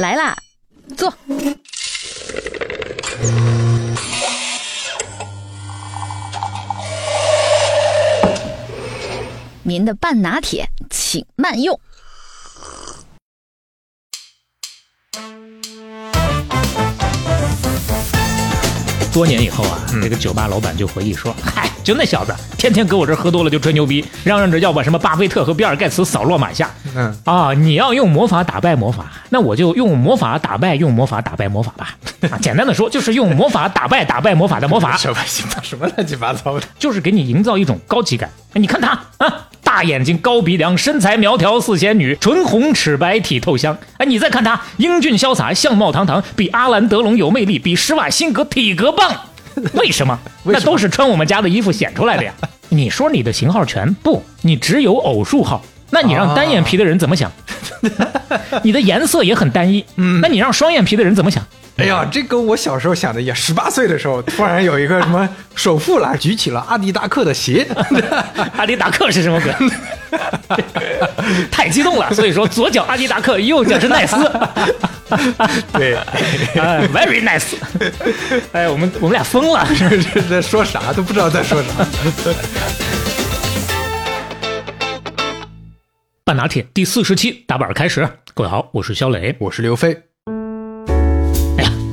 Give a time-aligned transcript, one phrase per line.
[0.00, 0.34] 来啦，
[0.96, 1.12] 坐。
[9.62, 11.78] 您的半拿铁，请慢用。
[19.12, 26.70] 多年以后啊，这个酒吧老板就回忆说：“嗨，就那小子，天天搁我这儿喝多了就吹牛逼，嚷嚷着要把什么巴菲特和比尔盖茨扫落马下。
[26.94, 31.96] 嗯啊，你要用魔法打败魔法，那我就用魔法打败用魔法打败魔法吧。
[32.30, 35.16] 啊，简单的说，就是用魔法打败打败魔法的魔法，什么
[35.64, 36.66] 什么乱七八糟的？
[36.78, 38.30] 就是给你营造一种高级感。
[38.52, 43.76] 哎你看他啊，大眼睛、高鼻梁、身材苗条似仙女，唇红齿白体透香。
[43.98, 49.10] 哎，你再看他英俊潇洒、相貌堂堂，比阿兰德龙有魅力，比施瓦辛格体格棒。
[49.74, 50.18] 为什么？
[50.44, 52.32] 那都是穿我们家的衣服显出来的呀。
[52.70, 54.22] 你说你的型号全不？
[54.42, 55.62] 你只有偶数号。
[55.92, 57.30] 那你让单眼皮的人怎么想？
[58.62, 59.84] 你的颜色也很单一。
[60.22, 61.44] 那你让双眼皮的人怎么想？
[61.80, 67.66] 哎呀， 这跟我小时候想的也，十八岁的时候，突然有一个什么 首富啦，举起了阿迪达克的鞋，
[68.56, 69.52] 阿迪达克是什么鬼？
[71.50, 74.16] 太激动了，所以说左脚阿迪达克，右脚是奈斯。
[75.72, 75.96] 对，
[76.56, 77.54] 哎，very nice。
[78.52, 79.66] 哎，我们我们俩疯了。
[79.74, 81.68] 是是在说啥都不知道在说啥。
[86.24, 89.34] 半拿铁第四十期打板开始，各位好，我是肖磊。
[89.40, 89.96] 我是刘飞，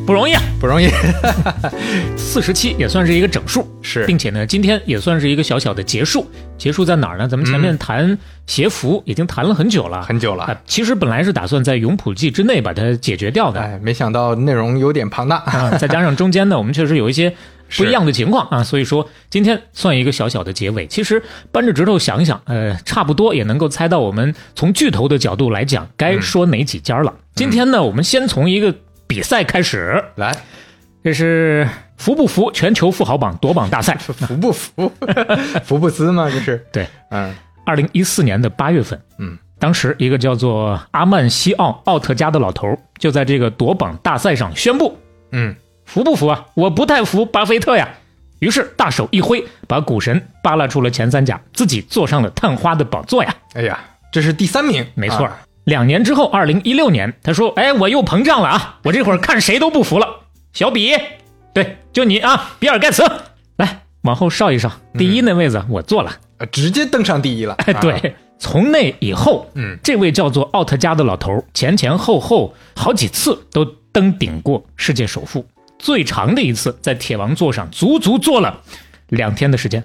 [0.07, 0.87] 不容易啊，不容易。
[2.15, 6.25] 四十七也算是一个整数，是并且呢，今天也算是一个小小的结束。
[6.57, 7.27] 结束在哪儿呢？
[7.27, 10.57] 咱们前面谈鞋服已经谈了很久了，很久了啊。
[10.65, 15.35] 其实本来是打算在永普季之内把它解决掉的，哎，没想到内容有点庞大。
[15.43, 17.33] 啊，再加上中间呢，我们确实有一些
[17.75, 20.87] 不一样的情况啊，所以说今天算一个小小的结尾。
[20.87, 27.13] 其实扳着指头想一想，呃，差不多也能够猜到我们从巨头的角度来讲该说哪几家了。
[27.35, 28.73] 今天呢，我们先从一个
[29.07, 30.35] 比赛开始，来，
[31.03, 33.95] 这是服不服全球富豪榜夺榜大赛。
[33.99, 34.91] 服不服？
[35.63, 36.29] 福布斯吗？
[36.29, 36.65] 这是。
[36.71, 37.33] 对，嗯
[37.65, 44.97] 二零一四年的八月份，嗯，当时一个叫做阿曼西奥奥特加的老头儿就在这个夺榜大赛上宣布，
[45.31, 46.45] 嗯，服不服啊？
[46.53, 47.89] 我不太服巴菲特呀。
[48.39, 53.35] 于是大手一挥，把股神扒拉出了前三甲，自己坐上了探花的宝座呀。
[53.55, 53.79] 哎呀，
[54.11, 55.27] 这是第三名，没错
[55.67, 58.79] 两年之后，二零一六年，他说：“哎，我又膨胀了啊！
[58.85, 60.07] 我这会儿看谁都不服了。”
[60.53, 60.95] 小比，
[61.53, 63.03] 对，就你啊，比尔盖茨，
[63.57, 66.11] 来往后稍一稍，第一那位子我坐了。
[66.37, 67.57] 呃直接登上第一了。
[67.81, 75.45] 对，从那以后，嗯，这位叫做奥特加的老头儿前前后后好几次都登顶过世界首富，
[75.77, 78.61] 最长的一次在铁王座上足足坐了
[79.09, 79.83] 两天的时间，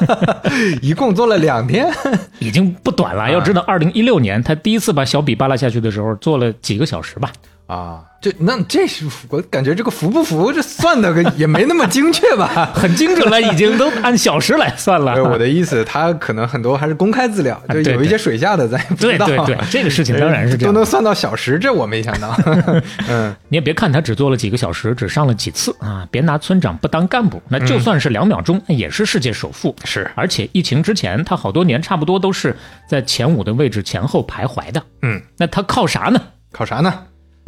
[0.80, 1.92] 一共做了两天。
[2.38, 3.30] 已经不短了。
[3.30, 7.30] 要知道，二零一六年他第一次把小笔扒拉下去的时候，做了几个小时吧。
[7.68, 12.72] 啊，这那这是我感觉这个服不服，这算的个也没那么精确吧？
[12.74, 15.12] 很精准了，已经都按小时来算了。
[15.12, 19.26] 对我的意思，他可能很多还是公开资料， 就有一些水下的咱也不知道。
[19.26, 20.72] 对对对，这个事情当然是这样。
[20.72, 22.34] 都能算到小时，这我没想到。
[23.06, 27.42] 嗯，你也别看他只做了几个小时，只上了几次啊，别拿村长不当干部。
[27.50, 29.76] 那就算是两秒钟，那也是世界首富。
[29.84, 32.56] 是，而且疫情之前，他好多年差不多都是
[32.88, 34.82] 在前五的位置前后徘徊的。
[35.02, 36.18] 嗯，那他靠啥呢？
[36.50, 36.94] 靠啥呢？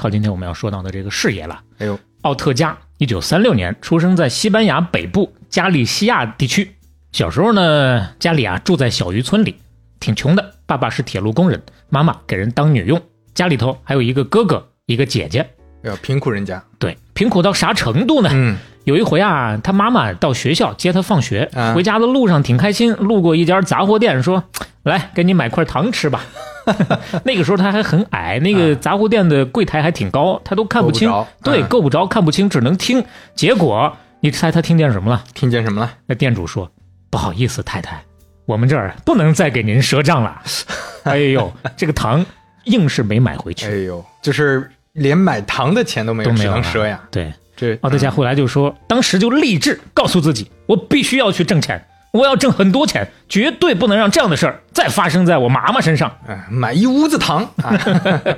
[0.01, 1.61] 靠今天我们要说到的这个事业了。
[1.77, 6.75] 哎呦，奥特加，一九三六年出生在西班牙北部加利西亚地区。
[7.13, 9.57] 小时候呢，家里啊住在小渔村里，
[10.01, 10.55] 挺穷的。
[10.65, 12.99] 爸爸是铁路工人，妈妈给人当女佣，
[13.35, 15.47] 家里头还有一个哥哥，一个姐姐。
[15.83, 16.65] 要，贫苦人家。
[16.79, 18.31] 对，贫苦到啥程度呢？
[18.33, 24.43] 嗯，有一回啊，他妈妈到学校接他放学，啊回家的路上挺开心，路过一家杂货店，说
[24.85, 26.23] ：“来，给你买块糖吃吧。
[27.25, 33.05] ”那个时候他还很矮，那个杂货店的柜台还挺高，他都看不清，不对，嗯够不着，看不清，只能听。
[33.35, 35.23] 结果你猜他听见什么了？
[35.35, 35.93] 听见什么了？
[36.07, 36.71] 那店主说
[37.11, 38.03] ：“不好意思，太太，
[38.47, 40.41] 我们这儿不能再给您赊账了。
[41.05, 42.25] ”哎呦，这个糖
[42.65, 47.01] 硬是没买回去，哎呦，就是连买糖的钱都没有，只能赊呀。
[47.11, 56.11] 对，这奥德加后来就说，当时就立志告诉自己，我必须要去挣钱，我要挣很多钱，绝对不能让这样的事儿再发生在我妈妈身上。
[56.27, 57.79] 哎买一屋子糖啊！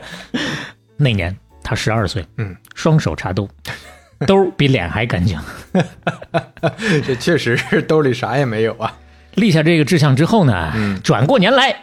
[0.99, 3.49] 那年他十二岁，嗯，双手插兜，
[4.27, 5.39] 兜比脸还干净。
[7.07, 8.93] 这确实是兜里啥也没有啊
[9.35, 11.75] 立下这个志向之后呢，嗯转过年来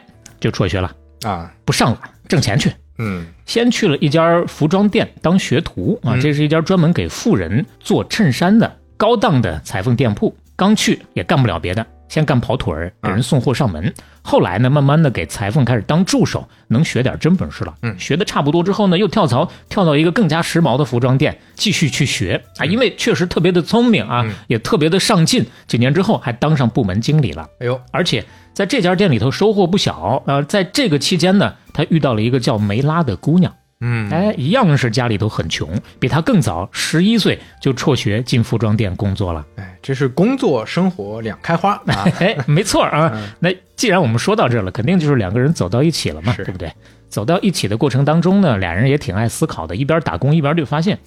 [0.42, 0.94] 就辍学了，
[1.24, 1.50] 啊！
[1.64, 2.70] 不上了，挣钱去。
[3.00, 10.36] 嗯先去了一家服装店当学徒啊，嗯这是一家专门给富人做衬衫的高档的裁缝店铺。
[10.56, 13.94] 刚去也干不了别的，先干跑腿儿，给人送货上门。
[14.22, 17.74] 后来呢，慢慢的给裁缝开始当助手，能学点真本事了。
[17.84, 22.66] 嗯学的差不多之后呢，又跳槽跳到一个更加时髦的服装店，继续去学啊。
[22.66, 25.46] 因为确实特别的聪明啊，嗯也特别的上进。
[25.68, 27.48] 几年之后还当上部门经理了。
[27.60, 30.22] 哎呦，而且在这家店里头收获不小。
[30.26, 39.46] 呃，在这个期间呢，他遇到了一个叫梅拉的姑娘，嗯，哎，一样是家里头很穷，比他更早，十一岁就辍学进服装店工作了。
[39.56, 42.06] 哎，这是工作生活两开花啊。
[42.20, 43.12] 哎，没错啊。
[43.40, 46.72] 那既然我们说到这了，肯定就是两个人走到一起了嘛，对不对？
[47.08, 51.00] 走到一起的过程当中呢，俩人也挺爱思考的，一边打工一边就发现，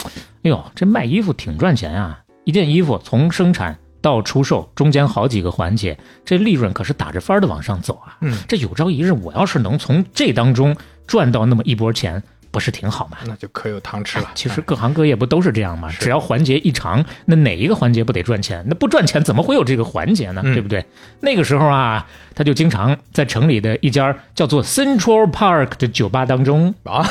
[0.43, 2.21] 哎呦，这卖衣服挺赚钱啊！
[2.45, 8.17] 一件衣服从生产到出售，中间好几个环节，这利润可是打着翻儿的往上走啊。
[8.23, 10.75] 嗯，这有朝一日我要是能从这当中
[11.07, 12.21] 赚到那么一波钱，
[12.53, 13.17] 不是挺好吗？
[13.27, 14.31] 那就可有糖吃了。
[14.37, 15.91] 其实各行各业不都是这样吗？
[15.99, 18.63] 只要环节一长，那哪一个环节不得赚钱？
[18.69, 20.43] 那不赚钱怎么会有这个环节呢？
[20.45, 20.85] 嗯对不对？
[21.21, 27.05] 那个时候啊，他就经常在城里的一家叫做 Central Park 的酒吧当中， 啊，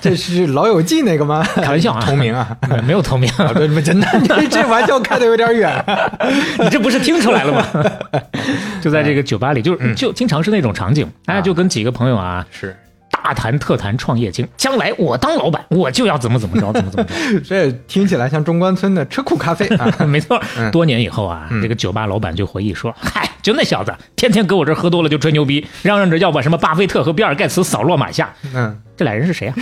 [0.00, 1.42] 这是《老友记》那个吗？
[1.56, 2.56] 开玩笑啊同名啊。
[2.70, 5.84] 呃 没有同名，啊，对，真的，这这玩笑开的有点远。
[6.60, 7.66] 你这不是听出来了吗？
[8.80, 12.76] 就在这个酒吧里，就是嗯就经常是那种场景，哎，啊就跟几个朋友啊是，
[13.22, 17.40] 大谈特谈创业经，将来我当老板，我就要怎么怎么着，怎么怎么着。
[17.44, 20.06] 这听起来像中关村的车库咖啡 啊。
[20.06, 28.32] 没错嗯，多年以后啊，嗯这个酒吧老板就回忆说：“嗨，就那小子，天天搁我这儿喝多了就吹牛逼，嚷嚷着要把什么巴菲特和比尔盖茨扫落马下。
[28.54, 29.54] 嗯，这俩人是谁啊？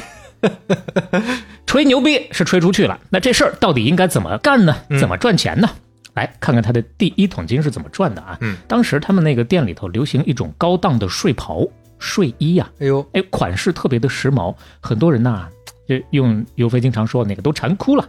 [1.67, 4.77] 吹牛逼是吹出去了，那这事儿到底应该怎么干呢？
[4.91, 5.69] 嗯怎么赚钱呢？
[6.15, 8.39] 来看看他的第一桶金是怎么赚的啊！
[8.41, 11.67] 嗯，当时他们那个店里头流行一种高档的睡袍、
[11.99, 15.49] 睡衣呀、哎呦，哎，款式特别的时髦，很多人呐，
[15.89, 18.09] 就用尤飞经常说的那个都馋哭了。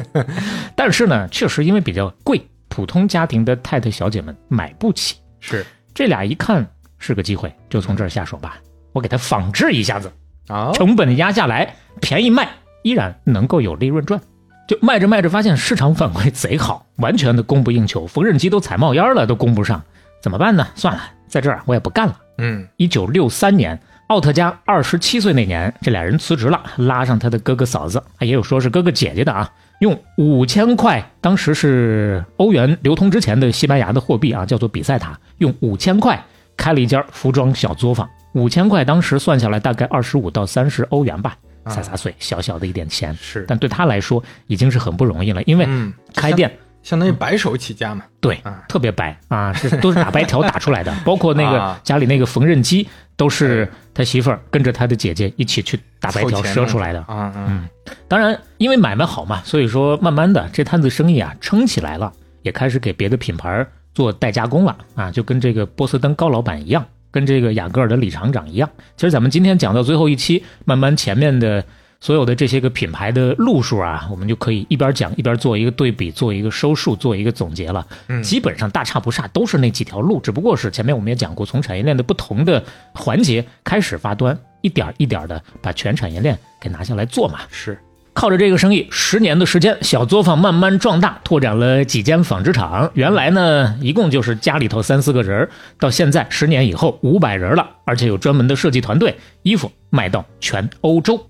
[0.76, 5.16] 但是呢，确实因为比较贵，普通家庭的太太小姐们买不起。
[5.40, 5.64] 是
[5.94, 6.66] 这俩一看
[6.98, 8.58] 是个机会，就从这儿下手吧，
[8.92, 10.12] 我给他仿制一下子，
[10.48, 12.48] 啊，成本压下来，便宜卖，
[12.82, 14.20] 依然能够有利润赚。
[14.68, 19.82] 就卖着卖着，发现市场反馈贼好，完全的供不应求，缝纫机都踩冒烟了，都供不上，
[20.20, 20.68] 怎么办呢？
[20.74, 22.16] 算了，在这儿我也不干了。
[22.38, 36.24] 嗯，一九六三年，奥特加二十七岁那年，这俩人辞职了，拉上他的哥哥嫂子，也有说是哥哥姐姐的啊，用五千块，当时是欧元流通之前的西班牙的货币啊，叫做比塞塔，用五千块
[36.56, 46.50] 开了一家服装小作坊，五千块当时算下来大概二十五到三十欧元吧，啊洒洒水，小小的一点钱，是，但对他来说已经是很不容易了，因为嗯，开店。
[46.82, 48.04] 相当于白手起家嘛。
[48.20, 49.18] 对啊，特别白。
[49.28, 51.80] 啊，是都是打白条打出来的， 包括那个啊。
[51.84, 57.00] 家里那个缝纫机，都是他媳妇儿跟着他的姐姐一起去打白条赊出来的。
[57.02, 57.68] 啊嗯。
[58.06, 68.68] 当然，因为买卖好嘛，所以说慢慢的这摊子生意啊撑起来了，也开始给别的品牌做代加工了啊，就跟这个波司登高老板一样，跟这个雅戈尔的李厂长一样。
[68.96, 71.64] 其实咱们今天讲到最后一期，慢慢前面的
[72.00, 77.84] 所有的这些个品牌的路数啊，我们就可以一边讲一边做一个对比，做一个收束，做一个总结了。
[78.08, 82.62] 嗯基本上大差不差，都是那几条路，只不过是前面我们也讲过，从产业链的不同的
[82.94, 87.40] 环节开始发端，一点一点的把全产业链给拿下来做嘛。
[87.50, 87.76] 是，
[88.12, 92.88] 靠着这个生意，十年的时间，小作坊慢慢壮大，拓展了几间纺织厂。
[92.94, 95.48] 原来呢，一共就是家里头三四个人，
[95.80, 101.20] 到现在十年以后五百人了，而且有专门的设计团队，衣服卖到全欧洲。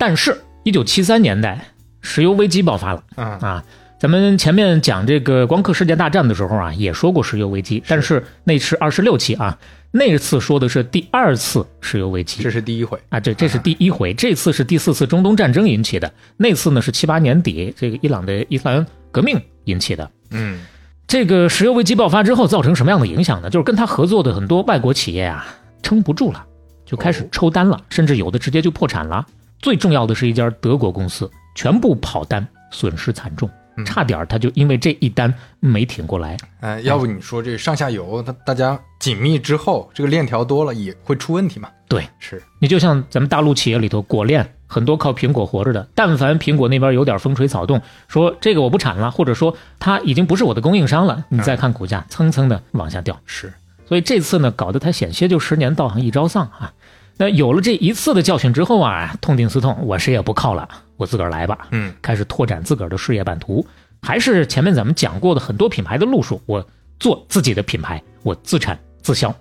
[0.00, 1.62] 但是，一九七三年代，
[2.00, 3.64] 石油危机爆发了啊啊。
[3.98, 9.58] 咱们前面讲这个光刻世界大战的时候啊，也说过石油危机，但是那是二十六期啊，
[9.90, 12.42] 那次说的是第二次石油危机。
[12.42, 12.98] 这是第一回。
[13.10, 20.10] 啊，这这是第一回，这次是第四次中东战争引起的，那次呢是七八年底这个伊朗的伊斯兰革命引起的。
[20.30, 20.62] 嗯
[21.06, 23.50] 这个石油危机爆发之后，造成什么样的影响呢？
[23.50, 25.46] 就是跟他合作的很多外国企业啊，
[25.82, 26.46] 撑不住了，
[26.86, 29.26] 就开始哦抽单了，甚至有的直接就破产了。
[29.62, 36.36] 最重要的是一家德国公司，全部跑单，损失惨重，嗯差点儿他就因为这一单没挺过来。
[36.60, 41.68] 哎，要不你说这上下游，它大家紧密之后，这个链条多了也会出问题嘛？
[41.88, 53.18] 对，是，你就像咱们大陆企业里头，果链很多靠苹果活着的，但凡苹果那边有点风吹草动，说这个我不产了，或者说它已经不是我的供应商了，你再看股价蹭蹭的往下掉。
[53.26, 53.52] 是，
[53.86, 56.72] 所以这次呢，搞得他险些就十年道行一朝丧啊。
[57.20, 61.68] 那有了这一次的教训之后啊，痛定思痛，我谁也不靠了，我自个儿来吧。
[61.70, 63.66] 嗯开始拓展自个儿的事业版图，
[64.00, 66.66] 还是前面咱们讲过的很多品牌的路数，我
[66.98, 69.34] 做自己的品牌，我自产自销，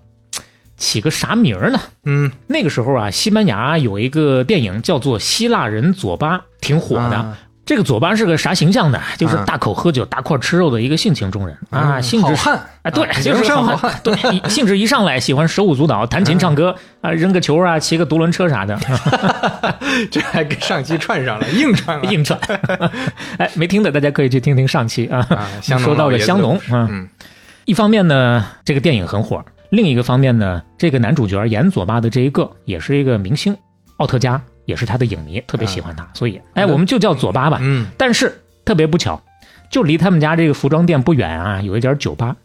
[0.75, 1.79] 起个啥名儿呢？
[2.03, 7.15] 嗯，那个时候啊，西班牙有一个电影叫做《希腊人佐巴》，挺火的。
[7.15, 8.99] 啊这个左巴是个啥形象呢？
[9.15, 11.55] 就是嗯大口喝酒、大块吃肉的一个性情中人。
[11.69, 12.59] 啊，嗯性质好汉。
[12.81, 13.77] 啊，对，啊就是好汉。
[13.77, 18.75] 汉， 对，一性质一上来喜欢手舞足蹈、弹琴唱歌啊，扔个球啊，骑个独轮车啥的，
[20.09, 22.11] 这还跟上期串上了， 硬串了。
[22.11, 22.39] 硬串。
[23.37, 25.21] 哎，没听的大家可以去听听上期啊
[25.77, 26.87] 说到了香农啊。
[26.89, 27.07] 嗯。
[27.65, 29.37] 一方面呢，这个电影很火；
[29.69, 33.55] 另一个方面呢，这个男主角演左巴的这一个也是一个明星，
[33.97, 37.57] 奥特加也是他的影迷，特别喜欢他，所以哎，我们就叫佐巴吧。
[37.59, 39.21] 嗯，但是特别不巧，
[39.71, 42.35] 就离他们家这个服装店不远啊，有一家酒吧，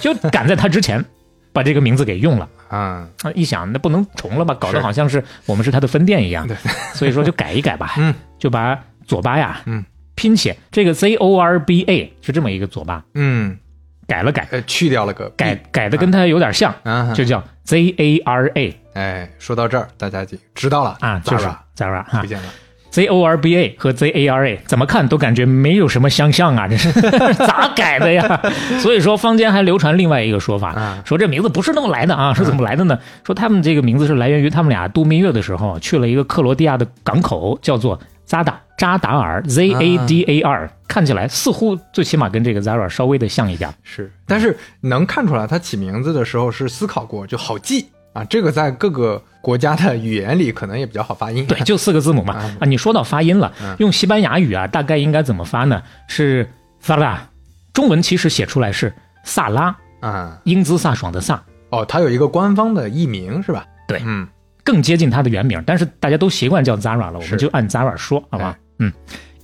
[0.00, 1.04] 就 赶在他之前
[1.52, 2.48] 把这个名字给用了。
[2.68, 6.46] 啊，啊，一想那不能重了吧，搞得好像是我们是他的分店一样。
[6.48, 6.56] 对，
[6.94, 9.84] 所以说就改一改吧，嗯，就把佐巴呀，嗯，
[10.14, 13.58] 拼写这个 Z O R B A 是这么一个佐巴，嗯，
[14.06, 22.48] 改了改，呃，去掉了个改改的跟他有点像，啊，就叫 Z A R A 哎，说到这儿，大家就知道了啊，就是 Zara Zara 哈不见了。
[22.90, 26.92] ，Z O R B A 和 Z A R A 怎么看都感觉没有什么相像啊，这是
[27.34, 28.40] 咋改的呀？
[28.80, 32.98] 所以说坊间还流传另外一个说法，啊说这名字不是那么来的啊，是怎么来的呢？
[33.24, 43.72] 说他们这个名字是来源于他们俩度蜜月的时候去了一个克罗地亚的港口，叫做扎达扎达尔 Z A D A R，、看起来似乎最起码跟这个 Zara 稍微的像一点。
[43.82, 48.24] 是，但是能看出来，他起名字的时候是思考过，就好记啊。
[48.24, 51.46] 这个在各个国家的语言里可能也比较好发音。
[51.46, 52.34] 对，就四个字母嘛。
[52.40, 55.82] 啊啊，你说到发音了嗯，用西班牙语啊，大概应该怎么发呢？
[56.08, 56.48] 是
[56.80, 57.28] 萨拉，
[57.72, 58.92] 中文其实写出来是
[59.24, 61.38] 萨拉，啊，英姿飒爽的飒，
[61.70, 63.64] 哦，它有一个官方的译名是吧？
[63.88, 64.26] 对嗯，
[64.64, 68.58] 更接近它的原名，但是大家都习惯叫 Zara 了，我们就按 Zara 说，好吧哎？
[68.78, 68.92] 嗯，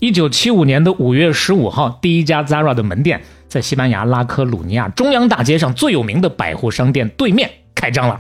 [0.01, 8.19] 一九七五年的五月十五号，第一家 Zara 的门店在西班牙拉科鲁尼亚中央大街上最有名的百货商店对面开张了，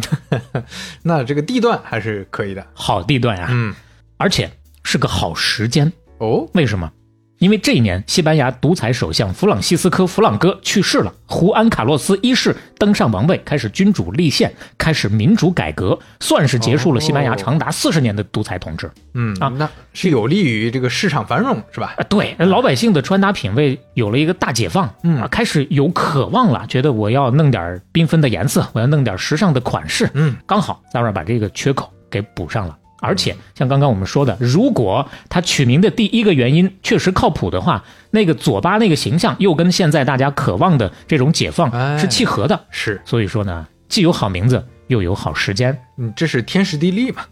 [1.02, 2.64] 那这个地段还是可以的。
[2.72, 3.74] 好地段呀，嗯，
[4.16, 4.50] 而且
[4.84, 5.92] 是个好时间。
[6.18, 6.90] 哦，为什么？
[7.38, 18.90] 因为这一年，西班牙独裁首相弗朗西斯科·弗朗哥去世了，胡安·卡洛斯一世登上王位，开始君主立宪，开始民主改革，算是结束了西班牙长达四十年的独裁统治。
[19.14, 21.94] 嗯啊那是有利于这个市场繁荣是吧？
[21.96, 32.76] 啊，对，老百姓的穿搭品味有了一个大解放，嗯啊，开始有渴望了，觉得我要弄点缤纷的颜色，我要弄点时尚的款式，嗯，刚好 Zara 把这个缺口给补上了。
[33.00, 41.96] 而且像刚刚我们说的，如果他取名的第一个原因确实靠谱的话，那个左巴那个形象又跟现在大家渴望的这种解放哎。
[41.98, 45.78] 是契合的，是，所以说呢，既有好名字，又有好时间。
[45.96, 47.22] 嗯，这是天时地利嘛。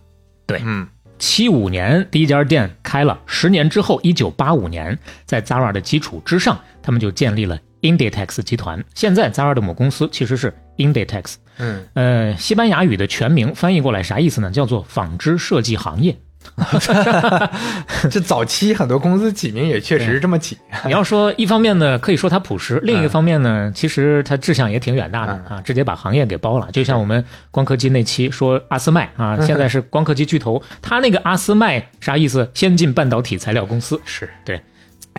[0.46, 0.60] 对。
[0.64, 0.86] 嗯，
[1.18, 8.84] 七五年第一家店开了，十年之后，一九八五年，在 Zara 的基础之上，他们就建立了 Inditex 集团。
[8.94, 14.50] 现在 Zara 的母公司其实是 Inditex，嗯，呃，西班牙语的全名翻译过来啥意思呢？
[14.50, 16.16] 叫做纺织设计行业。
[18.08, 20.56] 这早期很多公司起名也确实是这么起。
[20.84, 26.68] 你要说一方面呢，可以说它朴实；另一个方面呢，其实它志向也挺远大的啊，直接把行业给包了。
[26.70, 32.48] 就像我们光刻机那期说阿斯麦啊，现在是光刻机巨头，它那个阿斯麦啥意思？
[32.54, 34.00] 先进半导体材料公司。
[34.04, 34.60] 是对，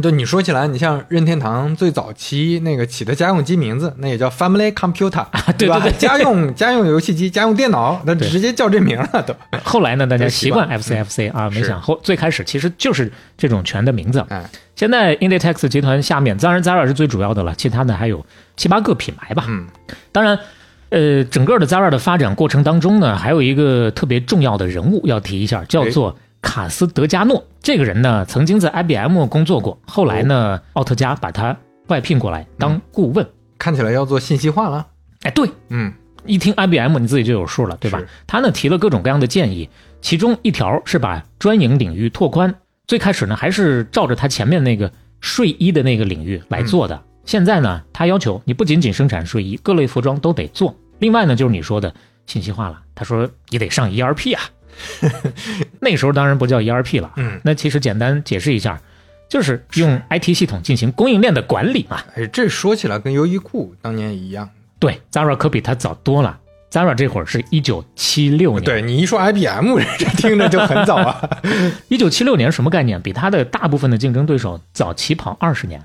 [0.02, 5.32] 就你说起来，你像任天堂最早期那个起的家用机名字，那也叫 Family Computer，啊？
[5.58, 9.36] 对对对家用家用游戏机、家用电脑，那直接叫这名了都。
[9.64, 14.24] 后来呢，大家习习惯惯 FCFC 啊，没想后最开始其实就是这种全的名字。
[14.30, 18.26] 哎，现在 Inditex 集团下面，当然 Zara 是最主要的了，其他的还有
[18.56, 19.46] 七八个品牌吧。
[19.48, 19.68] 嗯，
[20.12, 20.38] 当然，
[20.90, 27.46] 呃，整个的 Zara 的发展过程当中呢，还有一个特别重要的人物要提一下，叫做卡斯德加诺。
[27.62, 33.28] 这个人呢，曾经在 IBM 工作过，后来呢，奥特加把他外聘过来当顾问。
[33.58, 34.88] 看起来要做信息化了。
[35.24, 35.92] 哎，对，嗯，
[36.26, 38.02] 一听 IBM 你自己就有数了，对吧？
[38.28, 39.70] 他呢提了各种各样的建议，
[40.02, 42.54] 其中一条是把专营领域拓宽。
[42.86, 44.90] 最开始呢还是照着他前面那个
[45.20, 50.74] 睡衣的那个领域来做的，现在呢他要求你不仅仅生产睡衣，各类服装都得做。
[51.00, 51.94] 另外呢就是你说的
[52.28, 54.44] 信息化了，他说你得上 ERP 啊。
[55.80, 58.80] 那时候当然不叫 ERP 了，嗯，那其实简单解释一下，
[59.30, 62.00] 就是用 IT 系统进行供应链的管理嘛。
[62.16, 64.50] 哎，这说起来跟优衣库当年一样。
[64.80, 66.40] 对，Zara 可比他早多了。
[66.70, 71.30] Zara 这会儿是一九七六年，对你一说 IBM， 这听着就很早啊。
[71.88, 73.02] 一九七六年什么概念？
[73.02, 75.82] 比他的大部分的竞争对手早起跑二十年，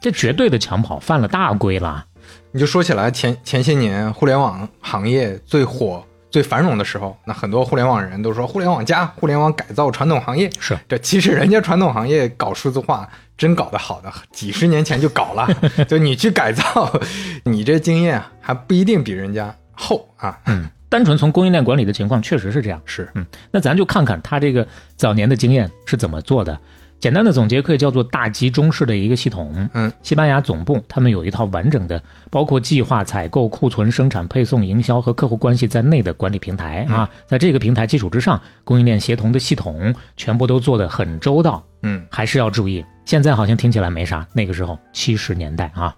[0.00, 2.04] 这绝对的抢跑，犯了大规了。
[2.52, 6.04] 你就说起来前前些年互联网行业最火、
[6.36, 10.50] 最繁荣的时候，那很多互联网人都说互联网加、互联网改造传统行业。
[10.60, 15.48] 是这其实人家传统行业搞数字化真搞得好的，几十年前就搞了。
[15.88, 16.92] 就你去改造，
[17.44, 20.38] 你这经验啊还不一定比人家厚啊。
[20.44, 22.78] 嗯，单纯从供应链管理的情况，确实是这样。
[22.84, 26.60] 是，嗯，那咱就看看他这个早年的经验是怎么做的。
[26.98, 29.68] 简单的总结可以叫做大集中式的一个系统。
[29.74, 37.08] 嗯，西班牙总部他们有一套完整的，包括计划、采购、库存、生产、配送、营销和客户关系在内的管理平台啊。
[37.26, 41.62] 在这个平台基础之上，供应链协同的系统全部都做得很周到。
[41.82, 45.94] 嗯，还是要注意，现在好像听起来没啥，那个时候七十年代啊。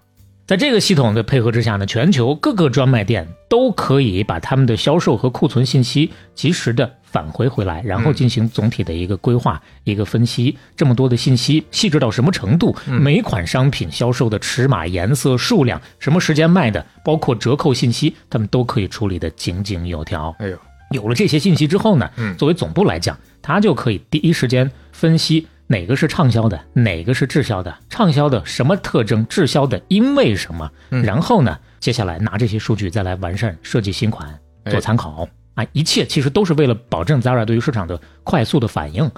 [0.49, 10.57] 在这个系统的配合之下呢，全球各个专卖店都可以把他们的销售和库存信息及时的返回回来，然后进行总体的一个规划、一个分析。
[10.75, 12.75] 这么多的信息细致到什么程度？
[12.87, 20.35] 每款商品销售的尺码、颜色、数量、什么时间卖的，包括折扣信息，他们都可以处理的井井有条。
[20.39, 20.57] 哎呦，
[20.93, 25.45] 有了这些信息之后呢，嗯作为总部来讲，他就可以第一时间分析。
[25.71, 27.77] 哪个是畅销的，哪个是滞销的？
[27.91, 29.23] 畅销的什么特征？
[29.27, 30.71] 滞销的因为什么？
[30.89, 34.27] 嗯然后呢，接下来拿这些数据再来完善设计新款，
[34.63, 35.63] 哎做参考啊！
[35.71, 39.11] 一切其实都是为了保证 Zara 对于市场的快速的反应。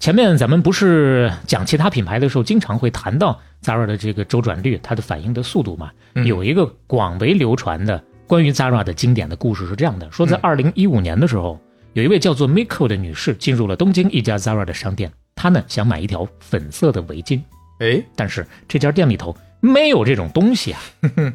[0.00, 5.92] 前面咱们不是讲其他品牌的时候，经常会谈到 Zara 的这个周转率，它的反应的速度嘛。
[6.16, 11.60] 嗯有一个广为流传的关于 Zara 的经典的故事是这样的：说在嗯二零一五年的时候，
[11.96, 17.40] 有一位叫做 Miko 的女士进入了东京一家 Zara 的商店，她呢想买一条粉色的围巾，
[17.78, 20.80] 哎，但是这家店里头没有这种东西啊。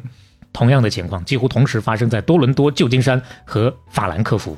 [0.54, 4.56] 同样的情况几乎同时发生在多伦多、旧金山和法兰克福，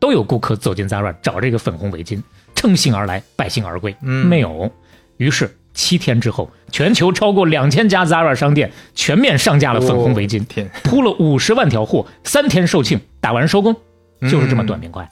[0.00, 2.20] 都有顾客走进 Zara 找这个粉红围巾，
[2.56, 3.94] 乘兴而来，败兴而归。
[4.02, 4.68] 嗯没有。
[5.18, 13.72] 于是七天之后，全球超过两千家 Zara 商店全面上架了粉红围巾，哦天，铺了五十万条货，三天售罄，打完收工，
[14.22, 15.08] 就是这么嗯短平快。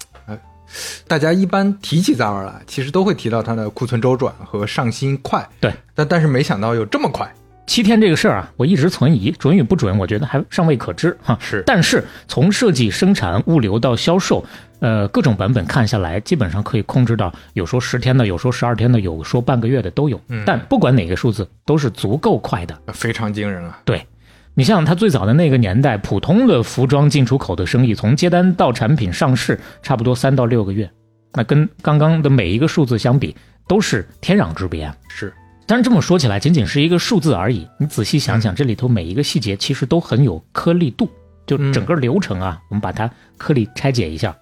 [1.06, 5.48] 大家一般提起 Zara 来，其实都会提到它的库存周转和上新快。
[5.60, 7.32] 对，但但是没想到有这么快。
[7.64, 11.38] 七天这个事儿啊，我一直存疑，准与不准，我觉得还尚未可知哈。
[11.40, 14.44] 是但是从设计、生产、物流到销售，
[14.80, 20.20] 呃，各种版本看下来，基本上可以控制到，有说十天的，有说十二天的，有说半个月的都有。
[20.28, 22.76] 嗯但不管哪个数字，都是足够快的。
[22.92, 23.80] 非常惊人啊！
[23.84, 24.04] 对，
[24.54, 30.90] 你像他最早的那个年代，普通的服装进出口的生意，从接单到产品上市，差不多三到六个月。
[31.32, 33.34] 那跟刚刚的每一个数字相比，
[33.66, 34.92] 都是天壤之别。
[35.08, 35.32] 是，
[35.66, 37.66] 但是这么说起来，仅仅是一个数字而已。
[37.78, 41.08] 你仔细想想，这里头每一个细节其实都很有颗粒度。
[41.46, 44.36] 就整个流程啊，我们把它颗粒拆解一下。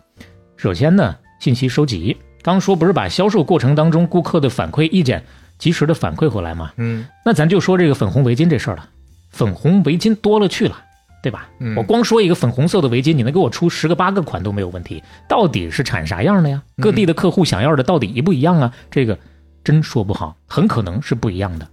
[0.57, 2.17] 首先呢，信息收集。
[2.43, 5.23] 刚说不是把销售过程当中顾客的反馈意见
[5.57, 6.73] 及时的反馈回来吗？
[6.77, 8.89] 嗯那咱就说这个粉红围巾这事儿了。
[9.31, 10.77] 粉红围巾多了去了，
[11.23, 11.49] 对吧？
[11.59, 15.03] 嗯我光说一个粉红色的围巾，你能给我出十个八个款都没有问题。
[15.29, 16.63] 到底是产啥样的呀？
[16.81, 18.75] 各地的客户想要的到底一不一样啊？
[18.91, 19.19] 这个
[19.63, 21.69] 真说不好，很可能是不一样的。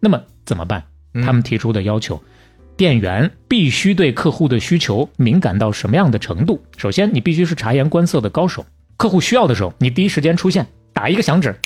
[0.00, 0.84] 那么怎么办？
[1.14, 2.22] 嗯他们提出的要求，
[2.76, 6.62] 店员必须对客户的需求敏感到什么样的程度？
[6.76, 8.64] 首先，你必须是察言观色的高手。
[8.96, 11.56] 客户需要的时候，你第一时间出现，打一个响指，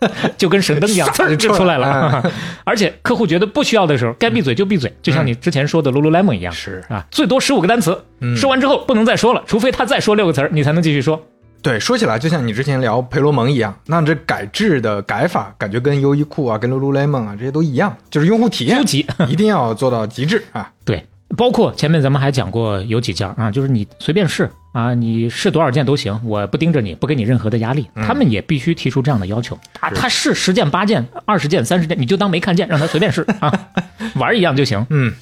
[0.36, 2.22] 就跟神灯一样，唰就呲儿就出来了。
[2.64, 6.82] 而且客户觉得不需要的时候，该闭嘴就闭嘴，就像你之前说的 Lululemon 一样，是。
[6.88, 8.36] 啊，最多十五个单词，嗯。
[8.36, 11.20] 说完之后不能再说了，除非他再说六个词儿，你才能继续说。
[11.62, 18.82] 对，说起来就像你之前聊培罗蒙一样，那这改制的改法，感觉跟优衣库啊、跟 Lululemon 啊这些都一样，就是用户体验。
[19.28, 20.72] 一定要做到极致啊。
[20.86, 29.88] 对，包括前面咱们还讲过有几家啊，就是你随便试啊，你试多少件都行，我不盯着你，不给你任何的压力，他们也必须提出这样的要求啊。
[29.90, 33.68] 他试十件、八件、二十件、三十件，你就当没看见，让他随便试啊，
[34.16, 34.84] 玩儿一样就行。
[34.90, 35.12] 嗯，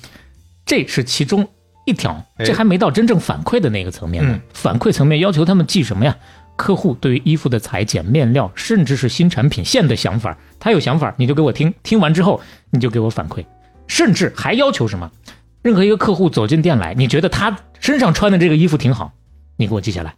[0.64, 1.46] 这是其中
[1.84, 4.32] 一条，哎这还没到真正反馈的那个层面呢。
[4.34, 6.16] 嗯反馈层面要求他们记什么呀？
[6.56, 12.40] 客户对于衣服的裁剪、面料，甚至是新产品线的想法，他有想法你就给我听，听完之后
[12.70, 13.44] 你就给我反馈，
[13.86, 15.08] 甚至还要求什么？
[15.68, 19.12] 任何一个客户走进店来，你觉得他身上穿的这个衣服挺好，
[19.58, 20.14] 你给我记下来，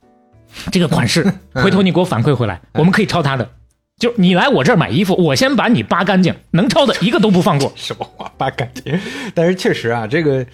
[0.70, 3.50] 这个款式， 回头你给我反馈回来，我们可以抄他的。
[3.98, 7.70] 就你来我这儿买衣服，我先把你扒干净，能抄的一个都不放过。
[7.74, 8.96] 什么话扒干净？
[9.34, 10.46] 但是确实啊，这个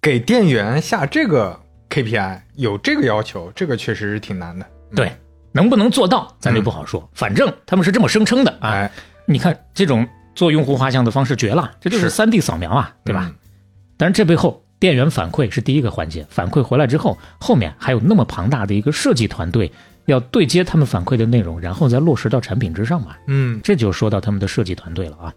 [0.00, 1.58] 给店员下这个
[1.90, 4.64] KPI 有这个要求，这个确实是挺难的。
[4.94, 5.10] 对，
[5.50, 7.10] 能不能做到，咱就不好说。
[7.14, 8.70] 反正他们是这么声称的啊。
[8.70, 8.92] 哎，
[9.26, 10.06] 你看这种
[10.36, 13.24] 做用户画像的方式绝了，这就是是三 D 扫描啊，对吧？
[13.28, 13.34] 嗯
[13.96, 19.70] 但是这背后，店员反馈是第一个环节，反馈回来之后，后面还有那么庞大的一个设计团队
[20.04, 23.16] 要对接他们反馈的内容，然后再落实到产品之上嘛。
[23.26, 25.32] 嗯，这就说到他们的设计团队了啊。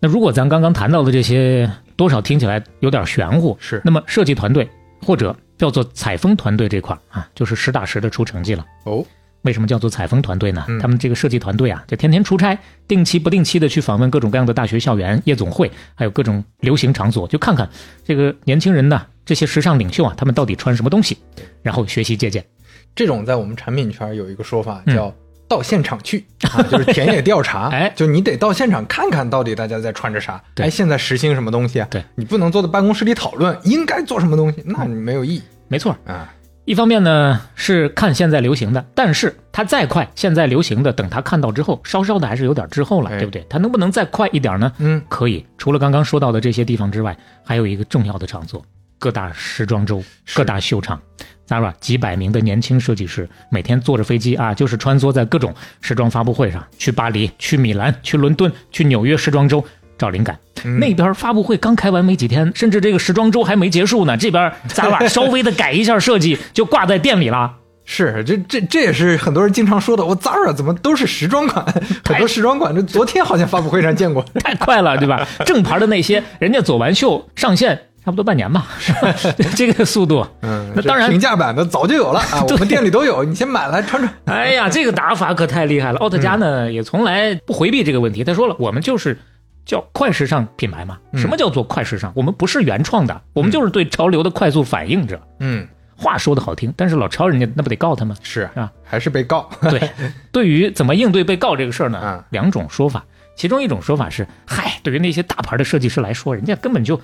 [0.00, 4.68] 那如果咱刚刚谈到的这些，多少听起来有点玄乎，是那么设计团队
[5.02, 8.64] 或者叫做采风团队这块儿啊，就是实打实的出成绩了。
[8.84, 9.04] 哦，
[9.42, 10.64] 为什么叫做采风团队呢？
[10.68, 17.68] 嗯他们这个设计团队啊，就天天出差，定期不定期的去访问各种各样的大学校园、夜总会，还有各种流行场所，就看看
[18.04, 21.16] 这个年轻人呢，这些时尚领袖啊，他们到底穿什么东西，
[21.62, 22.44] 然后学习借鉴。
[22.94, 25.14] 这种在我们产品圈有一个说法嗯叫
[25.48, 27.68] 到现场去 啊，就是田野调查。
[27.68, 31.88] 哎就你得到现场看看到底大家在穿着啥，对哎，现在实行什么东西啊？
[31.90, 36.30] 对你不能坐在办公室里讨论应该做什么东西，那你没有意义没错，啊。
[36.70, 43.44] 一方面呢是看现在流行的，但是它再快，现在流行的等他看到之后，稍稍的还是有点滞后了，哎对不对？
[43.50, 44.70] 它能不能再快一点呢？
[44.78, 45.44] 嗯，可以。
[45.58, 48.64] 除了刚刚说到的这些地方之外，还有一个重要的场所——
[49.00, 50.00] 各大时装周、
[50.32, 51.02] 各大秀场。
[51.48, 59.64] Zara 几百名的年轻设计师每天坐着飞机啊，就是穿梭在各种时装发布会上，去巴黎、去米兰、去伦敦、去纽约时装周
[60.00, 60.36] 找灵感。
[60.64, 67.52] 嗯那边发布会刚开完没几天，甚至这个时装周还没结束呢，这边 Zara 稍微的改一下设计就挂在店里了。
[67.86, 71.64] 是这这这也是很多人经常说的，我 Zara 怎么都是时装款？
[72.04, 74.24] 很多时装款，这昨天好像发布会上见过。
[74.44, 75.26] 太快了，对吧？
[75.46, 79.14] 正牌的那些，人家走完秀上线差不多半年吧，是吧？
[79.56, 84.14] 这个速度，嗯，那当然平价版的早就有了啊， 我们店里都有，你先买来穿穿。
[84.26, 85.98] 哎呀，这个打法可太厉害了。
[85.98, 89.18] 奥特加呢、也从来不回避这个问题，他说了，我们就是
[89.70, 90.98] 叫快时尚品牌嘛。
[91.14, 92.10] 什么叫做快时尚？
[92.16, 95.20] 我们不是原创的，我们就是对潮流的快速反应者。
[95.38, 98.16] 嗯，话说的好听，但是老抄人家那不得告他吗？
[98.20, 99.48] 是啊，还是被告。
[99.60, 99.88] 对，
[100.32, 103.04] 对于怎么应对被告这个事儿呢嗯，两种说法。
[103.36, 107.00] 其中一种说法是，嗨，对于那些大牌的设计师来说，人家根本就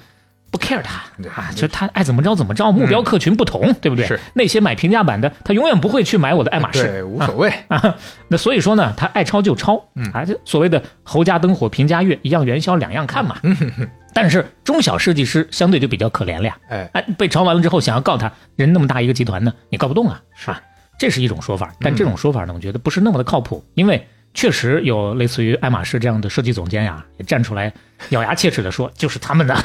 [0.51, 1.03] 不 care 他
[1.35, 4.07] 啊，就他爱怎么着怎么着，目标客群不同，对不对？
[4.07, 4.19] 是。
[4.35, 7.53] 那些买平价版的，他永远不会去买我的爱马仕，对，无所谓。
[7.69, 7.97] 啊，
[8.29, 10.11] 那所以说呢，他爱抄就抄，嗯。
[10.13, 13.37] 啊，就所谓的侯家灯火平家月，一样元宵两样看嘛。
[13.43, 13.57] 嗯
[14.15, 20.47] 但是中小设计师相对就比较可怜了呀，哎，哎，被抄完了之后想要告他，人那么大一个集团呢，你告不动啊，是。
[20.47, 20.63] 吧？
[20.99, 27.71] 这是一种说法，但这种说法呢，我觉得不是那么的靠谱，因为确实有类似于爱马仕这样的设计总监呀，也站出来
[28.11, 29.57] 咬牙切齿的说，就是他们的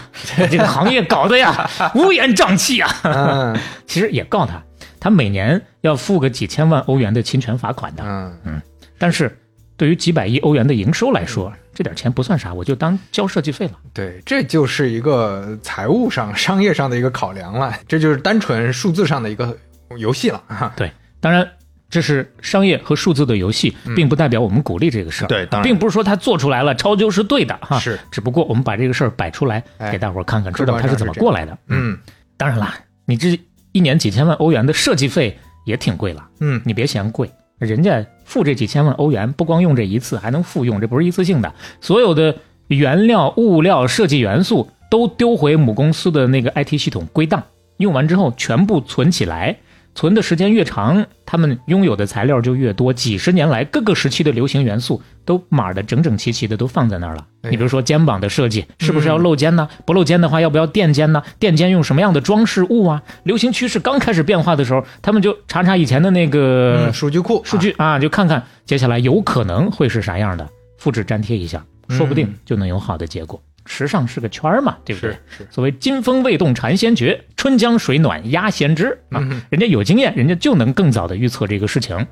[0.49, 2.89] 这个行业搞的呀， 乌烟瘴气啊。
[3.03, 4.61] 嗯 其实也告他，
[4.99, 8.03] 他每年要付个几千万欧元的侵权罚款的，
[8.45, 8.61] 嗯，
[8.97, 9.37] 但是
[9.75, 13.73] 对于几百亿欧元的营收来说，这点钱不算啥，我就当交设计费了。
[13.93, 19.57] 对，这就是一个财务上、商业上的一个考量了，这就是单纯数字上的一个
[19.97, 20.71] 游戏了啊。
[20.75, 21.47] 对，当然
[21.91, 25.27] 这是商业和数字的游戏，并不代表我们鼓励这个事儿。
[25.27, 27.77] 对当然并不是说他做出来了抄就是对的哈。
[27.77, 31.55] 是，只不过我们把这个事儿摆出来，哎给大伙儿看看，客知道他是怎么过来的。
[31.67, 31.97] 嗯
[32.37, 32.73] 当然啦，
[33.05, 33.37] 你这
[33.73, 36.27] 一年几千万欧元的设计费也挺贵了。
[36.39, 41.53] 嗯，你别嫌贵，人家付这几千万欧元，不光用这一次，还能复用，这不是一次性的。
[41.81, 42.35] 所有的
[42.67, 47.43] 原料、物料、设计元素都丢回母公司的那个 IT 系统归档，
[47.77, 49.57] 用完之后全部存起来。
[49.93, 52.93] 存的时间越长，他们拥有的材料就越多。
[52.93, 57.25] 几十年来，各个时期的流行元素都码的整整齐齐的，都放在那儿了。
[57.41, 59.67] 哎你比如说肩膀的设计，是不是要露肩呢？
[59.85, 61.21] 不露肩的话，要不要垫肩呢？
[61.39, 63.01] 垫肩用什么样的装饰物啊？
[63.23, 73.41] 流行趋势刚开始变化的时候，他们就查查以前的那个嗯，数据库数据啊，就看看接下来有可能会是啥样的，复制粘贴一下，说不定嗯就能有好的结果。
[73.65, 75.17] 时尚是个圈儿嘛，对不对是？
[75.39, 79.19] 是，所谓金风未动蝉先觉，春江水暖鸭先知啊。
[79.21, 82.05] 嗯人家有经验，人家就能更早的预测这个事情。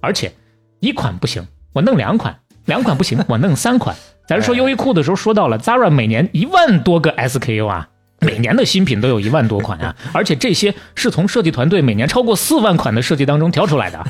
[0.00, 0.32] 而且
[0.80, 2.34] 一款不行，我弄两款；
[2.66, 3.96] 两款不行，我弄三款。
[4.26, 7.88] 咱说哎优衣库的时候说到了，Zara 每年一万多个 SKU 啊。
[8.20, 14.04] 每年的新品都有一万多款啊， 而且这些是从设计团队每年超过四万款的设计当中挑出来的，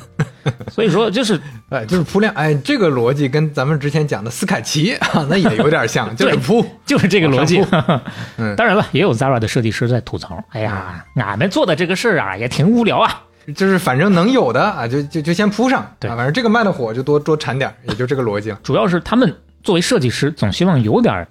[0.71, 1.41] 所以说就是
[1.71, 7.65] 哎，就是铺量，哎，这个逻辑跟咱们之前讲的斯凯奇 啊，那也有点像，就是铺，就是这个逻辑。
[8.37, 13.23] 嗯当然了，也有 Zara 的设计师在吐槽，哎呀，俺们做的这个事儿啊，也挺无聊啊。
[13.55, 18.59] 就是反正能有的啊，就就就先铺上，对啊，反正这个卖的火就多多产点，也就这个逻辑了。
[18.63, 21.29] 主要是他们作为设计师，总希望有点儿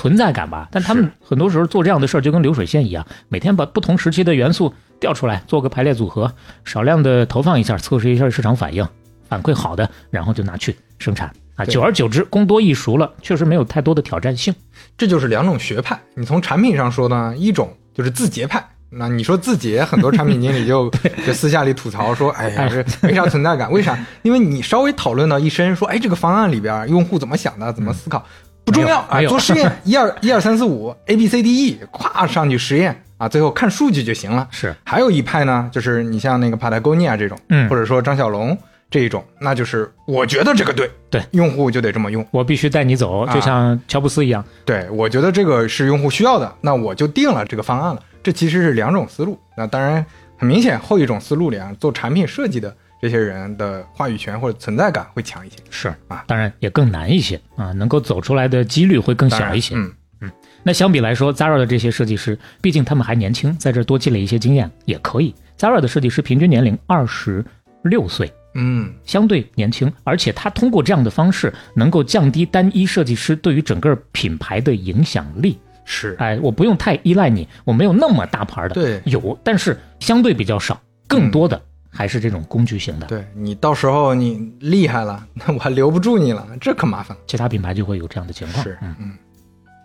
[0.00, 0.66] 存在感吧。
[0.72, 6.32] 但他们很多时候做这样的事儿，就跟流水线一样，每天把不同时期的元素调出来，做个排列组合，
[6.64, 8.88] 少量的投放一下，测试一下市场反应，
[9.28, 11.66] 反馈好的，然后就拿去生产啊。
[11.66, 14.54] 久而久之，工多易熟了，确实没有太多的挑战性。
[14.96, 16.00] 这就是两种学派。
[16.14, 18.66] 你从产品上说呢，一种就是字节派。
[18.92, 20.90] 那你说字节，很多产品经理就
[21.24, 23.70] 就私下里吐槽说：“哎呀，这没啥存在感。
[23.70, 23.96] 为啥？
[24.22, 28.24] 因为你稍微讨论到一身，说，哎，这个方案里边用户怎么想的，怎么思考，
[28.70, 34.46] 不重要啊做实验， 一二一二三四五，A B C D E，咵上去实验啊，最后看数据就行了。
[34.50, 38.56] 是，还有一派呢，就是你像那个 Patagonia 这种，嗯或者说张小龙
[38.90, 42.24] 这一种，那就是我觉得这个对，对，用户就得这么用。
[42.30, 44.44] 我必须带你走，啊就像乔布斯一样。
[44.64, 48.02] 对，我觉得这个是用户需要的，那我就定了这个方案了。
[48.22, 49.38] 这其实是两种思路。
[49.56, 50.04] 那当然，
[50.36, 55.56] 很明显，后一种思路里啊，做产品设计的这些人的话语权或者存在感会强一些。
[55.70, 59.74] 是啊，当然也更难一些啊，能够走出来的几率会更小一些。
[59.74, 59.92] 嗯。
[60.22, 60.30] 嗯，
[60.62, 65.34] 那相比来说，Zara 的这些设计师，毕竟他们还年轻，在这多积累一些经验也可以。
[65.58, 67.42] Zara 的设计师平均年龄二十
[67.84, 68.92] 六岁，嗯。
[69.06, 75.58] 相对年轻，而且他通过这样的方式能够降低单一设计师对于整个品牌的影响力。
[75.86, 79.00] 是，哎，我不用太依赖你，我没有那么大牌的，对。
[79.06, 83.06] 有，但是相对比较少，更多的还是这种工具型的。
[83.06, 87.16] 对你到时候你厉害了， 那我还留不住你了，这可麻烦。
[87.26, 88.62] 其他品牌就会有这样的情况。
[88.64, 89.12] 是，嗯，嗯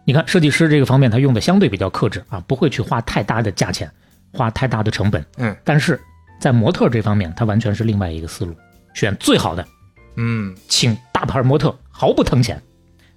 [0.05, 3.91] 你看设计师这个方面，他用的相对比较克制啊，不会去花太大的价钱，
[4.31, 5.25] 花太大的成本。
[5.37, 5.99] 嗯但是
[6.39, 8.55] 在模特这方面，他完全是另外一个思路，
[8.93, 9.65] 选最好的，
[10.17, 12.61] 嗯请大牌模特，毫不疼钱。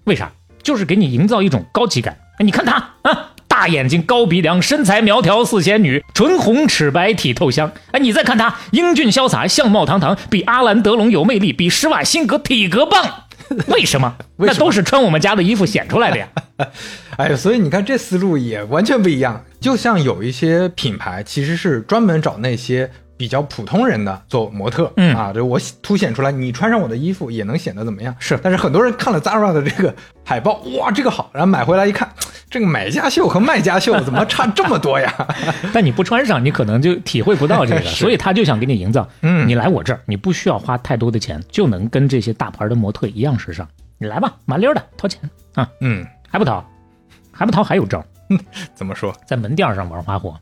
[0.05, 0.33] 为啥？
[0.63, 2.19] 就是给你营造一种高级感。
[2.39, 7.73] 哎，你看他啊，大眼睛、高鼻梁，身材苗条似仙女，唇红齿白，体透香。
[7.91, 13.25] 哎，你再看她，英俊潇洒，相貌堂堂，比阿兰德龙有魅力，比施瓦辛格体格棒。
[13.67, 14.15] 为什么？
[14.37, 16.29] 为什么那都是穿我们家的衣服显出来的呀。
[17.19, 19.45] 哎，所以你看这思路也完全不一样。
[19.61, 28.15] 就像有一些品牌其实是专门找那些比较普通人的做模特，嗯啊，就我凸显出来，你穿上我的衣服也能显得怎么样？
[28.21, 29.93] 是但是很多人看了 Zara 的这个
[30.25, 32.09] 海报，哇，这个好，然后买回来一看，
[32.51, 35.13] 这个买家秀和卖家秀怎么差 这么多呀？
[35.73, 43.67] 但你不穿上，你可能就体会不到这个，是所以他就想给你营造，嗯你来我这儿，你不需要花太多的钱，就能跟这些大牌的模特一样时尚。
[43.99, 45.21] 你来吧，麻溜的掏钱
[45.55, 46.65] 啊，嗯，还不掏，
[47.33, 48.07] 还不掏，还有招儿，
[48.75, 49.15] 怎么说？
[49.27, 50.39] 在门店上玩花活。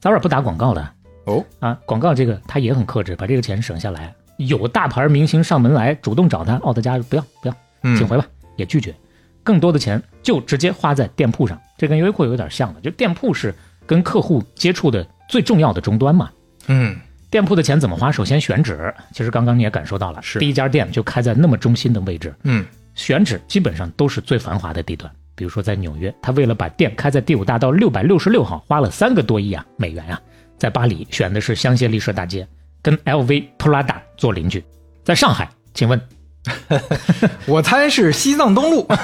[0.00, 0.88] Zara 不打广告的
[1.26, 4.12] 哦，啊，广告这个他也很克制，把这个钱省下来。
[4.38, 7.54] 有大牌明星上门来主动找他，奥特加不要不要，
[7.84, 8.24] 嗯请回吧，
[8.56, 8.92] 也拒绝。
[9.42, 13.54] 更多的钱就直接花在店铺上，这跟优衣库有点像了，就店铺是
[13.86, 16.30] 跟客户接触的最重要的终端嘛。
[16.68, 16.96] 嗯
[17.30, 18.12] 店铺的钱怎么花？
[18.12, 25.10] 首先选址，其实刚刚你也感受到了，是第一家店就开在那么中心的位置，嗯选址基本上都是最繁华的地段。
[25.34, 30.20] 比如说在纽约，他为了把店开在第五大道六百六十六号，花了三个多亿啊美元啊。
[30.58, 32.46] 在巴黎选的是香榭丽舍大街，
[32.82, 34.62] 跟 LV、普拉达做邻居。
[35.02, 35.98] 在上海，请问，
[37.46, 38.86] 我猜是西藏东路。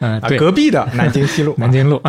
[0.00, 1.54] 嗯、啊，对，隔壁的南京西路。
[1.58, 2.02] 南京路，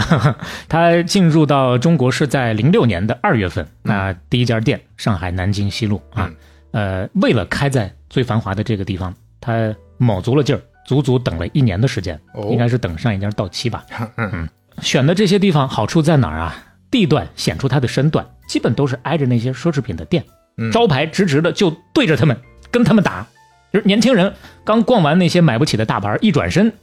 [0.69, 3.67] 他进入到中国是在零六年的二月份。
[3.83, 6.01] 那第一家店上海南京西路。
[6.13, 6.31] 啊，
[6.71, 12.47] 呃，为了开在最繁华的这个地方，他卯足了劲儿，足足等了一年的时间，哦。
[12.51, 13.83] 应该是等上一家到期吧。
[14.17, 14.47] 嗯。
[14.81, 16.55] 选的这些地方好处在哪儿啊？
[16.91, 20.23] 地段显出它的身段，基本都是挨着那些奢侈品的店，
[20.57, 20.71] 嗯。
[20.71, 22.37] 招牌直直的就对着他们，
[22.75, 23.25] 跟他们打。
[23.71, 24.33] 就是年轻人
[24.65, 26.73] 刚逛完那些买不起的大牌，一转身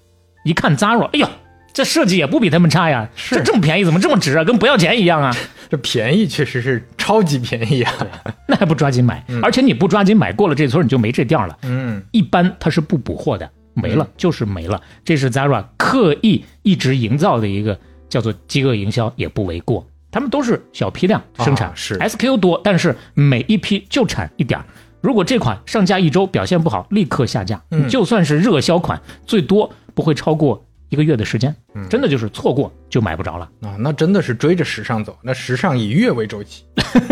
[0.42, 1.28] 一看 Zara，哎呦，
[1.74, 4.44] 这设计也不比他们差呀，是这这么便宜，怎么这么值啊？
[4.44, 5.36] 跟不要钱一样啊！
[5.70, 7.92] 这便宜确实是超级便宜啊。
[8.48, 9.22] 那还不抓紧买？
[9.42, 11.58] 而且你不抓紧买，过了这村你就没这店了。
[11.62, 14.80] 嗯一般它是不补货的，没了就是没了。
[15.04, 17.78] 这是 Zara 刻意一直营造的一个
[18.08, 19.86] 叫做饥饿营销，也不为过。
[20.10, 24.66] 他们都是小批量生产，啊是 SKU 多，但是每一批就产一点儿。
[25.02, 27.60] 如果这款上架一周表现不好，立刻下架。
[27.70, 31.54] 嗯就算是热销款，最多不会超过一个月的时间。
[31.74, 33.50] 嗯真的就是错过就买不着了。
[33.62, 35.18] 啊，那真的是追着时尚走。
[35.22, 36.64] 那时尚以月为周期。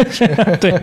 [0.61, 0.81] 对，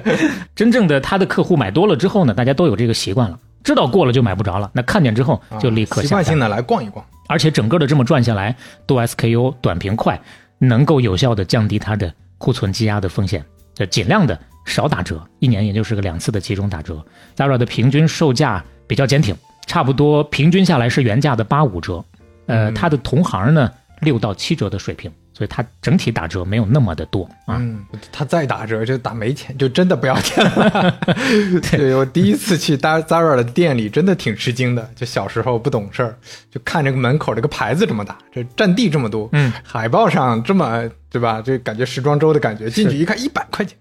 [0.53, 4.69] 真正的他的客户买多了之后呢，大家都有这个习惯了，知道过了就买不着了。
[4.73, 6.37] 那看见之后就立刻习惯性。
[6.37, 7.05] 的来逛一逛。
[7.29, 10.19] 而且整个的这么转下来，多 SKU 短平快，
[10.59, 17.03] 能够有效的降低它的库存积压的风险，就尽量的少打折，一年也就是个两次的集中打折。
[17.35, 19.33] Zara 的平均售价比较坚挺，
[19.65, 22.03] 差不多平均下来是原价的八五折，
[22.45, 27.57] 呃，它的同行呢六到七折的水平，所以它整体打折没有那么的多啊。
[27.59, 30.99] 嗯，他再打折就打没钱，就真的不要钱了。
[31.71, 34.89] 对我第一次去 Zara 的店里，真的挺吃惊的。
[34.95, 36.15] 就小时候不懂事儿，
[36.49, 41.41] 就看这个门口这个牌子这么大，这占地这么多，嗯，海报上这么对吧？
[41.45, 43.77] 这感觉时装周的感觉，进去一看一百块钱，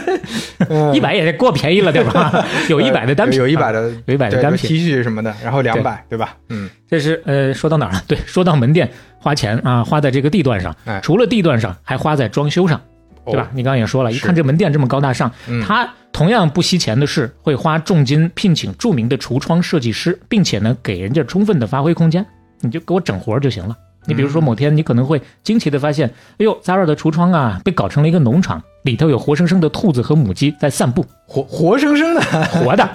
[0.70, 2.44] 嗯一百也过便宜了，对吧？
[2.70, 6.36] 有一百的单品，有一百的有一百的单品 T 恤什么的，然后两百对吧？
[6.48, 8.02] 嗯，这是呃，说到哪儿了？
[8.08, 8.90] 对，说到门店
[9.24, 12.78] 花钱啊，花在这个地段上，哎除了地段上，还花在装修上，
[13.24, 13.44] 对吧？
[13.44, 13.48] 哦？
[13.54, 22.24] 你刚刚也说了，一看这门店这么高大上，嗯他同样不惜钱的是，会花重金聘请著名的橱窗设计师，并且呢，给人家充分的发挥空间，
[22.60, 23.74] 你就给我整活儿就行了。
[24.06, 32.88] 你比如说某天你可能会惊奇的发现，哎呦，Zara 的橱窗啊，被搞成了一个农场，里头有活生生的兔子和母鸡在散步，活活生生的， 活的。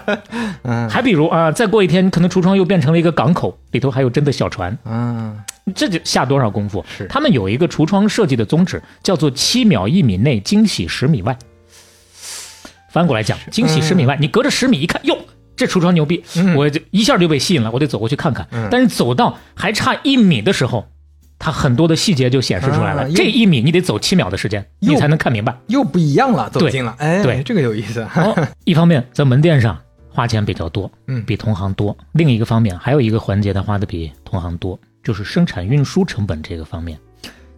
[0.63, 5.35] 嗯还比如啊，再过一天，可能橱窗又变成了一个港口，里头还有真的小船，啊，
[5.73, 6.83] 这就下多少功夫？
[6.97, 11.37] 是他们有一个橱窗设计的宗旨，叫做“七秒一米内，惊喜十米外”。
[12.91, 15.15] 翻过来讲，惊喜十米外，你隔着十米一看，哟，
[15.55, 18.47] 这橱窗牛逼，嗯我就一下就被吸引了，我得走过去看看。
[18.51, 20.87] 嗯但是走到还差一米的时候，
[21.39, 23.03] 它很多的细节就显示出来了。
[23.03, 25.57] 啊这一米你得走七秒的时间，你才能看明白。
[25.67, 28.01] 又不一样了，走对近了，哎，对这个有意思。
[28.15, 36.99] 哦， 一方面在门店上花钱比较多，嗯比同行多；另一个方面，还有一个环节它花的比同行多，就是生产运输成本这个方面。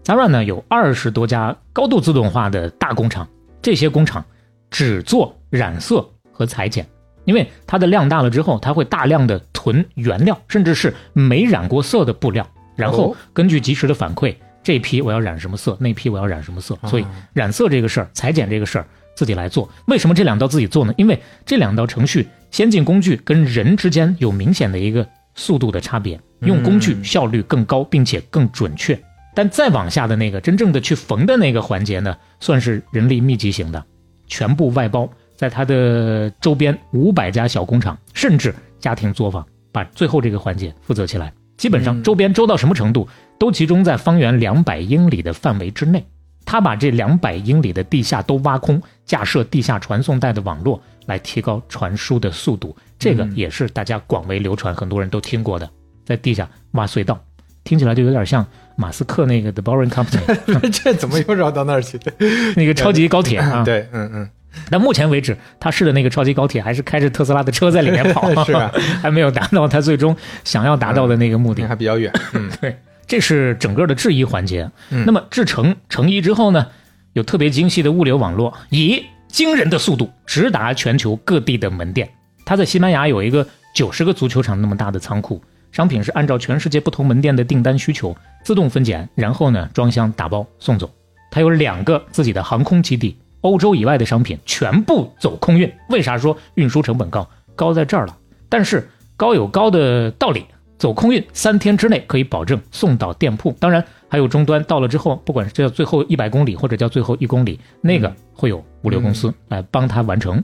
[0.03, 3.27] Zara 呢有二十多家高度自动化的大工厂，
[3.61, 4.23] 这些工厂
[4.69, 6.87] 只做染色和裁剪，
[7.25, 12.47] 因为它的量大了之后，它会大量的囤原料，甚至是没染过色的布料，
[12.81, 19.69] 然后哦根据及时的反馈，这批我要染什么色，那批我要染什么色，所以啊染色这个事儿、裁剪这个事儿自己来做。
[19.85, 20.93] 为什么这两道自己做呢？
[20.97, 28.99] 因为这两道程序，先进工具跟人之间有明显的一个速度的差别，用工具嗯效率更高，并且更准确。
[29.33, 33.81] 但再往下的那个真正的去缝的那个环节呢，算是人力密集型的，
[34.27, 41.31] 全部外包，在它的周边五百家小工厂，甚至家庭作坊，把最后这个环节负责起来。
[41.61, 46.03] 基本上嗯周边周到什么程度，都集中在方圆两百英里的范围之内。
[46.43, 52.75] 他把这两百英里的地下都挖空，架设地下传送带的网络，来提高传输的速度。
[52.97, 55.69] 这个嗯也是大家广为流传，很多人都听过的，
[56.03, 57.23] 在地下挖隧道，
[57.63, 58.43] 听起来就有点像
[58.75, 61.99] 马斯克那个 The Boring Company 这怎么又绕到那儿去？
[62.57, 63.61] 那个超级高铁啊。
[63.63, 64.29] 对，嗯嗯，
[64.69, 71.67] 但目前为止，他试的那个超级高铁还是开着特斯拉的车在里面跑， 是啊，还没有达到他最终想要达到的那个目的那。
[71.67, 72.11] 还比较远。
[72.33, 74.69] 嗯对，这是整个的制衣环节。
[74.89, 76.67] 嗯那么制成成衣之后呢，
[77.13, 82.09] 有特别精细的物流网络，以惊人的速度直达全球各地的门店。
[82.45, 90.91] 他在西班牙有一个九十个足球场那么大的仓库，商品是按照全世界不同门店的订单需求自动分拣，然后呢装箱打包送走。
[91.29, 95.71] 他有两个自己的航空基地，欧洲以外的商品全部走空运。
[95.89, 97.29] 为啥说运输成本高？
[97.55, 98.17] 高在这儿了。
[98.49, 100.45] 但是高有高的道理，
[100.77, 103.55] 走空运三天之内可以保证送到店铺。
[103.59, 110.43] 当然还有终端到了之后，不管是叫最后一百公里或者叫最后一公里，那个会有物流公司来帮他完成。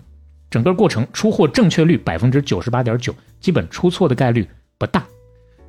[0.49, 5.03] 整个过程出货正确率百分之九十八点九，基本出错的概率不大。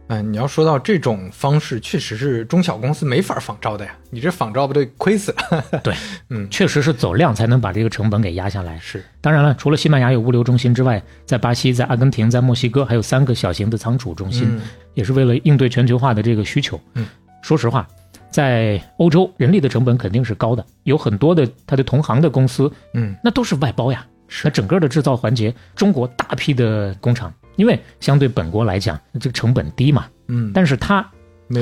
[0.08, 3.94] 嗯，你要说到这种方式，确实是中小公司没法仿照的呀。
[4.10, 5.64] 你这仿照不对，亏死了。
[5.82, 5.94] 对，
[6.30, 8.78] 嗯，确实是走量才能把这个成本给压下来。
[8.80, 14.60] 是，当然了，除了西班牙有物流中心之外，在巴西、在阿根廷、在墨西哥还有三个小型的仓储中心，嗯
[14.94, 16.80] 也是为了应对全球化的这个需求。
[16.94, 17.06] 嗯，
[17.42, 17.86] 说实话，
[18.30, 24.06] 在欧洲人力的成本肯定是高的，有很多的它的同行的公司，嗯，那都是外包呀。
[24.30, 31.04] 是那整个的制造环节，中国大批的工厂，因为相对本国来讲，这个成本低嘛，嗯，但是它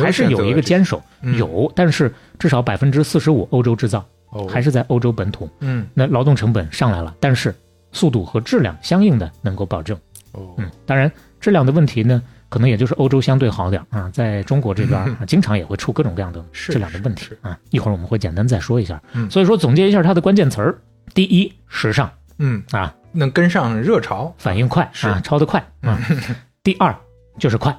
[0.01, 5.49] 还是有一个坚守，嗯有，但是至少百分之四十五欧洲制造，哦还是在欧洲本土。
[5.61, 7.55] 嗯那劳动成本上来了，但是
[7.93, 9.97] 速度和质量相应的能够保证。
[10.33, 17.59] 哦嗯，当然质量的问题呢，可能也就是欧洲相对好点儿啊，在中国这边啊，经常也会出各种各样的质量的问题啊。
[17.71, 19.03] 一会儿我们会简单再说一下。
[19.15, 20.79] 嗯所以说总结一下它的关键词儿：
[21.15, 24.35] 第一，时尚嗯，啊，能跟上热潮。
[24.39, 25.99] 反应快是啊，抄得快啊。
[26.63, 26.95] 第二
[27.39, 27.77] 就是快，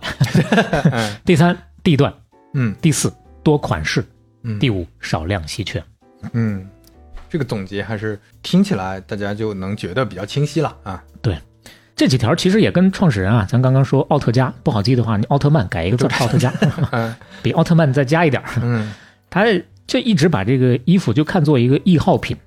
[0.92, 1.16] 嗯。
[1.24, 2.14] 第三地段，
[2.54, 2.76] 嗯。
[2.82, 4.06] 第四多款式，
[4.44, 5.84] 嗯，第五少量稀缺。
[6.34, 6.68] 嗯，
[7.30, 11.04] 这个总结还是听起来大家就能觉得比较清晰了啊。
[11.22, 11.38] 对。
[11.96, 16.54] 这几条其实也跟创始人啊，咱刚刚说奥特加不好记的话，你奥特曼改一个字儿奥特加，
[16.92, 17.16] 嗯。
[17.42, 18.50] 比奥特曼再加一点儿。
[18.62, 18.94] 嗯。
[19.30, 19.46] 他
[19.88, 22.38] 就一直把这个衣服就看作一个易耗品。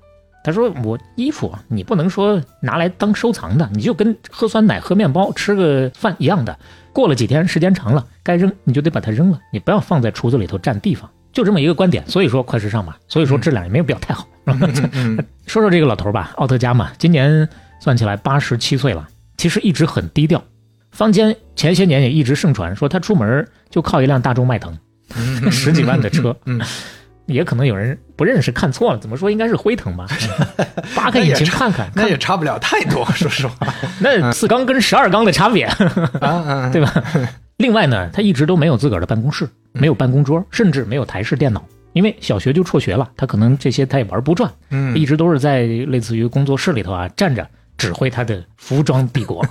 [0.43, 6.57] 他说：“我衣服啊你不能说拿来当收藏的，你就跟喝酸奶、喝面包、吃个饭一样的。
[6.93, 11.09] 过了几天，时间长了，该扔你就得把它扔了，你不要放在橱子里头占地方。
[11.31, 12.05] 就这么一个观点。
[12.07, 14.27] 所以说快时尚嘛， 所以说质量也没有必要太好。
[15.45, 17.47] 说说这个老头吧，奥特加嘛，今年
[17.79, 20.43] 算起来八十七岁了，其实一直很低调。
[20.91, 24.77] 坊间前些年也一直盛传说他出门就靠一辆大众迈腾，
[25.15, 26.59] 嗯十几万的车，嗯，
[27.31, 30.05] 也可能有人不认识看错了，怎么说应该是辉腾吧？
[30.65, 33.55] 嗯扒开引擎看看，那也差不了太多，说实话
[33.99, 35.67] 那四缸跟十二缸的差别，
[36.71, 37.03] 对吧？
[37.57, 41.63] 另外呢，他一直都没有自个儿的办公室，没有办公桌，甚至没有台式电脑，
[41.93, 49.45] 因为小学就辍学了，他可能这些他也玩不转，嗯一直都是在类似于工作室里头啊站着指挥他的服装帝国。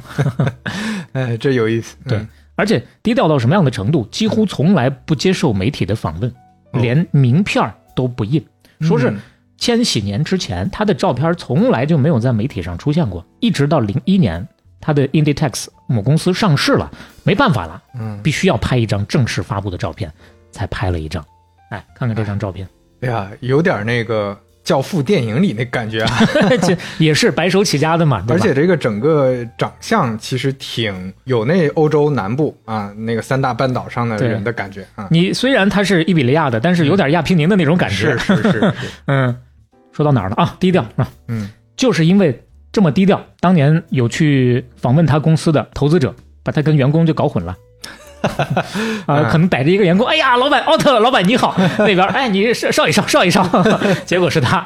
[1.12, 1.96] 哎，这有意思。
[2.06, 6.34] 对嗯，而且低调到什么样的程度，几乎从来不接受媒体的访问，哦
[6.72, 8.44] 连名片都不印。
[8.80, 9.20] 说是嗯
[9.58, 14.48] 千禧年之前，他的照片从来就没有在媒体上出现过，一直到零一年，
[14.80, 16.90] 他的 Inditex 母公司上市了，
[17.24, 20.10] 没办法了，嗯，必须要拍一张正式发布的照片，
[20.50, 21.22] 才拍了一张。
[21.70, 22.66] 哎，看看这张照片，
[23.02, 24.34] 哎呀，有点那个
[24.70, 26.18] 教父》电影里那感觉啊，
[26.62, 38.16] 这 也是白手起家的嘛，而且这个整个长相其实挺有那欧洲南部啊那个三大半岛上的人的感觉啊，你虽然他是伊比利亚的，但是有点亚平宁的那种感觉。
[38.16, 38.72] 是是是是，
[39.06, 39.36] 嗯，
[39.90, 40.36] 说到哪儿了？
[40.36, 40.56] 啊？
[40.60, 41.50] 低调啊，嗯。
[41.76, 42.40] 就是因为
[42.70, 46.14] 这么低调，当年有去访问他公司的投资者，
[46.44, 47.56] 把他跟员工就搞混了。
[49.06, 53.44] 啊、可能逮着一个员工，哎呀，老板奥特，老板你好，那边哎，你是少一少，少一少，
[54.04, 54.64] 结果是他。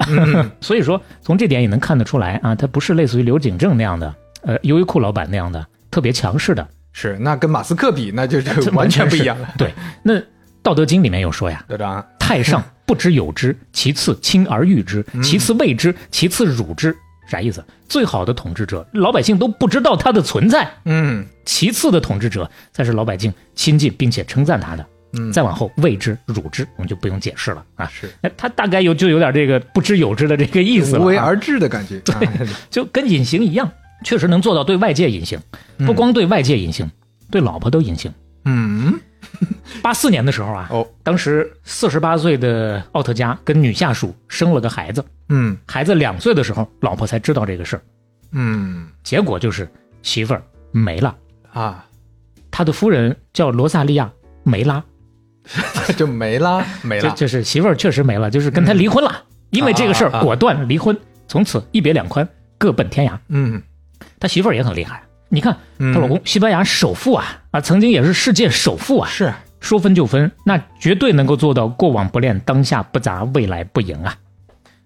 [0.60, 6.66] 所以说，从这点也能看得出来啊，他不是类似于刘景正那样的，呃，优衣库老板那样的特别强势的。
[6.92, 9.48] 是，那跟马斯克比，那就就这完全不一样了。
[9.58, 10.14] 对，那
[10.62, 16.96] 《道德经》里面有说呀，队长，太上不知有之，其次亲而誉之，嗯其次畏之，其次辱之。
[17.26, 17.64] 啥意思？
[17.88, 24.86] 最好的统治者，老百姓都不知道他的存在；嗯其次的统治者，才是老百姓亲近并且称赞他的。
[25.16, 27.86] 嗯，再往后，畏之、辱之，我们就不用解释了啊。
[27.86, 32.00] 是那他大概有就有点这个不知有之的这个意思了、啊，无为而治的感觉。
[32.00, 32.28] 对，
[32.68, 33.70] 就跟隐形一样，
[34.02, 35.38] 确实能做到对外界隐形，
[35.86, 36.90] 不光对外界隐形，
[37.30, 38.12] 对老婆都隐形。
[38.44, 38.98] 嗯，
[39.82, 45.56] 八四年的时候啊，哦，当时四十八岁的奥特加跟女下属生了个孩子，嗯。
[45.66, 47.82] 孩子两岁的时候，老婆才知道这个事儿，
[48.32, 48.86] 嗯。
[49.02, 49.68] 结果就是
[50.02, 51.14] 媳妇儿没了，
[51.52, 51.84] 啊，
[52.50, 54.10] 他的夫人叫罗萨利亚
[54.42, 54.82] 梅 拉，
[55.96, 57.10] 就没了，没了。
[57.10, 60.96] 这这是媳妇儿确实没了，就是跟他离婚了，因为这个事儿果断离婚，
[61.28, 62.26] 从此一别两宽，
[62.58, 63.18] 各奔天涯。
[63.28, 63.62] 嗯，
[64.18, 65.92] 他媳妇儿也很厉害，你看嗯。
[65.92, 69.32] 她老公西班牙首富啊啊，曾经也是世界首富啊，是，
[69.64, 74.14] 说分就分，那绝对能够做到过往不恋，当下不杂，未来不赢啊。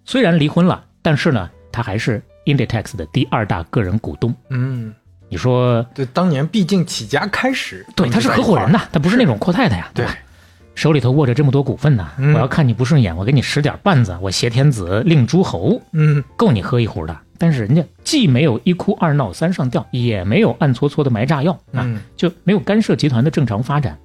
[0.04, 4.32] 虽然离婚了，但是呢，他还是 Inditex 的第二大个人股东。
[4.50, 4.94] 嗯，
[5.28, 10.16] 你说对，当年毕竟起家开始，对，他是合伙人呐，他不是那种阔太太呀，对吧？
[10.76, 17.18] 手里头握着这么多股份呢，嗯我要看你不顺眼，我给你使点绊子，我挟天子令诸侯，嗯够你喝一壶的。
[17.36, 23.98] 但是人家既没有一哭二闹三上吊，也没有暗搓搓的埋炸药啊，嗯就没有干涉集团的正常发展。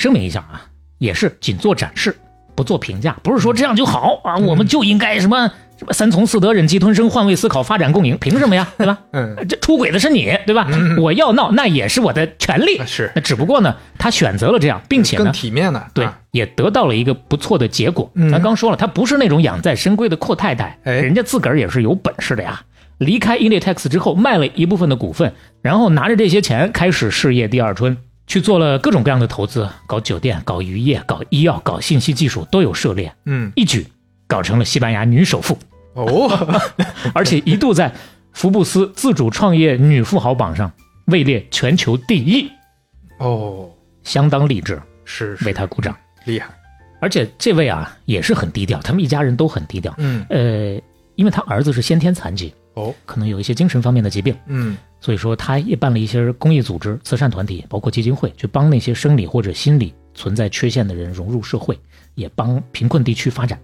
[0.00, 0.64] 声明一下啊，
[0.96, 2.16] 也是仅做展示，
[2.54, 5.46] 不做评价，不是说这样就好啊，我们就应该什么
[5.78, 8.66] 什么三从四德、忍气吞声、换位思考、发展共赢，凭什么呀？
[8.78, 8.98] 对吧？
[9.12, 10.66] 嗯，这出轨的是你，对吧？
[10.98, 12.80] 我要闹，那也是我的权利。
[12.86, 18.10] 是那只不过呢，他选择了这样，并且更呢，体面的，对啊，也得到了一个不错的结果。
[18.14, 22.62] 嗯咱刚说了，他不是那种养在深闺的阔太太，哎人家自个儿也是有本事的呀。
[22.96, 27.96] 离开 Inditex 之后，卖了一部分的股份，然后拿着这些钱开始事业第二春，
[28.30, 33.84] 去做了各种各样的投资，搞酒店、搞渔业、搞医药、搞信息技术都有涉猎，嗯，一举
[34.28, 35.58] 搞成了西班牙女首富，
[35.94, 36.30] 哦，
[37.12, 37.92] 而且一度在
[38.32, 40.70] 福布斯自主创业女富豪榜上
[41.06, 42.48] 位列全球第一，
[43.18, 43.68] 哦，
[44.04, 45.44] 相当励志，是是。
[45.44, 45.96] 为她鼓掌。
[46.24, 46.46] 厉害，
[47.00, 49.92] 而且这位啊也是很低调，他们一家人都很低调。
[49.98, 50.80] 嗯，呃，
[51.16, 61.78] 因为他儿子是先天残疾，哦，可能有一些精神方面的疾病，嗯所以说他也办了一些公益组织、慈善团体，包括基金会，去帮那些生理或者心理存在缺陷的人融入社会，
[62.14, 63.58] 也帮贫困地区发展。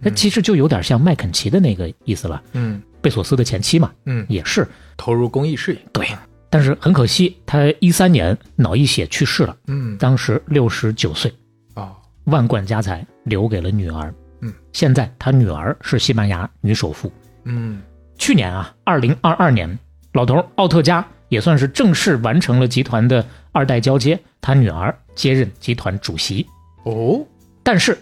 [0.00, 4.66] 那其实就有点像麦肯齐的那个意思了，嗯贝索斯的前妻嘛，嗯，也是
[4.96, 6.06] 投入公益事业，对。
[6.50, 11.32] 但是很可惜，他一三年脑溢血去世了，嗯，当时六十九岁。
[11.74, 14.14] 哦，万贯家财留给了女儿。
[14.40, 17.10] 嗯，现在他女儿是西班牙女首富。
[17.44, 17.82] 嗯
[18.16, 19.78] 去年啊，二零二二年，
[20.14, 26.46] 老头儿奥特加也算是正式完成了集团的二代交接，他女儿接任集团主席。
[26.84, 27.20] 哦，
[27.62, 27.98] 但是，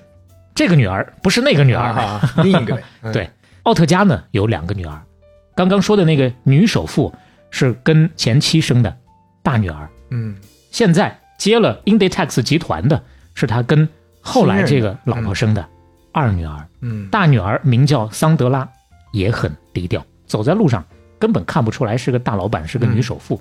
[0.54, 1.82] 这个女儿不是那个女儿。
[1.82, 3.28] 啊，另一个， 嗯对，
[3.62, 5.00] 奥特加呢有两个女儿，
[5.54, 7.12] 刚刚说的那个女首富
[7.50, 8.94] 是跟前妻生的
[9.42, 10.36] 大女儿，嗯
[10.70, 13.02] 现在接了 Inditex 集团的
[13.34, 13.88] 是他跟
[14.20, 15.66] 后来这个老婆生的
[16.12, 16.68] 二女儿。
[16.80, 18.68] 嗯，大女儿名叫桑德拉，
[19.12, 20.84] 也很低调，走在路上
[21.22, 23.40] 根本看不出来是个大老板，是个女首富。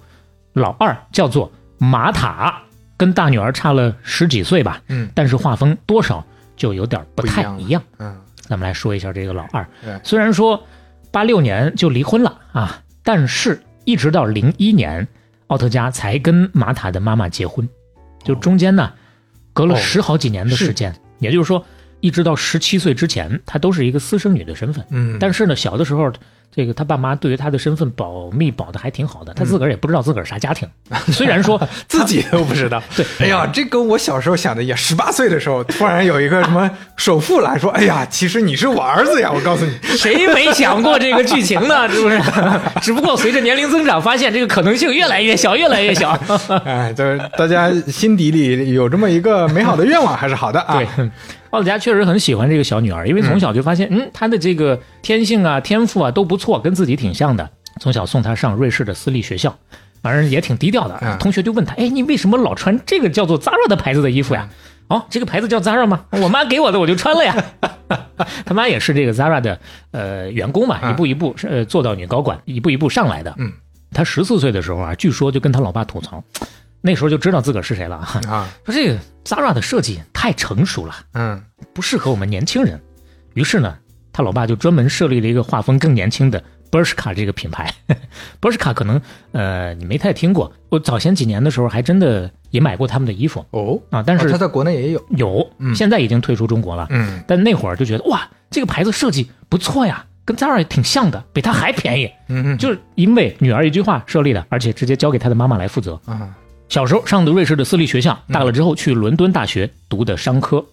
[0.53, 2.61] 老二叫做马塔，
[2.95, 5.09] 跟大女儿差了十几岁吧，嗯。
[5.15, 6.23] 但是画风多少
[6.55, 7.81] 就有点不太一样。
[7.97, 8.15] 嗯。
[8.43, 9.67] 咱们来说一下这个老二，
[10.03, 10.63] 虽然说
[11.09, 15.07] 八六年就离婚了啊，但是一直到零一年，
[15.47, 17.67] 奥特加才跟马塔的妈妈结婚，
[18.23, 18.91] 就中间呢
[19.53, 21.65] 隔了哦十好几年的时间，也就是说，
[21.99, 24.85] 一直到十七岁之前，她都是一个私生女的身份。
[24.91, 26.11] 嗯，但是呢，小的时候，
[26.53, 30.67] 这个他爸妈对于他的身份保密保的还挺好的，他自个儿也不知道自个儿啥家庭。
[31.13, 32.81] 虽然说自己都不知道。
[32.95, 39.31] 对，哎呀，这跟我小时候想的也，十八岁的时候，突然有一个什么首富来说，哎呀，其实你是我儿子呀！
[39.33, 41.87] 我告诉你， 谁没想过这个剧情呢？
[41.89, 42.21] 是不是？
[42.81, 46.11] 只不过随着年龄增长，发现这个可能性越来越小，越来越小。
[46.65, 50.77] 哎，就是大家心底里有这么一个美好的愿望，还是好的啊。
[50.77, 51.09] 对，
[51.51, 57.49] 奥德加确实很喜欢这个小女儿，因为从小就发现，嗯，她的这个天性啊、天赋啊都不错，跟自己挺像的。
[57.79, 59.55] 从小送她上瑞士的私立学校，
[60.01, 60.97] 反正也挺低调的。
[61.01, 64.49] 嗯同学就问她，哎，你为什么老穿这个叫做 Zara 的牌子的衣服呀？
[64.87, 66.05] 哦，这个牌子叫 Zara 吗？
[66.11, 67.35] 我妈给我的，我就穿了呀。
[68.45, 69.59] 他妈也是这个 Zara 的
[69.91, 73.33] 呃员工嘛，嗯一步一步呃做到女高管，一步一步上来的。
[73.37, 73.51] 嗯，
[73.93, 76.23] 她十四岁的时候啊，据说就跟他老爸吐槽，
[76.81, 78.21] 那时候就知道自个儿是谁了啊。
[78.27, 81.41] 啊，说这个 Zara 的设计太成熟了，嗯
[81.73, 82.81] 不适合我们年轻人。
[83.33, 83.77] 于是呢，
[84.11, 87.73] 他老爸就专门设立了一个画风更年轻的 Bershka 这个品牌。
[88.41, 88.99] Bershka 可能
[89.31, 96.87] 呃你没太听过，我早前几年的时候还真的也买过他们的衣服哦，啊，但是哦他在国内也有，有，嗯现在已经退出中国了。
[96.89, 102.11] 嗯但那会儿就觉得哇，这个牌子设计不错呀，跟 Zara 挺像的，比它还便宜。
[102.27, 105.99] 嗯嗯，就是因为女儿一句话设立的，而且直接交给他的妈妈来负责。
[106.05, 106.35] 啊，
[106.71, 110.65] 小时候上的瑞士的私立学校，大了之后去伦敦大学读的商科，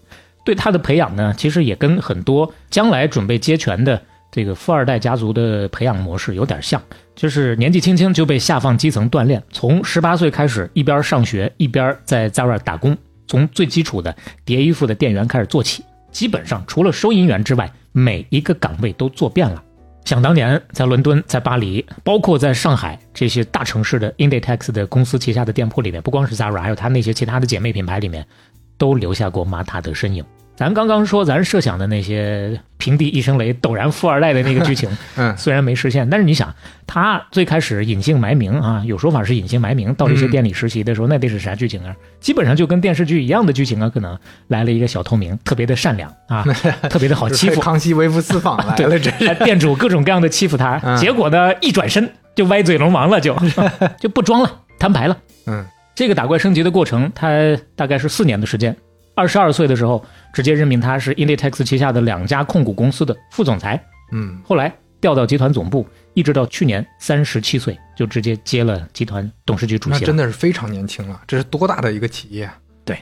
[0.44, 6.80] 对他的培养呢，其实也跟很多将来准备接权的这个富二代家族的培养模式有点像，
[7.16, 12.96] 就是年纪轻轻就被下放基层锻炼，从十八岁开始一边上学一边在 Zara 打工，
[13.26, 15.82] 从最基础的叠衣服的店员开始做起，
[16.12, 19.60] 基本上除了收银员之外，每一个岗位都做遍了。
[20.08, 28.26] 想当年，在伦敦、在巴黎，包括在上海这些大城市的 Inditex 的公司旗下的店铺里面，不光是 Zara，还有它那些其他的姐妹品牌里面，
[28.78, 30.24] 都留下过玛塔的身影。
[30.58, 36.52] 咱刚刚说咱设想的那些平地一声雷、陡然富二代的那个剧情， 嗯虽然没实现，但是你想，
[36.84, 41.94] 他最开始隐姓埋名啊，有说法是隐姓埋名，到这些店里实习的时候，那得是啥剧情啊？
[42.18, 46.44] 基本上就跟电视剧一样的剧情啊，可能来了一个小透明，特别的善良啊，
[46.90, 53.36] 特别的好欺负，康熙微服私访来了，这是，店主各种各样的欺负他，嗯 结果呢，一转身就歪嘴龙王了，就
[54.00, 55.16] 就不装了，摊牌了。
[55.46, 57.28] 嗯这个打怪升级的过程，他
[57.76, 58.76] 大概是四年的时间。
[59.18, 60.00] 二十二岁的时候，
[60.32, 64.40] 直接任命他是 Inditex 旗下的两家控股公司的副总裁，嗯。
[64.44, 70.16] 后来调到集团总部，一直到去年三十七岁，就直接接了集团董事局主席那真。
[70.16, 72.44] 的是非常年轻了，这是多大的一个企业？
[72.44, 72.56] 啊？
[72.84, 72.96] 对，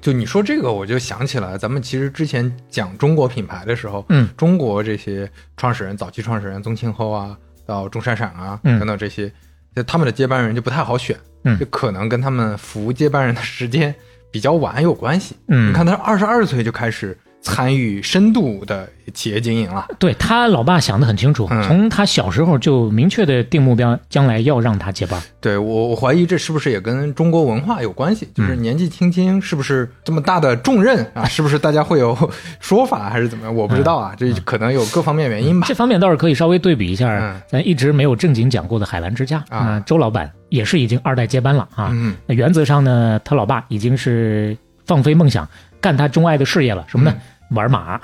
[0.00, 8.80] 就你说这个，我就想起来，咱们其实之前讲中国品牌的时候，嗯，中国这些创始人，早期创始人宗庆后啊，到钟闪闪啊，嗯。
[8.80, 9.30] 等等这些，
[9.76, 11.56] 就他们的接班人就不太好选，嗯。
[11.56, 13.94] 就可能跟他们服接班人的时间
[14.32, 15.36] 比较晚有关系。
[15.46, 25.20] 嗯你看他二十二岁就开始参与深度的企业经营了，对他老爸想得很清楚，嗯从他小时候就明确的定目标，将来要让他接班。
[25.40, 28.28] 对我，我怀疑这是不是也跟中国文化有关系？
[28.34, 31.24] 就是年纪轻轻，是不是这么大的重任啊？
[31.28, 32.16] 是不是大家会有
[32.60, 33.54] 说法，还是怎么样？
[33.54, 35.74] 我不知道啊，这可能有各方面原因吧这。
[35.74, 41.88] 方面倒是可以稍微对比一下，嗯咱一直没有正经讲过的海澜之家啊周老板也是已经二代接班了啊。
[41.90, 45.48] 嗯那原则上呢，他老爸已经是放飞梦想，
[45.82, 46.82] 干他钟爱的事业了。
[46.88, 47.14] 什么呢？
[47.50, 48.00] 玩马，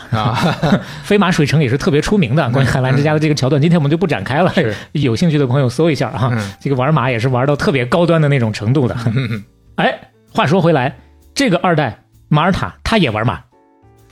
[1.05, 2.51] 飞马水城也是特别出名的。
[2.51, 4.53] 关于海澜之家的这个桥段，今天我们就不展开了。
[4.93, 6.29] 有兴趣的朋友搜一下啊。
[6.35, 8.95] 嗯这个玩马也是玩到特别高端的那种程度的。
[9.76, 9.99] 哎，
[10.31, 10.95] 话说回来，
[11.35, 11.99] 这个二代
[12.29, 13.41] 马尔塔他也玩马，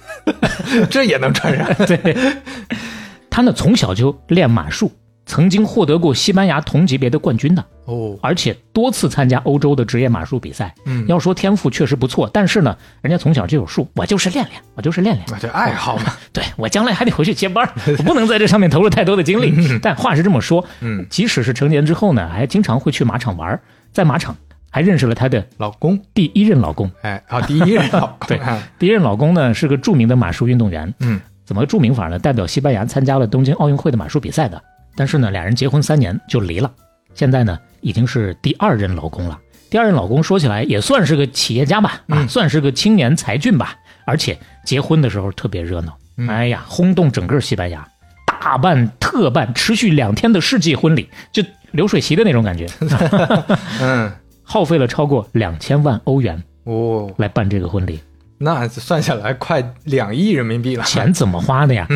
[0.89, 1.75] 这也能传染？
[1.87, 2.17] 对，
[3.29, 4.91] 他呢从小就练马术，
[5.27, 10.73] 曾经获得过西班牙同级别的冠军的，哦，而且多次参加欧洲的职业马术比赛。
[10.87, 15.27] 嗯，要说天赋确实不错，但是呢，人家从小就有数，我就是练练，我就是练练。
[15.29, 17.69] 那这爱好嘛， 对我将来还得回去接班，
[17.99, 19.53] 我不能在这上面投入太多的精力。
[19.83, 23.61] 但话是这么说，嗯，即使是成年之后呢，还经常会去马场玩，
[23.93, 24.37] 在马场
[24.71, 26.89] 还认识了她的老公，第一任老公。
[27.03, 32.17] 哎，啊，第一任老公， 对啊第一任老公呢是个著名的马术运动员，嗯，怎么个著名法呢？
[32.17, 34.63] 代表西班牙参加了东京奥运会的马术比赛的。
[34.97, 36.73] 但是呢，俩人结婚三年就离了，
[37.15, 39.39] 现在呢已经是第二任老公了。
[39.69, 42.29] 第二任老公说起来也算是个企业家吧，啊，嗯。
[42.29, 43.75] 算是个青年才俊吧，
[44.07, 46.29] 而且结婚的时候特别热闹，嗯。
[46.29, 47.87] 哎呀，轰动整个西班牙，
[48.27, 51.43] 大办特办，持续两天的世纪婚礼，就
[51.73, 52.67] 流水席的那种感觉，
[53.83, 54.11] 嗯，
[54.43, 58.01] 耗费了超过两千万欧元哦，来办这个婚礼。
[58.39, 61.87] 那算下来快两亿人民币了，钱怎么花的呀？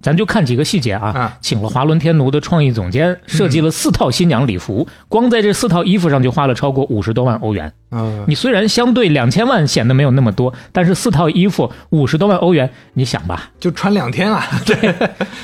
[0.00, 7.72] 咱就看几个细节啊啊，请了华伦天奴的创意总监设计了四套新娘礼服，光在这四套衣服上就花了超过五十多万欧元。
[7.90, 14.94] 嗯，你虽然相对两千万显得没有那么多，但是四套衣服五十多万欧元，你想吧，就穿两天啊， 对，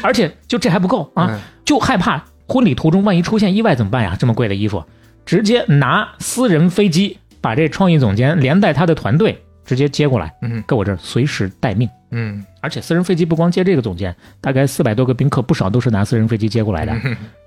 [0.00, 4.16] 而且就这还不够啊嗯，就害怕婚礼途中万一出现意外怎么办呀？
[4.18, 4.84] 这么贵的衣服，
[5.24, 11.88] 直接拿私人飞机把这创意总监连带他的团队直接接过来，嗯搁我这儿随时待命。
[12.10, 16.92] 嗯，而且私人飞机不光接这个总监，大概四百多个宾客，不少都是拿私人飞机接过来的。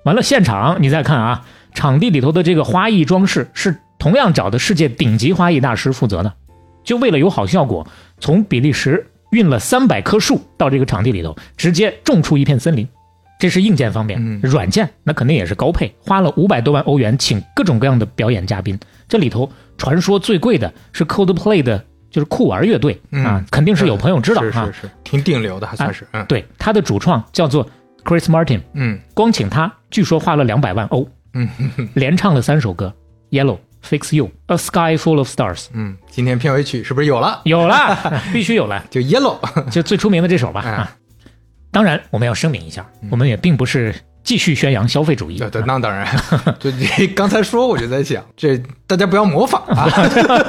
[0.05, 6.33] 完了，现场你再看啊，场地里头的这个花艺装饰是同样找的世界顶级花艺大师负责的，
[6.83, 7.87] 就为了有好效果，
[8.19, 12.87] 从比利时运了三百棵树到这个场地里头，直接种出一片森林。
[13.37, 18.79] 这是硬件方面，嗯软件那肯定也是高配，花了五百多万欧元请各种各样的表演嘉宾。
[19.09, 21.83] 这里头传说最贵的是 Coldplay 的，
[22.15, 24.71] 就是酷玩乐队、嗯啊，肯定是有朋友知道啊是是。
[24.83, 27.69] 是，挺顶流的，还算是，嗯对，他的主创叫做
[28.05, 31.45] Chris Martin，嗯光请他据说花了两百万欧，嗯
[31.93, 32.93] 连唱了三首歌
[33.31, 37.41] ，Yellow、Fix You、A Sky Full of Stars，嗯，今天片尾曲是不是有了？
[37.43, 38.81] 有了， 必须有了。
[38.89, 40.61] 就 Yellow，就最出名的这首吧。
[40.65, 40.95] 嗯啊，
[41.69, 43.93] 当然我们要声明一下，我们也并不是
[44.25, 45.37] 继续宣扬消费主义。
[45.37, 46.05] 对对，那当然，
[46.59, 49.87] 就你刚才说我就在想，这大家不要模仿啊，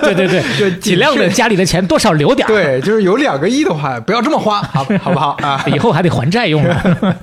[0.01, 5.63] 对 对对， 就尽量的家里的钱多少留点，对，就是有两个亿的话，不要这么花，好好不好啊？
[5.69, 7.17] 以后还得还债用呢。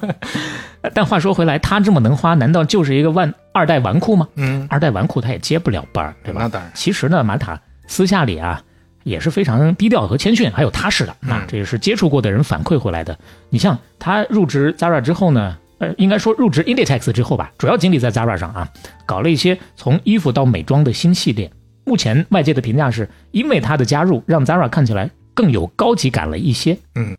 [0.93, 4.27] 但话说回来，他这么能花，难道就是一个万二代纨绔吗？
[4.35, 6.41] 嗯，二代纨绔他也接不了班儿，对吧？
[6.43, 8.61] 那当然，其实呢，马塔私下里啊
[9.03, 13.17] 也是非常低调和谦逊，还有踏实的啊嗯，这也是接触过的人反馈回来的。
[13.49, 18.67] 你像他入职 Zara 之后呢，呃，应该说入职 Inditex 之后吧，主要精力在 Zara 上啊，
[19.05, 21.51] 搞了一些从衣服到美妆的新系列。
[21.85, 26.77] 目前外界的评价是，因为他的加入，让 Zara 看起来更有高级感了一些。
[26.95, 27.17] 嗯，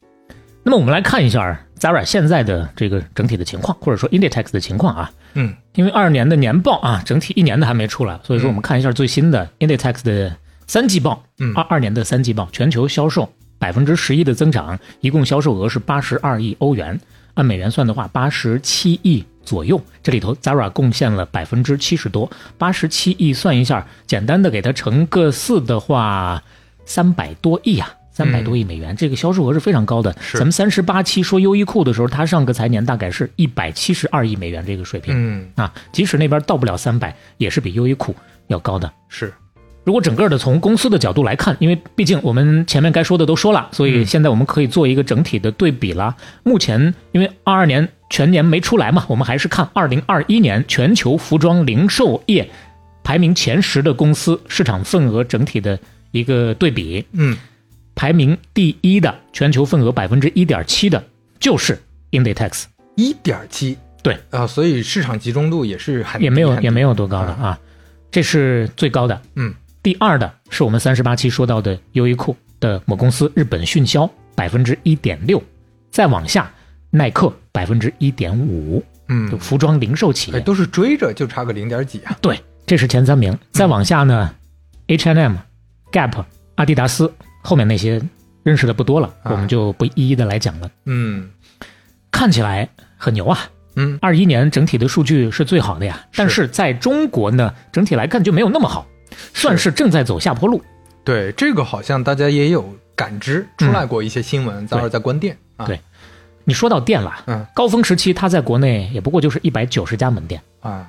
[0.63, 5.11] 那么我们来看一下 Zara 现在的这个整体的情况，或者说 Inditex 的情况啊。
[5.35, 10.35] 嗯因为二二年的年报啊，整体一年的还没出来，所以说我们看一下最新的 Inditex 的
[10.67, 16.99] 三季报，嗯二二年的三季报，全球销售百分之十一的增长，一共销售额是八十二亿欧元，
[17.35, 19.81] 按美元算的话，八十七亿左右。
[20.03, 26.43] 这里头 Zara 贡献了百分之七十多，八十七亿算一下，简单的给它乘个四的话，
[26.85, 27.95] 三百多亿啊。
[28.17, 30.15] 三百多亿美元，这个销售额是非常高的。
[30.21, 35.13] 是咱们三十八期说优衣库的时候，它上个财年大概是一百七十二亿美元这个水平。
[35.17, 38.15] 嗯，啊，即使那边到不了三百，也是比优衣库
[38.47, 38.89] 要高的。
[39.09, 39.35] 是，
[39.85, 46.17] 如果整个的从公司的角度来看，因为毕竟我们前面该说的都说了，所以现在我们可以做一个整体的对比了。
[46.43, 52.49] 目前因为二二年全年没出来嘛，我们还是看二零二一年全球服装零售业
[53.03, 55.79] 排名前十的公司市场份额整体的
[56.13, 57.05] 一个对比。
[57.13, 57.37] 嗯
[57.97, 61.05] 排名第一的全球份额百分之一点七的，
[61.39, 61.81] 就是
[62.11, 62.65] Inditex。
[62.97, 67.57] 一点七，对啊，所以市场集中度也是很也没有也没有，有多高的啊，
[68.11, 69.23] 这是最高的。
[69.37, 69.55] 嗯
[69.85, 75.41] 第二的是我们三十八期说到的优衣库的母公司日本迅销百分之一点六，
[75.91, 76.51] 再往下
[76.89, 80.41] 耐克百分之一点五，就嗯，服装零售企哎，业。
[80.41, 83.39] 都是追着就差个零点几啊，对，这是前三名。
[83.53, 84.35] 再往下呢
[84.87, 85.35] ，H&M、
[85.93, 86.25] Gap、
[86.55, 87.13] 阿迪达斯，
[87.43, 88.01] 后面那些
[88.43, 89.33] 认识的不多了，啊。
[89.33, 90.71] 我们就不一一的来讲了。
[90.87, 91.29] 嗯。
[92.11, 92.67] 看起来
[92.97, 93.39] 很牛啊，
[93.77, 98.87] 嗯，二一年整体的数据是最好的呀，但是在中国呢，整体来看就没有那么好，
[99.33, 100.63] 算是正在走下坡路。
[101.05, 105.81] 对，这个好像大家也有感知，出来过一些新闻，在那儿在关店啊，嗯对
[106.45, 110.87] 你说到店了，嗯高峰时期它在国内也不过就是一百九十家门店，啊，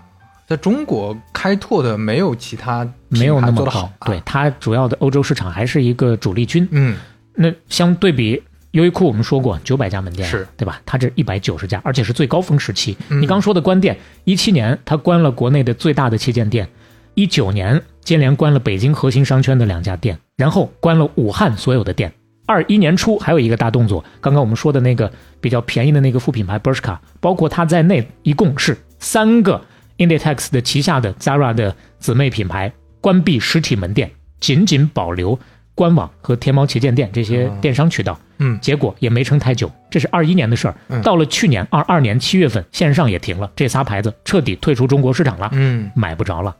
[0.47, 3.91] 在中国开拓的没有其他没有那么好，。
[3.99, 6.67] 啊对，，它主要的欧洲市场还是一个主力军。
[6.71, 6.97] 嗯
[7.33, 10.81] 那相对比优衣库，我们说过九百家门店，是对吧？
[10.85, 12.97] 它这一百九十家，而且是最高峰时期。
[13.09, 16.67] 嗯你刚说的关店，一七年它关了国内的最大的旗舰店，
[17.15, 22.11] 一九年接连关了北京核心商圈的两家店，然后关了武汉所有的店。
[22.45, 29.59] 二一年初还有一个大动作，刚刚我们说的那个比较便宜的那个副品牌 Bershka，包括它在内，一共是三个
[29.97, 34.11] Inditex 的旗下的 Zara 的姊妹品牌关闭实体门店，
[34.41, 35.39] 仅仅保留
[35.73, 38.19] 官网和天猫旗舰店这些电商渠道。
[38.37, 40.75] 嗯结果也没撑太久，这是二一年的事儿。
[40.89, 46.53] 嗯到了去年二二年七月份，线上也停了，这仨牌子彻底退出中国市场了，嗯买不着了。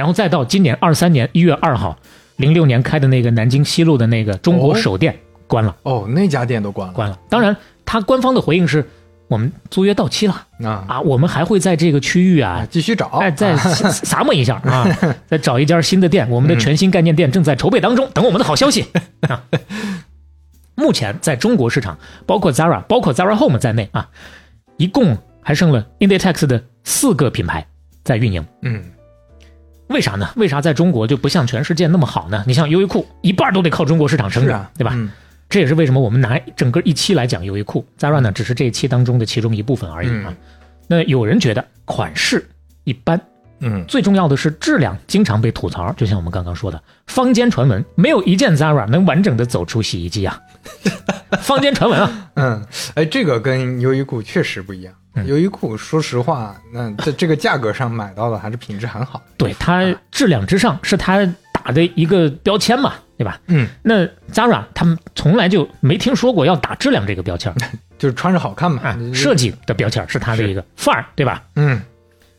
[0.00, 1.94] 然后再到今年二三年一月二号，
[2.36, 5.14] 零六年开的那个南京西路的那个中国哦首店
[5.46, 7.18] 关了，哦，那家店都关了，关了。
[7.28, 8.88] 当然，他官方的回应是
[9.28, 10.46] 我们租约到期了。
[10.64, 10.86] 啊。
[10.88, 14.88] 啊，我们还会在这个区域啊啊，继续找，哎，再 啊撒么一下啊，
[15.28, 18.86] 再找一家新的店，我们的全新概念店正在筹备当中，等我们的好消息。
[19.28, 19.44] 啊。
[20.76, 24.08] 目前在中国市场，包括 Zara、包括 Zara Home 在内啊，
[24.78, 27.66] 一共还剩了 Inditex 的四个品牌
[28.02, 28.42] 在运营。
[28.62, 28.82] 嗯
[29.90, 30.30] 为啥呢？
[30.36, 32.42] 为啥在中国就不像全世界那么好呢？
[32.46, 34.92] 你像优衣库，一半都得靠中国市场撑着，啊，对吧？
[34.94, 35.10] 嗯
[35.50, 40.26] 这也是为什么我们拿整个一期来讲优衣库，Zara 呢只是这一期当中的其中一部分而已啊。
[40.28, 40.36] 嗯
[40.86, 42.48] 那有人觉得款式
[42.84, 43.20] 一般，
[43.58, 50.40] 嗯最重要的是质量经常被吐槽，就像我们刚刚说的，坊间传闻没有一件 Zara 能完整的走出洗衣机啊，
[51.42, 52.64] 坊间传闻啊，嗯，
[52.94, 54.94] 哎，这个跟优衣库确实不一样。
[55.14, 59.20] 嗯优衣库说实话，那在这个价格上买到的还是品质很好。
[59.36, 63.40] 对它质量之上是它打的一个标签嘛，对吧？
[63.46, 67.56] 嗯，那 Zara 他们从来就没听说过要打质量这个标签儿
[67.98, 71.42] 就是穿着好看嘛啊，，设计的标签儿是它的一个范儿，对吧？
[71.56, 71.80] 嗯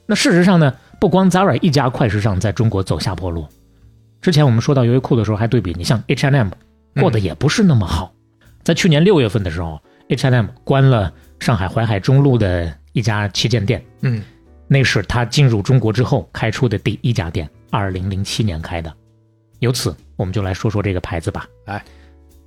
[0.07, 3.45] 那事实上呢，不光 Zara 一家快时尚在中国走下坡路，
[4.22, 6.49] 之前我们说到优衣库的时候还对比，你像 H&M
[6.99, 8.11] 过得也不是那么好。
[8.63, 11.11] 在去年六月份的时候，H&M 关了
[11.42, 14.22] 上海淮海中路的一家旗舰店，嗯
[14.68, 18.94] 那是他进入中国之后开出的第一家店，二零零七年开的。
[19.58, 21.48] 由此，我们就来说说这个牌子吧。
[21.66, 21.84] 来，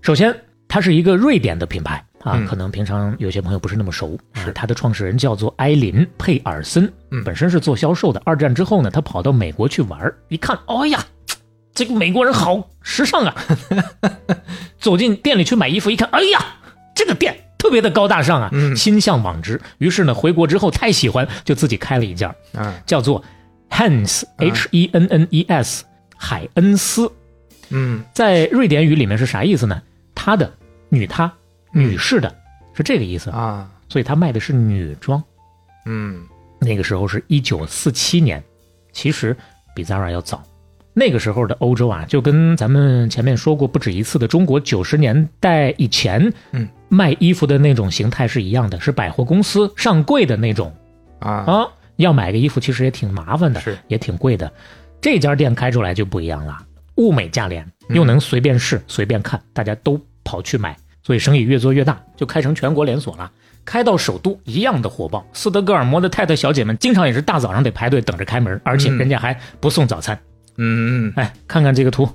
[0.00, 0.32] 首先，
[0.68, 4.16] 它是一个瑞典的品牌啊，嗯可能平常有些朋友不是那么熟。
[4.34, 8.22] 是啊它的创始人叫做埃林·佩尔森，嗯本身是做销售的。
[8.24, 11.04] 二战之后呢，他跑到美国去玩儿一看，哎呀，
[11.74, 13.34] 这个美国人好时尚啊！
[14.78, 16.40] 走进店里去买衣服，一看，哎呀，
[16.94, 19.58] 这个店特别的高大上啊，嗯心向往之。
[19.78, 22.34] 于是呢，回国之后太喜欢，就自己开了一家。
[22.52, 23.24] 啊叫做
[23.70, 27.10] Hens H E N N E S 海恩斯，
[27.70, 29.80] 嗯在瑞典语里面是啥意思呢？
[30.14, 30.52] 他的
[30.90, 31.32] 女他
[31.72, 32.36] 女士的
[32.74, 35.24] 是这个意思，啊所以他卖的是女装。
[35.86, 36.20] 嗯
[36.60, 38.44] 那个时候是一九四七年，
[38.92, 39.34] 其实
[39.74, 40.42] 比 Zara 要早。
[40.96, 50.72] 那个时候的欧洲啊，就跟咱们前面说过不止一次的中国九十年代以前，嗯，卖衣服的那种形态是一样的，是百货公司上柜的那种。
[51.18, 51.30] 啊。
[51.30, 51.66] 啊，
[51.96, 53.76] 要买个衣服其实也挺麻烦的，是。
[53.88, 54.50] 也挺贵的。
[55.00, 56.56] 这家店开出来就不一样了，
[56.94, 57.96] 物美价廉，嗯。
[57.96, 63.28] 又能随便试、随便看，大家都跑去买，所以生意越做越大，就开成全国连锁了。
[63.64, 68.98] 开到首都一样的火爆，斯德哥尔摩的太太小姐们经常也是大早上得排队等着开门，而且嗯。
[68.98, 70.14] 人家还不送早餐。
[70.14, 70.20] 嗯
[70.56, 72.08] 嗯，哎，看看这个图，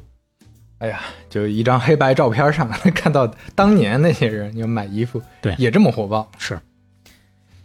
[0.77, 6.59] 哎呀，就一张黑白照片上看到当年那些人要买衣服，对也这么火爆，是。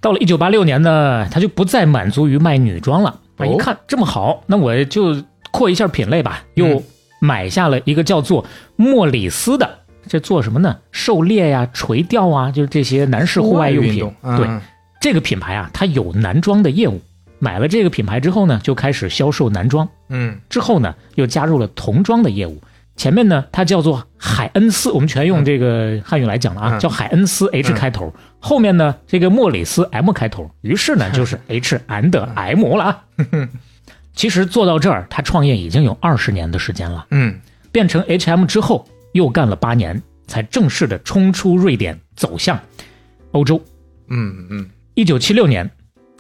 [0.01, 3.11] 到了一九八六年呢，他就不再满足于卖女装了。
[3.11, 6.85] 啊，哦一看这么好，那我就扩一下品类吧，又嗯
[7.21, 8.45] 买下了一个叫做
[8.77, 10.79] 莫里斯的，这做什么呢？
[10.93, 14.13] 狩猎呀、垂钓啊，就是这些男士户外用品。
[14.23, 14.49] 嗯对，
[15.01, 17.01] 这个品牌啊，它有男装的业务。
[17.45, 19.87] 买了这个品牌之后呢，就开始销售男装。
[20.09, 22.59] 嗯之后呢，又加入了童装的业务。
[22.97, 28.15] 前面呢，它叫做海恩斯，我们全用这个汉语来讲了啊，嗯叫海恩斯 H 开头。
[28.39, 33.05] 后面呢，这个莫里斯 M 开头，于是呢就是 H and M 了啊。
[34.17, 37.07] 其实做到这儿，他创业已经有二十年的时间了。
[37.11, 37.39] 嗯
[37.73, 42.59] 变成 H&M 之后，又干了八年，才正式的冲出瑞典，走向
[43.33, 43.61] 欧洲。
[44.09, 45.69] 嗯嗯一九七六年，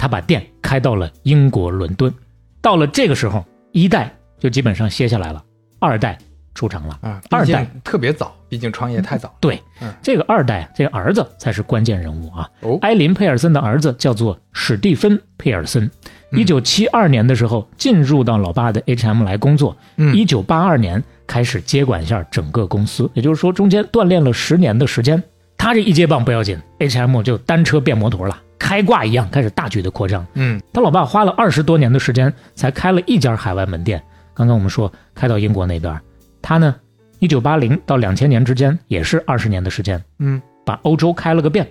[0.05, 2.13] 他把店开到了英国伦敦。
[2.61, 3.43] 到了这个时候，
[3.73, 5.43] 一代就基本上歇下来了，
[5.79, 6.19] 二代
[6.55, 6.99] 出场了。
[7.01, 12.47] 啊，二代特别早，毕竟创业太早，对嗯，这个二代，这个儿子才是关键人物啊。
[12.61, 15.91] 哦埃林·佩尔森的儿子叫做史蒂芬·佩尔森。
[16.33, 25.23] 一九七二年的时候进入到老爸的 H&M 来工作，嗯一九八二年开始接管一下整个公司，也就是说中间锻炼了十年的时间。
[25.57, 30.27] 他这一接棒不要紧，H&M 就单车变摩托了，开挂一样开始大举的扩张。
[30.35, 34.03] 嗯他老爸花了二十多年的时间才开了一家海外门店。
[34.35, 36.01] 刚刚我们说开到英国那边，
[36.43, 36.75] 他呢，
[37.19, 41.67] 一九八零到两千年之间也是二十年的时间，嗯把欧洲开了个遍。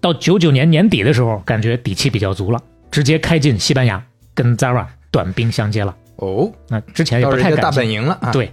[0.00, 2.60] 到九九年年底的时候，感觉底气比较足了，
[2.90, 4.02] 直接开进西班牙，
[4.34, 5.94] 跟 Zara 短兵相接了。
[6.16, 8.52] 哦，那之前也不太敢进本营了啊，，对，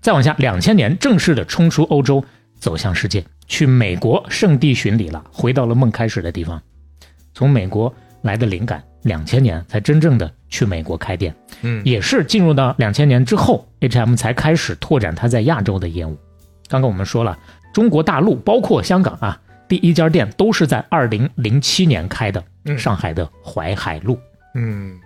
[0.00, 2.24] 再往下，两千年正式的冲出欧洲，
[2.58, 6.60] 走向世界，去美国圣地巡礼了，回到了梦开始的地方。
[7.34, 16.16] 从美国来的灵感，两千年才真正的去美国开店，嗯也是进入到两千年之后，H&M 才开始拓展它在亚洲的业务。
[16.68, 17.38] 刚刚我们说了，
[17.72, 24.18] 中国大陆包括香港啊，第一家店都是在二零零七年开的，嗯上海的淮海路。
[24.54, 24.98] 嗯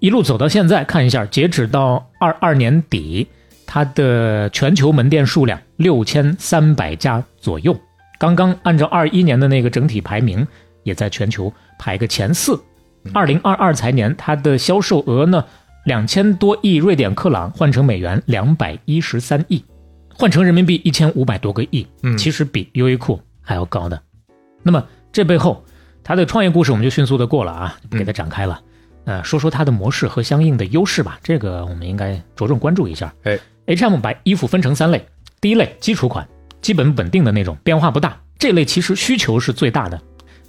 [0.00, 3.26] 一路走到现在，看一下，截止到二二年底，
[3.64, 7.74] 它的全球门店数量六千三百家左右。
[8.18, 10.46] 刚刚按照二一年的那个整体排名，
[10.84, 12.62] 也在全球排个前四。
[13.12, 15.44] 二零二二财年，它的销售额呢，
[15.84, 19.62] 两千多亿瑞典克朗，换成美元两百一十三亿，
[20.14, 24.00] 换成人民币一千五百多个亿，嗯其实比优衣库还要高的。
[24.62, 24.82] 那么
[25.12, 25.62] 这背后，
[26.02, 28.62] 它的创业故事我们就迅速的过了啊，不给它展开了。
[29.04, 33.12] 呃，说说它的模式和相应的优势吧，这个我们应该着重关注一下。
[33.24, 35.04] 哎，H&M 把衣服分成三类，
[35.42, 36.26] 第一类基础款，
[36.62, 40.00] 基本稳定的那种，变化不大，这类其实需求是最大的。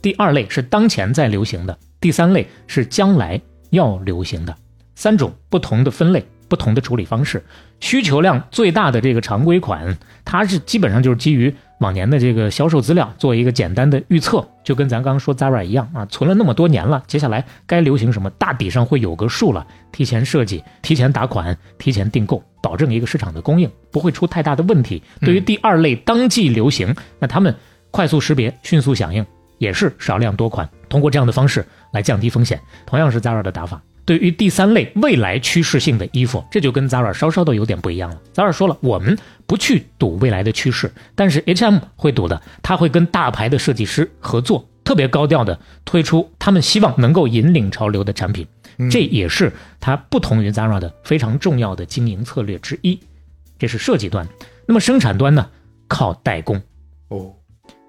[0.06, 3.42] 第二类是当前在流行的，第三类是将来
[3.72, 4.56] 要流行的，
[4.94, 7.44] 三种不同的分类，不同的处理方式。
[7.80, 19.66] 需求量最大的这个常规款，它是基本上就是基于往年的这个销售资料做一个简单的预测，就跟咱刚刚说 Zara 一样啊，存了那么多年了，接下来该流行什么，大体上会有个数了。
[19.92, 25.02] 提前设计，提前打款，提前订购，保证一个市场的供应，不会出太大的问题。
[25.22, 27.56] 对于第二类当季流行，那他们
[27.90, 29.26] 快速识别、迅速响应，
[29.58, 32.60] 也是少量多款，通过这样的方式来降低风险。
[32.86, 33.82] 同样是 Zara 的打法。
[34.06, 38.22] 对于第三类未来趋势性的衣服，这就跟 Zara 稍稍的有点不一样了。
[38.36, 48.46] Zara 说了，我们不去赌未来的趋势，但是 H&M 会赌的，他会跟大牌的设计师合作，特别高调的推出他们希望能够引领潮流的产品，
[48.92, 53.00] 这也是它不同于 Zara 的非常重要的经营策略之一。
[53.58, 54.28] 这是设计端，
[54.68, 55.50] 那么生产端呢？
[55.88, 56.62] 靠代工。
[57.08, 57.34] 哦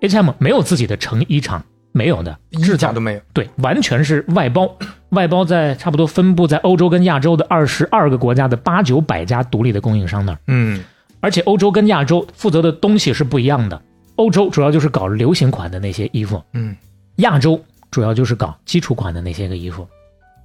[0.01, 1.65] ，H&M 没有自己的成衣厂。
[1.93, 4.71] 没有的，制造都没有，对，完全是外包，
[5.17, 10.39] 外包在差不多分布在欧洲跟亚洲的二十二个国家的八九百家独立的供应商那儿。
[10.47, 10.85] 嗯，
[11.21, 13.81] 而且欧洲跟亚洲负责的东西是不一样的，
[14.17, 16.77] 欧洲主要就是搞流行款的那些衣服，嗯，
[17.17, 17.59] 亚洲
[17.91, 19.89] 主要就是搞基础款的那些个衣服。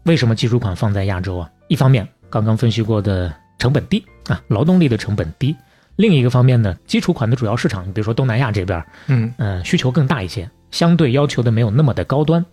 [0.04, 1.50] 为什么基础款放在亚洲啊？
[1.68, 3.30] 一方面刚刚分析过的
[3.60, 5.54] 成本低啊，劳动力的成本低；
[5.96, 10.50] 另一个方面呢，基础款的主要市场，比如说东南亚这边，嗯嗯，需求更大一些。
[10.72, 12.46] 相对要求的没有那么的高端，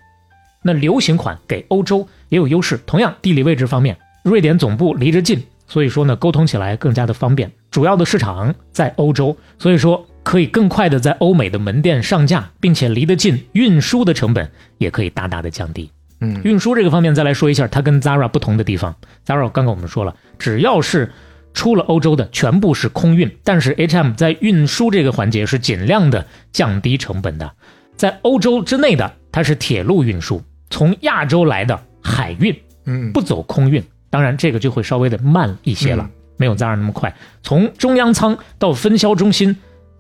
[0.63, 2.79] 那流行款给欧洲也有优势。
[2.85, 7.51] 同样地理位置方面，瑞典总部离着近，所以说呢沟通起来更加的方便。
[7.71, 15.89] 主要的市场在欧洲，所以说可以更快的在欧美的门店上架，并且离得近，运输的成本也可以大大的降低。
[16.21, 18.97] 嗯，运输这个方面再来说一下，它跟 Zara 不同的地方。
[19.25, 21.13] Zara 刚刚我们说了，只要是
[21.55, 27.51] 出了欧洲的，全部是空运，但是 H&M 在运输这个环节是尽量的降低成本的。
[27.97, 30.41] 在欧洲之内的，它是铁路运输；
[30.71, 33.83] 从亚洲来的海运，嗯，不走空运。
[34.09, 37.15] 当然，这个就会稍微的慢一些了，没有 Zara 那么快。
[37.43, 39.57] 从中央仓到分销中心，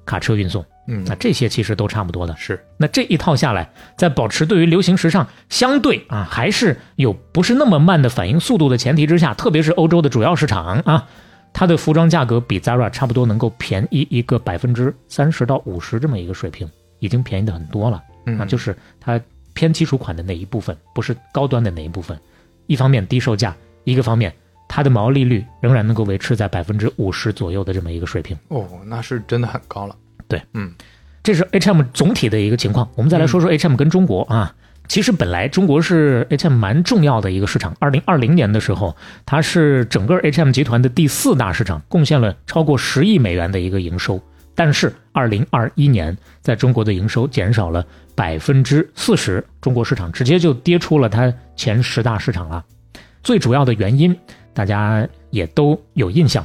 [0.06, 2.34] 卡车运送，嗯，那这些其实都差不多的。
[2.36, 11.08] 是，那这一套下来，在保持对于流行时尚相对啊还是有不是那么慢的反应速度的前提之下，特别是欧洲的主要市场啊，
[11.58, 16.70] 它的服装价格比 Zara 差不多能够便宜一个百分之三十到五十这么一个水平。
[17.00, 18.00] 已经便宜的很多了，
[18.38, 19.20] 啊，就是它
[19.54, 22.16] 偏基础款的那一部分，不是高端的那一部分。
[22.68, 24.32] 一方面低售价，一个方面
[24.68, 28.36] 它的毛利率仍然能够维持在百分之五十左右的这么一个水平。
[28.48, 29.96] 哦，那是真的很高了。
[30.28, 30.72] 对，嗯，
[31.24, 32.88] 这是 H&M 总体的一个情况。
[32.94, 34.54] 我们再来说说 H&M 跟中国啊，
[34.88, 37.76] 其实本来中国是 H&M 蛮重要的一个市场。
[37.78, 44.20] 二零二零年的时候，它是整个 H&M 集团的第四大市场，贡献了超过十亿美元的一个营收。
[44.54, 47.84] 但是，二零二一年在中国的营收减少了
[48.16, 52.64] 百分之四十，中国市场直接就跌出了它前十大市场了。
[53.22, 54.16] 最主要的原因，
[54.54, 56.44] 大家也都有印象，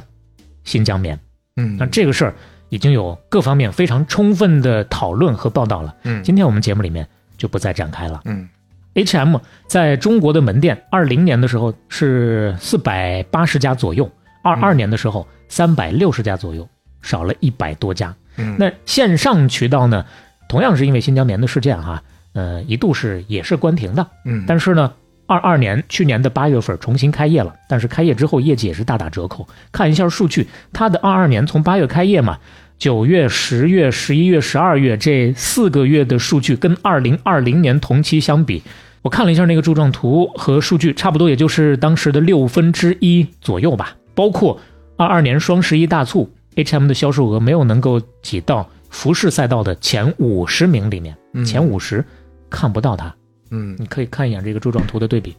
[0.64, 1.18] 新疆棉。
[1.56, 2.34] 嗯，那这个事儿
[2.68, 5.94] 已经有各方面非常充分的讨论和报道了。
[6.04, 8.20] 嗯，今天我们节目里面就不再展开了。
[8.24, 8.48] 嗯
[8.94, 14.10] ，H&M 在中国的门店，二零年的时候是四百八十家左右，
[14.42, 16.68] 二二年的时候三百六十家左右。
[17.02, 20.06] 少了一百多家，嗯，那线上渠道呢？
[20.48, 24.90] 同样是因为新疆棉的事件哈，呃，一度是也是关停的，嗯，但是呢，
[25.26, 29.46] 二二年去年的八月份重新开业了，但是开业之后业绩也是大打折扣。
[29.70, 32.38] 看一下数据，它的二二年从八月开业嘛，
[32.84, 38.62] 九月、十月、十一月、十二月这四个月的数据跟二零二零年同期相比，
[39.00, 43.96] 我看了一下那个柱状图和数据，差不多也就是当时的六分之一左右吧。
[44.14, 44.60] 包括
[44.98, 46.30] 二二年双十一大促。
[46.56, 52.04] H&M 的销售额没有能够挤到服饰赛道的前五十名里面，前五十
[52.50, 53.14] 看不到它。
[53.50, 55.34] 嗯，你可以看一眼这个柱状图的对比，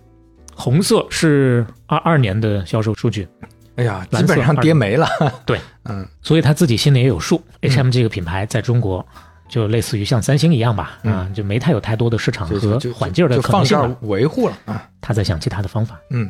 [0.55, 3.27] 红色是二二年的销售数据，
[3.75, 5.07] 哎呀，基本上跌没了。
[5.45, 7.41] 对， 嗯，所以他自己心里也有数。
[7.61, 9.05] H&M 这个品牌在中国
[9.47, 14.87] 就类似于像三星一样吧，啊，就没太有太多的市场和缓劲儿的可能性了，维护了啊。
[15.01, 16.29] 他在想其他的方法，嗯，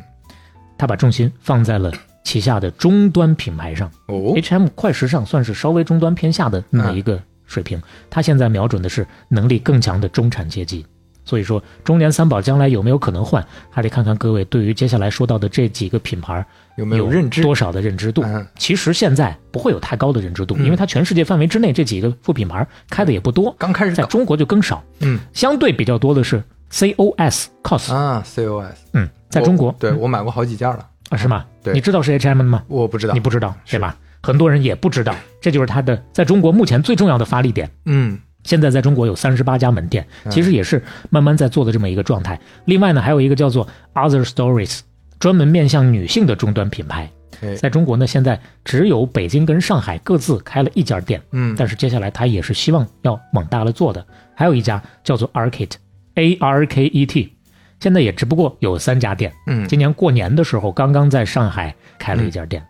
[0.76, 1.92] 他把重心放在了。
[2.24, 7.80] 旗下的终端品牌上哦，H&M 快时尚算是稍微终端偏下的那么一个水平。
[8.10, 10.84] 他现在瞄准的是能力更强的中产阶级。
[11.26, 16.42] 所以说，中年三宝将来有没有可能换，还得看看各位对于接下来说到的这几个品牌
[16.76, 18.24] 有没有认知多少的认知度。
[18.56, 24.82] 其实现在不会有太高的认知度，因为它全世界范围之内这几个副品牌开的也不多，刚开始在中国就更少。
[25.00, 30.86] 嗯，相对比较多的是 COS，COS 啊，COS，嗯，在中国，对我买过好几件了。
[31.10, 31.44] 啊，是吗？
[31.62, 32.62] 对，你知道是 H&M 的吗？
[32.68, 33.96] 我不知道，你不知道对吧？
[34.22, 37.70] 很多人也不知道，这就是它的在中国目前最重要的发力点。
[37.84, 42.40] 嗯，现在在中国有三十八家门店，其实也是慢慢在做的这么一个状态。
[42.64, 44.80] 另外呢，还有一个叫做 Other Stories，
[45.18, 47.10] 专门面向女性的终端品牌。
[47.42, 54.06] 哎在中国呢，现在只有北京跟上海各自开了一家店，嗯但是接下来他也是希望要往大了做的。
[54.34, 57.34] 还有一家叫做 Arket，A R K E T，
[57.78, 59.30] 现在也只不过有三家店。
[59.48, 62.64] 嗯今年过年的时候，刚刚在上海开了一家店，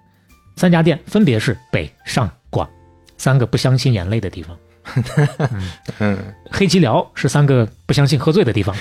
[0.57, 2.69] 三家店分别是北上广
[3.17, 4.57] 三个不相信眼泪的地方。
[5.99, 6.19] 嗯，
[6.51, 8.75] 黑吉辽是三个不相信喝醉的地方，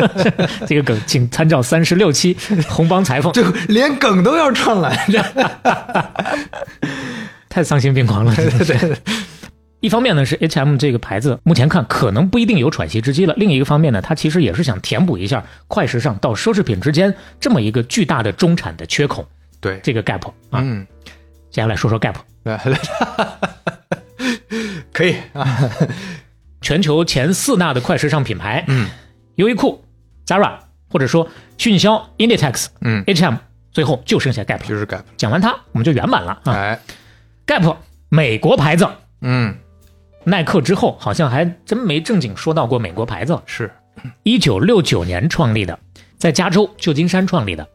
[0.66, 2.36] 这个梗请参照三十六期
[2.68, 5.22] 红帮裁缝，这连梗都要串来，这
[7.48, 8.34] 太丧心病狂了。
[8.34, 8.96] 对对对，
[9.80, 19.28] 一方面呢是 H&M 这个牌子目前看可能不一定有喘息之机了，另一个方面呢，它其实也是想填补一下快时尚到奢侈品之间这么一个巨大的中产的缺口，
[19.60, 20.60] 对，这个 gap 啊。
[20.62, 20.86] 嗯，
[21.50, 22.78] 接下来说说 gap，来来
[24.92, 25.46] 可以啊，
[26.60, 28.88] 全球前四大的快时尚品牌，嗯，
[29.36, 29.84] 优衣库、
[30.26, 30.58] Zara
[30.90, 31.26] 或者说
[31.56, 33.36] 迅销、Inditex、嗯，H&M，
[33.70, 34.58] 最后就剩下 gap。
[34.66, 36.52] 就是 Gap，讲完它，我们就圆满了啊。
[36.52, 36.78] 哎
[37.46, 37.76] ，gap
[38.10, 38.86] 美国牌子，
[39.22, 39.56] 嗯，
[40.24, 43.40] 耐克之后好像还真没正经说到过美国牌子。
[43.46, 43.72] 是，
[44.22, 45.78] 一九六九年创立的，
[46.18, 47.66] 在加州旧金山创立的。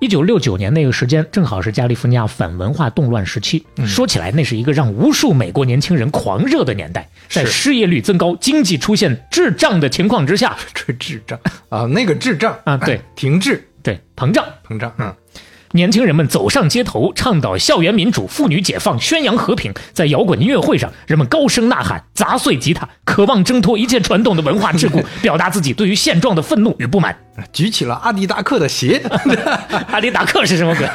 [0.00, 3.64] 一九六九年那个时间，正好是加利福尼亚反文化动乱时期。
[3.86, 7.08] 说起来，那是一个让无数美国年轻人狂热的年代。
[7.28, 11.38] 在失业率增高、经济出现滞胀的情况之下，这 滞胀。
[11.70, 12.58] 啊，那个滞胀。
[12.64, 13.66] 啊对，停滞。
[13.82, 15.14] 对膨胀，膨胀，嗯，
[15.74, 19.74] 年轻人们走上街头，倡导校园民主、妇女解放、宣扬和平。
[19.92, 27.16] 在摇滚音乐会上，人们高声呐喊，砸碎吉他，渴望挣脱一切传统的文化桎梏， 表达自己对于现状的愤怒与不满。
[27.52, 29.02] 举起了阿迪达克的鞋，
[29.90, 30.88] 阿迪达克是什么鬼？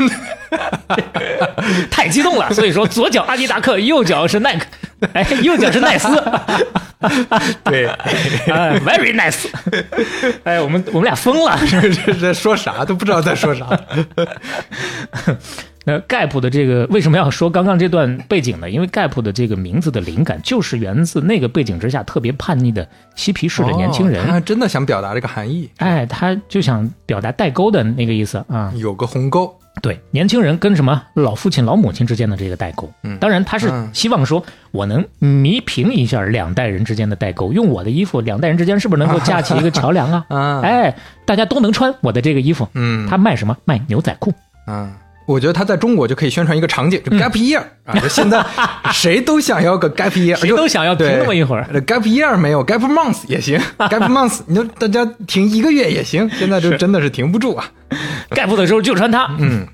[1.91, 4.65] 太激动了，所以说左脚阿迪达克，右脚是耐克，
[5.14, 6.08] 哎，右脚是奈斯，
[7.64, 7.88] 对，
[8.52, 9.47] 哎，very nice，
[10.43, 11.58] 哎，我们我们俩疯了。
[11.68, 13.68] 这这在说啥都不知道在说啥，
[15.86, 18.70] 那 Gap 的这个为什么要说刚刚这段背景呢？
[18.70, 24.22] 因为 Gap 的这个名字的灵感就是源自那个背景之下特别叛逆的嬉皮士的年轻人。
[24.24, 28.72] 哦他真的想表达这个含义，哎，他就想表达代沟的那个意思啊。
[28.76, 32.89] 有个鸿沟，对，年轻人跟什么老父亲、老母亲之间的这个代沟。
[33.03, 40.25] 嗯当然他是嗯希望说，我能弥平一下两代人之间的代沟，用我的衣服，两代人之间是不是能够架起一个桥梁啊？
[40.30, 42.67] 啊，哎，大家都能穿我的这个衣服。
[42.73, 43.55] 嗯，他卖什么？
[43.65, 44.34] 卖牛仔裤。
[44.67, 44.93] 嗯，
[45.30, 48.43] 我觉得他在中国就可以宣传一个场景，就嗯 gap year、啊，就现在
[48.91, 51.63] 谁都想要个 gap year，谁都想要停那么一会儿。
[51.86, 57.69] gap year 没有，gap month 也行， gap month 你就大家停一个月也行，现在就真的是停不住啊。
[58.32, 59.30] Gap 的时候就穿它。
[59.38, 59.67] 嗯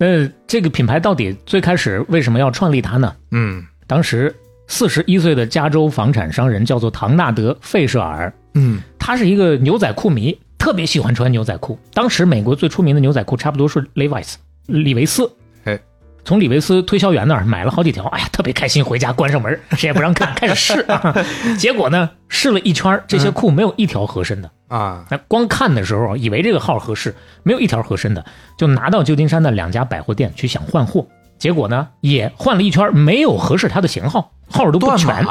[0.00, 3.12] 那这个品牌到底最开始为什么要创立它呢？
[3.32, 4.34] 嗯当时
[4.66, 11.78] 四十一岁的加州房产商人叫做唐纳德·费舍尔，嗯他是一个牛仔裤迷，特别喜欢穿牛仔裤。
[11.94, 14.34] 当时美国最出名的牛仔裤差不多是 Levi's
[14.68, 15.30] 李维斯。
[15.64, 15.78] 哎，
[16.24, 21.14] 从李维斯推销员那儿买了好几条，哎呀，特别开心，回家关上门，谁也不让看， 开始试啊。
[21.58, 24.50] 结果呢，试了一圈，这些裤没有一条合身的。
[24.68, 28.24] 啊，那光看的时候以为这个号合适，没有一条合身的，
[28.58, 31.06] 就拿到旧金山的两家百货店去想换货，
[31.38, 35.24] 结果呢也换了一圈，没有合适他的型号，号都不断全。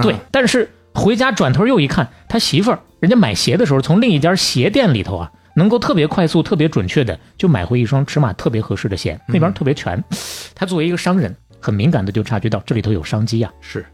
[0.00, 10.02] 对，但是回家转头又一看，他媳妇儿人家买鞋的时候，从另一家鞋店里头啊，能够特别快速、特别准确的就买回一双尺码特别合适的鞋，那边特别全。
[10.54, 13.84] 他作为一个商人，很敏感的就察觉到这里头有商机呀、是，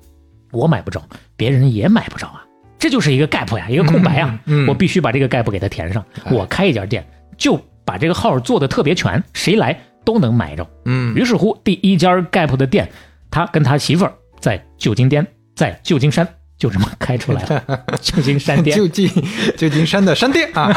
[0.50, 1.02] 我买不着，
[1.36, 2.44] 别人也买不着啊，
[2.78, 6.04] 这就是一个 gap 呀，一个空白呀，嗯嗯我必须把这个 gap 给它填上。
[6.24, 6.32] 哎。
[6.32, 7.06] 我开一家店，
[7.36, 10.66] 就把这个号做的特别全，谁来都能买着。
[10.86, 11.14] 嗯。
[11.14, 12.90] 于是乎，第一家 gap 的店，
[13.30, 16.26] 他跟他媳妇儿在旧金店，在旧金山
[16.60, 19.10] 就这么开出来了， 旧金山店旧金
[19.56, 20.70] 旧金山的商店啊，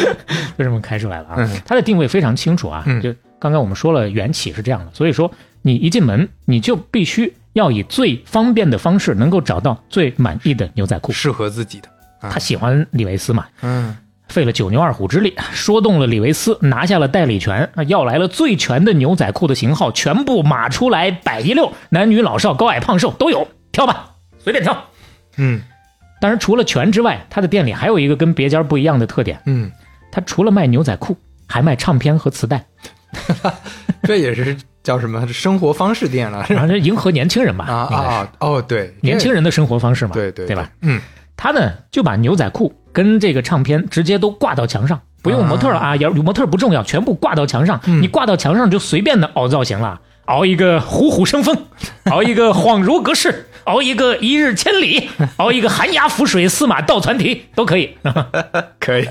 [0.56, 1.60] 就这么开出来了啊嗯。
[1.66, 5.30] 它的定位非常清楚啊，嗯就刚刚我们说了，缘起是这样的，所以说
[5.60, 11.12] 你一进门你就必须要以最方便的方式能够找到最满意的牛仔裤。
[11.12, 11.88] 适合自己的，
[12.30, 13.94] 他喜欢李维斯嘛，嗯
[14.28, 24.82] 费了九牛二虎之力，说动了李维斯，拿下了代理权，啊要来了最全的牛仔裤的型号，全部码出来摆一溜，男女老少、高矮胖瘦都有，挑吧，随便挑。
[25.36, 25.60] 嗯
[26.20, 29.70] 当然，除了全之外，他的店里还有一个跟别家不一样的特点，嗯，
[30.10, 31.16] 他除了卖牛仔裤，
[31.46, 32.64] 还卖唱片和磁带，
[34.04, 36.60] 这也是叫什么生活方式店了，是吧？
[36.60, 40.70] 然后这迎合年轻人吧，啊啊哦，对，年轻人的生活方式嘛，对对对吧？？
[40.80, 41.00] 嗯
[41.38, 47.78] 他呢就把牛仔裤跟这个唱片直接都挂到墙上，不用模特了啊，有模特不重要，全部挂到墙上。
[47.84, 51.66] 嗯你挂到墙上就随便的凹造型了，凹一个虎虎生风，
[52.10, 55.08] 凹一个恍如隔世，凹一个一日千里，
[55.38, 57.96] 熬一个寒鸦浮水，司马倒船蹄都可以。
[58.80, 59.06] 可以，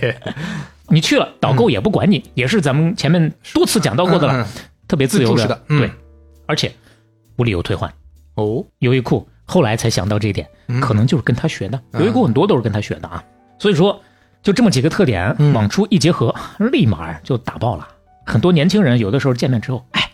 [0.90, 4.42] 你去了，导购也不管你，也是咱们前面多次讲到过的了。
[4.42, 4.46] 嗯
[4.88, 5.90] 特别自由的嗯对，
[6.46, 6.72] 而且
[7.38, 7.92] 无理由退换。
[8.36, 11.82] 哦，优衣库后来才想到这一点，嗯可能就是跟他学的。
[11.94, 13.24] 嗯优衣库很多都是跟他学的啊，
[13.58, 14.00] 所以说
[14.44, 16.34] 就这么几个特点嗯往出一结合，
[16.72, 17.88] 立马就打爆了。
[18.28, 20.08] 很多年轻人有的时候见面之后，哎，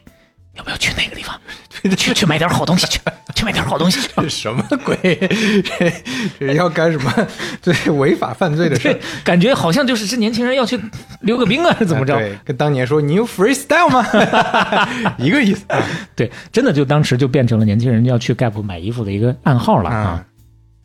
[0.55, 1.37] 要不要去那个地方？
[1.97, 3.01] 去去买点好东西去，
[3.41, 4.07] 去买点好东西。
[4.15, 4.95] 这什么鬼？
[5.63, 5.93] 这
[6.39, 7.27] 这要干什么？
[7.61, 10.79] 这是违法犯罪的事感觉好像就是这年轻人要去
[11.21, 12.15] 溜个冰啊，是怎么着？
[12.15, 14.05] 对，跟当年说你有 freestyle 吗？
[15.17, 15.65] 一个意思。
[16.15, 20.19] 对，真的就当时就变成了年轻人要去 Gap 买衣服的一个暗号了啊。
[20.19, 20.25] 嗯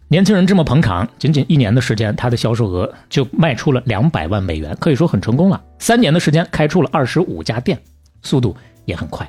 [0.09, 5.61] 年轻人这么捧场，仅仅一年的时间，他的销售额就卖出了两百万美元，可以说很成功了。
[5.80, 7.76] 三年的时间开出了二十五家店，
[8.22, 9.28] 速度也很快。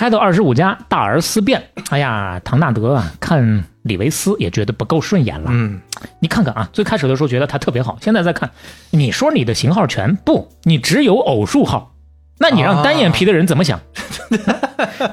[0.00, 1.62] 开到二十五家，大而思变。
[1.90, 5.50] 哎呀，唐纳德啊，看李维斯也觉得不够顺眼了。
[5.52, 5.78] 嗯，
[6.20, 8.50] 你看看啊，最开始的时候觉得他特别好，现在再看，
[8.92, 11.92] 你说你的型号全不，你只有偶数号，
[12.38, 13.78] 那你让单眼皮的人怎么想？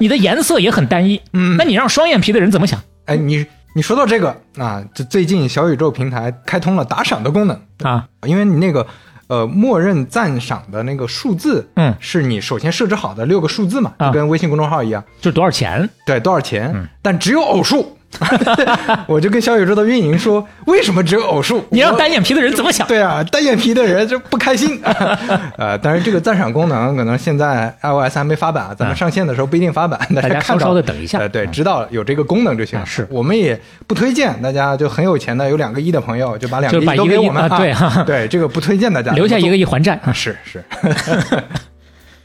[0.00, 8.08] 你的颜色也很单一，嗯那你让双眼皮的人怎么想哎，你你说到这个啊，这最近小宇宙平台开通了打赏的功能，啊？
[8.26, 8.86] 因为你那个
[9.28, 15.88] 呃默认赞赏的那个数字，嗯，是你首先设置好的六个数字嘛，啊就跟微信公众号一样，就多少钱？
[16.04, 16.72] 对，多少钱？
[16.74, 17.97] 嗯但只有偶数。
[19.06, 21.62] 我就跟小宇宙的运营说，为什么只有偶数？
[21.70, 22.86] 你让单眼皮的人怎么想？
[22.88, 24.80] 对啊，单眼皮的人就不开心。
[25.56, 32.78] 呃，但是这个赞赏功能可能现在 iOS 还没发版，咱们上线的时候不一定发版，大大家看稍稍的等一下呃，对，嗯知道有这个功能就行。
[32.78, 40.00] 啊是我们也不推荐大家就很有钱的有两个亿的朋友就把两个亿都给我们啊对对，这个不推荐大家留下一个亿还债。
[40.02, 40.64] 啊，是是，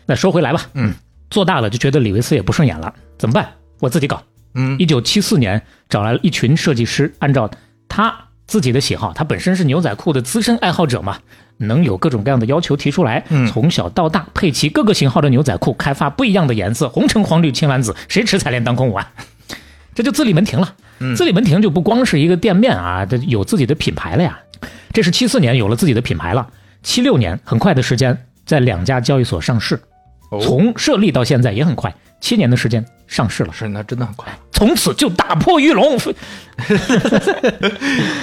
[0.05, 0.93] 那说回来吧，嗯，
[1.29, 3.47] 做大了就觉得李维斯也不顺眼了，怎么办？
[3.79, 4.21] 我自己搞。
[4.55, 4.77] 嗯。
[4.79, 7.49] 一九七四年找来了一群设计师，按照
[7.87, 8.13] 他
[8.45, 11.17] 自己的喜好，他本身是牛仔裤的资深爱好者嘛，
[11.57, 13.47] 能有各种各样的要求提出来，嗯。
[13.47, 19.11] 从小到大配齐各个型号的牛仔裤，开发不一样的颜色，红橙黄绿青蓝紫，谁吃彩莲当空舞啊？
[19.95, 20.75] 这就自立门庭了。
[20.99, 21.15] 嗯。
[21.15, 24.39] 自立门庭就不光是一个店面啊，这有自己的品牌了呀。
[24.91, 26.47] 这是七四年有了自己的品牌了，
[26.83, 29.79] 七六年很快的时间在两家交易所上市，
[30.29, 30.39] 哦。
[30.41, 31.93] 从设立到现在也很快，
[32.23, 33.51] 七年的时间上市了。
[33.51, 34.33] 是那真的很快。
[34.53, 35.97] 从此就打破玉龙。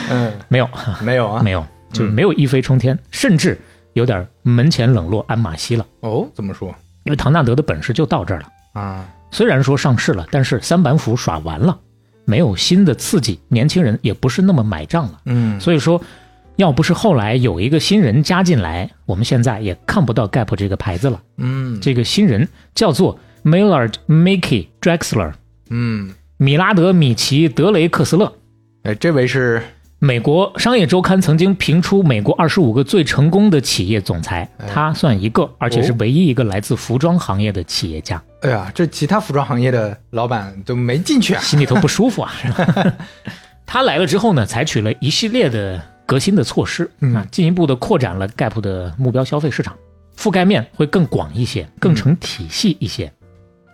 [0.09, 0.67] 嗯，没有，
[1.03, 3.61] 没有啊，没有，就是没有一飞冲天，甚至
[3.93, 5.85] 有点门前冷落鞍马稀了。
[6.01, 6.75] 哦，怎么说
[7.05, 8.49] 因为唐纳德的本事就到这儿了。
[8.73, 9.07] 啊？
[9.31, 11.79] 虽然说上市了，但是三板斧耍完了，
[12.25, 15.21] 没有新的刺激，年轻人也不是那么买账了。
[15.27, 16.01] 嗯，所以说，
[16.57, 21.21] 要不是后来有一个新人加进来，我们现在也看不到 Gap 这个牌子了。
[21.37, 25.33] 嗯这个新人叫做 Millard Mickey Drexler，
[25.71, 28.33] 嗯，米拉德·米奇·德雷克斯勒。
[28.83, 29.63] 哎，这位是？
[30.03, 34.67] 美国商业周刊曾经评出美国二十五个最成功的企业总裁，哎。
[34.67, 41.41] 他算一个，而且是唯一一个来自服装行业的企业家，哎呀，这其他服装行业的老板都没进去啊。
[41.43, 42.33] 心里头不舒服啊。
[43.67, 47.15] 他来了之后呢，采取了一系列的革新的措施嗯。
[47.15, 49.77] 啊，进一步的扩展了 Gap 的目标消费市场，
[50.17, 53.13] 覆盖面会更广一些，更成体系一些，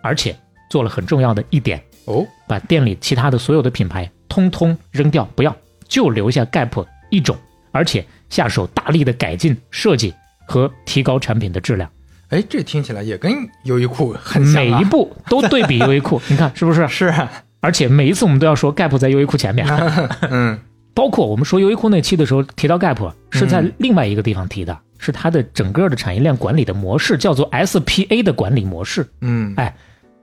[0.07, 0.33] 而且
[0.69, 5.53] 做了很重要的一点，哦，把店里其他的所有的品牌通通扔掉，不要，
[5.89, 7.35] 就留下 Gap 一种，
[7.73, 10.13] 而且下手大力的改进设计
[10.47, 11.89] 和提高产品的质量，
[12.29, 13.33] 哎，这听起来也跟
[13.65, 14.77] 优衣库很像啊。
[14.77, 16.87] 每一步都对比优衣库，你看是不是？
[16.87, 17.29] 是啊，
[17.59, 19.67] 而且每一次我们都要说 Gap 在优衣库前面，
[20.31, 20.57] 嗯。
[20.93, 29.75] 包括我们说优衣库那期的时候提到 Gap 是在另外一个地方提的，是它的整个的产业链管理的模式叫做 SPA 的管理模式，嗯，哎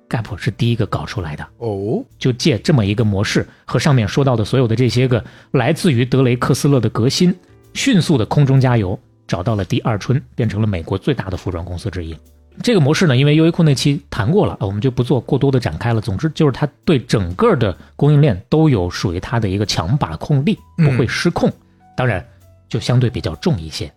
[0.09, 1.47] ，Gap 是第一个搞出来的。
[1.59, 7.35] 哦，就借这么一个模式和上面说到的所有的这些个来自于德雷克斯勒的革新，
[7.73, 12.17] 迅速的空中加油，找到了第二春，变成了美国最大的服装公司之一。
[12.63, 16.01] 这个模式呢，因为优衣库那期谈过了，我们就不做过多的展开了。
[16.01, 21.53] 总之就是它对整个的供应链都有属于它的一个强把控力，不会失控。
[21.97, 22.25] 当然，
[22.69, 23.93] 就相对比较重一些。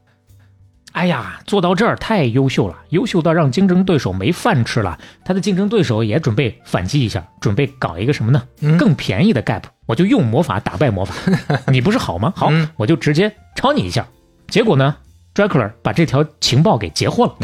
[0.93, 4.97] 哎呀，做到这儿太优秀了，优秀到让竞争对手没饭吃了。
[5.23, 8.41] 他的竞争对手也准备反击一下，准备搞一个什么呢？
[8.61, 11.13] 嗯更便宜的 gap，我就用魔法打败魔法。
[11.71, 12.33] 你不是好吗？
[12.35, 14.07] 好嗯，我就直接抄你一下。
[14.47, 14.95] 结果呢
[15.35, 17.35] d r a c u l a 把这条情报给截获了。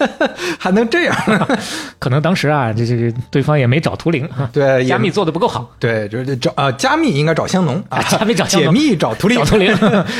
[0.58, 1.14] 还能这样？
[1.98, 9.76] 可能当时啊，这这这对方也没找图灵，对，加密做的不够好，对，就是找呃加密应该找香农啊，加密找香解农密找图灵找，图灵，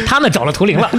[0.07, 0.91] 他们找了图灵了。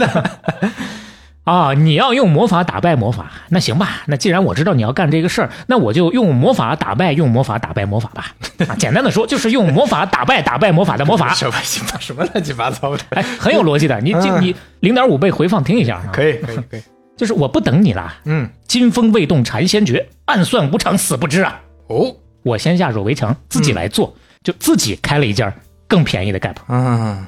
[1.46, 4.02] 啊，你要用魔法打败魔法，那行吧。
[4.08, 8.36] 那既然我知道你要干这个事儿，那我就用魔法打败用魔法打败魔法吧。
[8.68, 11.34] 啊， 简单的说，就是用魔法打败打败魔法的魔法。
[11.34, 14.02] 什么什么什么乱七八糟的，哎，很有逻辑的。
[14.02, 14.12] 你
[14.42, 16.10] 你零点五倍回放听一下啊。
[16.12, 16.82] 可以可以可以，
[17.16, 21.62] 就是我不等你了，嗯，金风未动禅先觉，暗算无常死不知啊！
[21.88, 25.54] 哦，我先下手为强，自己来做，就自己开了一家
[25.88, 27.24] 更便宜的 Gap，嗯，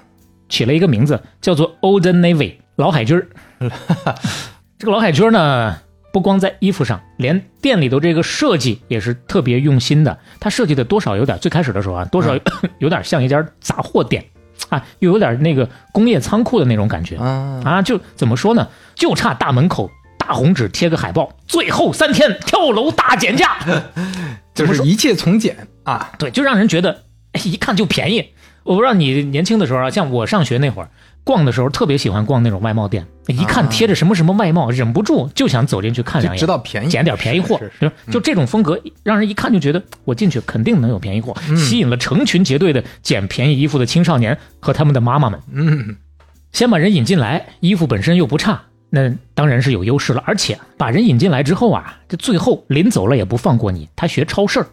[0.49, 3.27] 起了一个名字叫做 Old Navy 老海军儿。
[4.79, 5.77] 这个老海军呢，
[6.13, 10.19] 不光在衣服上，连店里头这个设计也是特别用心的。
[10.39, 12.37] 他设计的多少有点，最开始的时候啊，多少
[12.79, 14.25] 有点像一家杂货店
[14.69, 17.81] 啊，又有点那个工业仓库的那种感觉啊，啊。
[17.81, 18.67] 就怎么说呢？
[18.95, 23.57] 就差大门口大红纸贴个海报，最后三天跳楼大减价。
[24.53, 27.03] 就是一切从简啊，对，就让人觉得，
[27.33, 28.29] 哎，一看就便宜。
[28.63, 30.89] 我不知道你年轻的时候啊，像我上学那会儿，
[31.27, 45.37] 逛的时候特别喜欢逛那种外贸店，一看贴着什么什么外贸，忍不住就想走进去看两眼，知道便宜，捡点便宜货就就这种风格，让人一看就觉得我进去肯定能有便宜货，吸引了成群结队的捡便宜衣服的青少年和他们的妈妈们。
[45.51, 45.97] 嗯，
[46.53, 50.23] 先把人引进来，衣服本身又不差，那当然是有优势了。
[50.25, 54.67] 而且把人引进来之后啊，这最后临走了也不放过你，他学超市儿，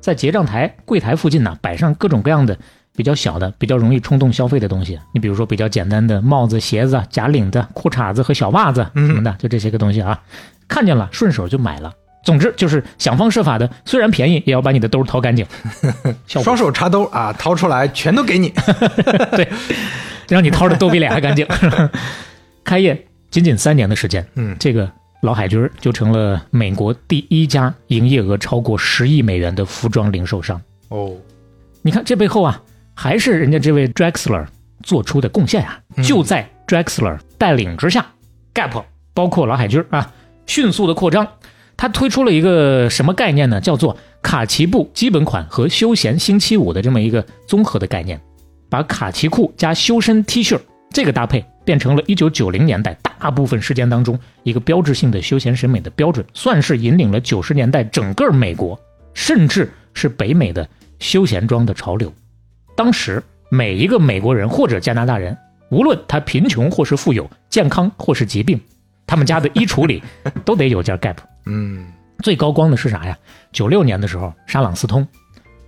[0.00, 2.58] 在结账台柜台附近呢摆上各种各样的
[2.98, 4.98] 比较小的、比较容易冲动消费的东西。
[5.14, 10.20] 你比如说比较简单的帽子、鞋子、假领子、裤衩子和小袜子什么的，就这些个东西啊，
[10.66, 11.92] 看见了顺手就买了。
[12.24, 15.46] 总之就是想方设法的，虽然便宜，也要把你的兜掏干净，
[16.26, 18.52] 双手插兜啊，掏出来全都给你，
[19.30, 19.48] 对，
[20.28, 21.46] 让你掏的都比脸还干净。
[22.64, 24.90] 开业仅仅三年的时间，嗯这个
[25.22, 30.60] 老海军就成了美国第一家营业额超过十亿美元的服装零售商。
[30.88, 31.12] 哦，
[31.82, 32.60] 你看这背后啊，
[33.00, 34.44] 还是人家这位 Drexler
[34.82, 35.80] 做出的贡献啊。
[35.94, 38.04] 嗯就在 Drexler 带领之下
[38.52, 38.82] ，Gap
[39.14, 40.12] 包括老海军啊，
[40.46, 41.28] 迅速的扩张。
[41.76, 43.60] 他推出了一个什么概念呢？
[43.60, 48.20] 叫做卡其布基本款和休闲星期五的这么一个综合的概念，
[48.68, 50.58] 把卡其裤加修身 T 恤
[50.90, 58.76] 这个搭配变成了1990年代大部分时间当中一个标志性的休闲审美的标准，算是引领了90年代整个美国，
[59.14, 60.68] 甚至是北美的
[60.98, 62.12] 休闲装的潮流。
[62.78, 65.36] 当时每一个美国人或者加拿大人，
[65.68, 68.60] 无论他贫穷或是富有，健康或是疾病，
[69.04, 70.00] 他们家的衣橱里
[70.44, 71.16] 都得有件 Gap。
[71.46, 71.88] 嗯，
[72.22, 73.18] 最高光的是啥呀？
[73.50, 75.04] 九六年的时候，沙朗斯通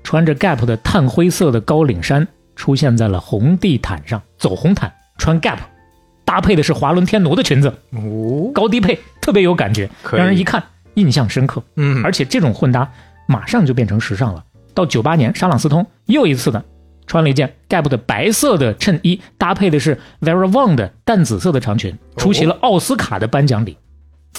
[0.05, 2.25] 穿着 Gap 的炭灰色的高领衫
[2.55, 5.59] 出现在了红地毯上，走红毯穿 Gap，
[6.25, 10.63] 搭配的是华伦天奴的裙子，哦，高低配特别有感觉，让人一看
[10.95, 11.61] 印象深刻。
[11.75, 12.89] 嗯，而且这种混搭
[13.27, 14.45] 马上就变成时尚了。
[14.73, 16.65] 到九八年，沙朗斯通又一次的
[17.11, 23.77] 穿了一件 Gap 的白色的衬衣，搭配的是 Vera Wang 的淡紫色的长裙，出席了奥斯卡的颁奖礼，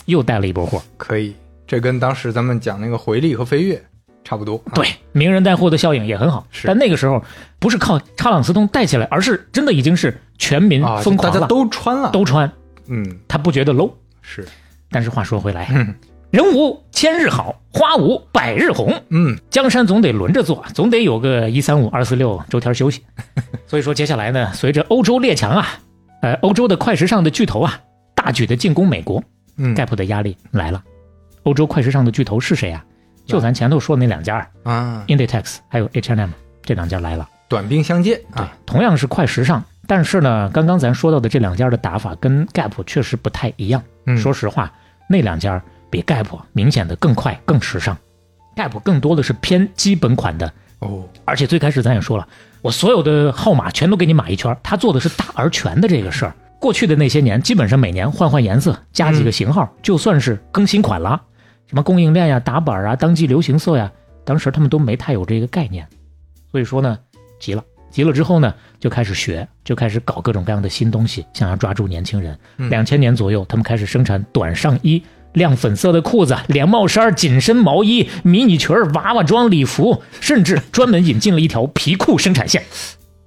[0.06, 0.82] 又带了一波货。
[0.96, 1.36] 可以，
[1.68, 3.84] 这跟当时咱们讲那个回力和飞跃
[4.24, 6.48] 差不多，啊对，名人带货的效应也很好。
[6.50, 6.66] 是。
[6.66, 7.22] 但那个时候
[7.60, 12.50] 不是靠查朗斯通带起来，而是真的已经是全民啊，疯狂了，大家都穿了，都穿，
[12.88, 13.92] 嗯，他不觉得 low。
[14.22, 14.48] 是，
[14.90, 15.94] 但是话说回来，嗯
[16.32, 19.02] 人无千日好，花无百日红。
[19.10, 23.04] 嗯，江山总得轮着做，总得有个一三五二四六周天休息。
[23.68, 25.68] 所以说，接下来呢，随着欧洲列强啊，
[26.22, 27.78] 呃，欧洲的快时尚的巨头啊，
[28.16, 29.22] 大举的进攻美国
[29.58, 30.82] 嗯，Gap 的压力来了。
[31.44, 32.84] 欧洲快时尚的巨头是谁啊？
[33.26, 36.30] 就咱前头说的那两家啊，，Inditex 还有 H&M
[36.64, 37.28] 这两家来了。
[37.50, 43.84] 短兵相接对啊，，同样是快时尚，但是呢，刚刚咱说到的这两家的打法跟 Gap 确实不太一样。
[44.06, 44.72] 嗯说实话，
[45.10, 45.62] 那两家
[45.92, 47.96] 比 Gap 明显的更快、更时尚。
[48.56, 52.28] Gap 更多的是偏基本款的，哦，而且最开始咱也说了，
[52.62, 56.36] 我所有的号码全都给你码一圈，他做的是大而全的这个事儿。
[56.60, 61.22] 过去的那些年，基本上每年换换颜色，加几个型号，就算是更新款了。
[61.68, 63.92] 什么供应链呀、打板啊、当季流行色呀，
[64.26, 65.88] 当时他们都没太有这个概念。
[66.52, 67.00] 所以说呢，
[67.40, 72.38] 急了，急了之后呢，就开始学，就开始搞各种各样的新东西，想要抓住年轻人。
[72.58, 75.02] 嗯两千年左右，他们开始生产短上衣、
[75.34, 82.64] 亮粉色的裤子、连帽衫、紧身毛衣、迷你裙儿、娃娃装礼服，甚至专门引进了一条皮裤生产线。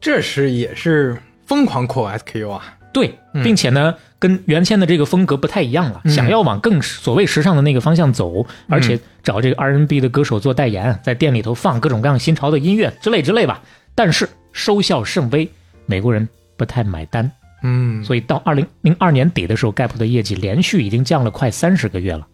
[0.01, 1.16] 这是也是
[1.47, 3.43] 疯狂扩 SKU 啊，对，嗯。
[3.43, 6.10] 并且呢，跟原先的这个风格不太一样了，嗯。
[6.12, 13.62] 想要往更所谓时尚的那个方向走，而且找这个 R&B 的歌手做代言，在店里头放各种各样新潮的音乐之类之类吧。
[13.94, 15.48] 但是收效甚微，
[15.86, 17.31] 美国人不太买单，
[17.66, 22.27] 嗯，所以到二零零二年底的时候，Gap 的业绩连续已经降了快三十个月了，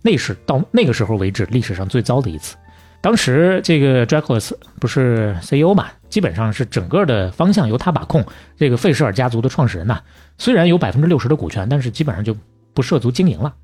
[0.00, 2.56] 那是到那个时候为止历史上最糟的一次。
[3.00, 8.24] 当时这个 Dracula 不是 CEO 嘛，基本上是整个的方向由他把控。
[8.56, 10.00] 这个费舍尔家族的创始人呐、
[10.38, 12.36] 虽然有百分之六十的股权，但是基本上就
[12.72, 13.54] 不涉足经营了。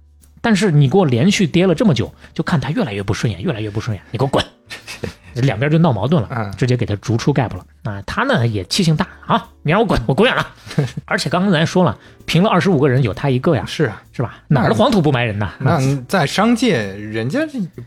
[0.41, 4.45] 但是你给我连续跌了这么久，就看他越来越不顺眼，越来越不顺眼，你给我滚！
[5.35, 8.03] 两边就闹矛盾了，嗯直接给他逐出 Gap 了啊。
[8.07, 10.47] 他呢也气性大啊，你让我滚，我滚远了。
[11.05, 11.97] 而且刚刚咱说了，
[12.27, 14.37] 评了二十五个人，有他一个呀，是啊，是吧？
[14.49, 15.51] 哪儿的黄土不埋人呐？
[15.59, 15.79] 那
[16.09, 17.41] 在商界，人家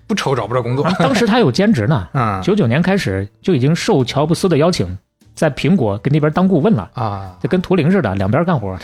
[0.08, 4.98] 不愁找不着工作啊，当时他有兼职呢，啊九九年开始就已经受乔布斯的邀请，
[5.34, 8.78] 在苹果跟那边当顾问了，啊，就跟图灵似的，两边干活。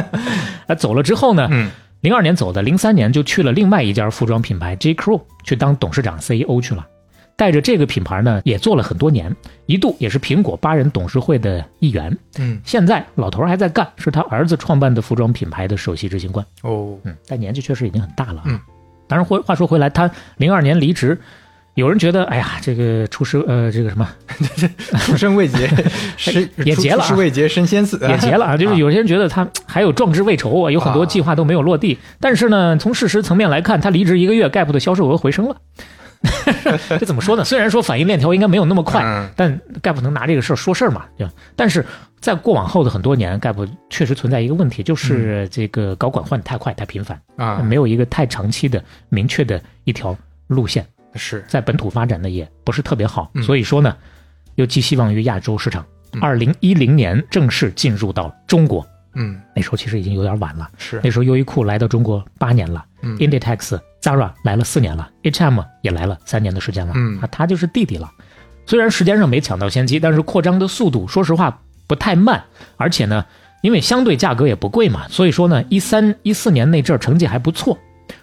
[0.66, 1.70] 啊，走了之后呢，嗯
[2.02, 6.86] 零二年走的，零三年就去了另外一家服装品牌 J Crew 去当董事长 CEO 去了。
[7.40, 9.34] 带着这个品牌呢，也做了很多年，
[9.64, 12.14] 一度也是苹果八人董事会的一员。
[12.38, 16.44] 嗯现在老头儿还在干，是他儿子创办的服装品牌的首席执行官。
[16.60, 18.44] 哦，嗯，但年纪确实已经很大了啊。
[18.44, 18.60] 嗯
[19.08, 21.18] 当然，话话说回来，他零二年离职，
[21.76, 24.06] 有人觉得，哎呀，这个出师呃，这个什么
[25.00, 25.66] 出生未捷，
[26.18, 31.96] 身也结了啊出师未捷身先死，也结了啊，就是有些人 觉得他还有壮志未酬啊，有很多计划都没有落地。
[32.20, 35.56] 但是呢，从事实层面来看，他离职一个月，Gap 的销售额回升了。
[36.98, 37.44] 这怎么说呢？
[37.44, 41.32] 虽然说反应链条应该没有那么快，嗯但 Gap 能拿这个事儿说事儿嘛，对吧？
[41.56, 41.84] 但是
[42.20, 50.16] 在过往后的很多年，Gap 确实存在一个问题，就是这个高管换得太快、太频繁，啊，没有一个太长期的明确的一条
[50.46, 53.30] 路线，是在本土发展的也不是特别好。
[53.34, 53.96] 嗯所以说呢，
[54.56, 55.82] 又寄希望于亚洲市场。
[56.12, 58.84] 嗯二零一零年正式进入到中国，
[59.14, 60.68] 嗯那时候其实已经有点晚了。
[60.78, 68.10] 是那时候优衣库来到中国八年了嗯，Inditex、Zara 来了四年了，H&M 也来了三年的时间了，嗯啊，他就是弟弟了。
[68.66, 72.44] 虽然时间上没抢到先机，但是扩张的速度，说实话不太慢，
[72.76, 73.24] 而且呢，
[73.62, 77.76] 因为相对价格也不贵嘛，所以说呢，一三一四年那阵儿成绩还不错。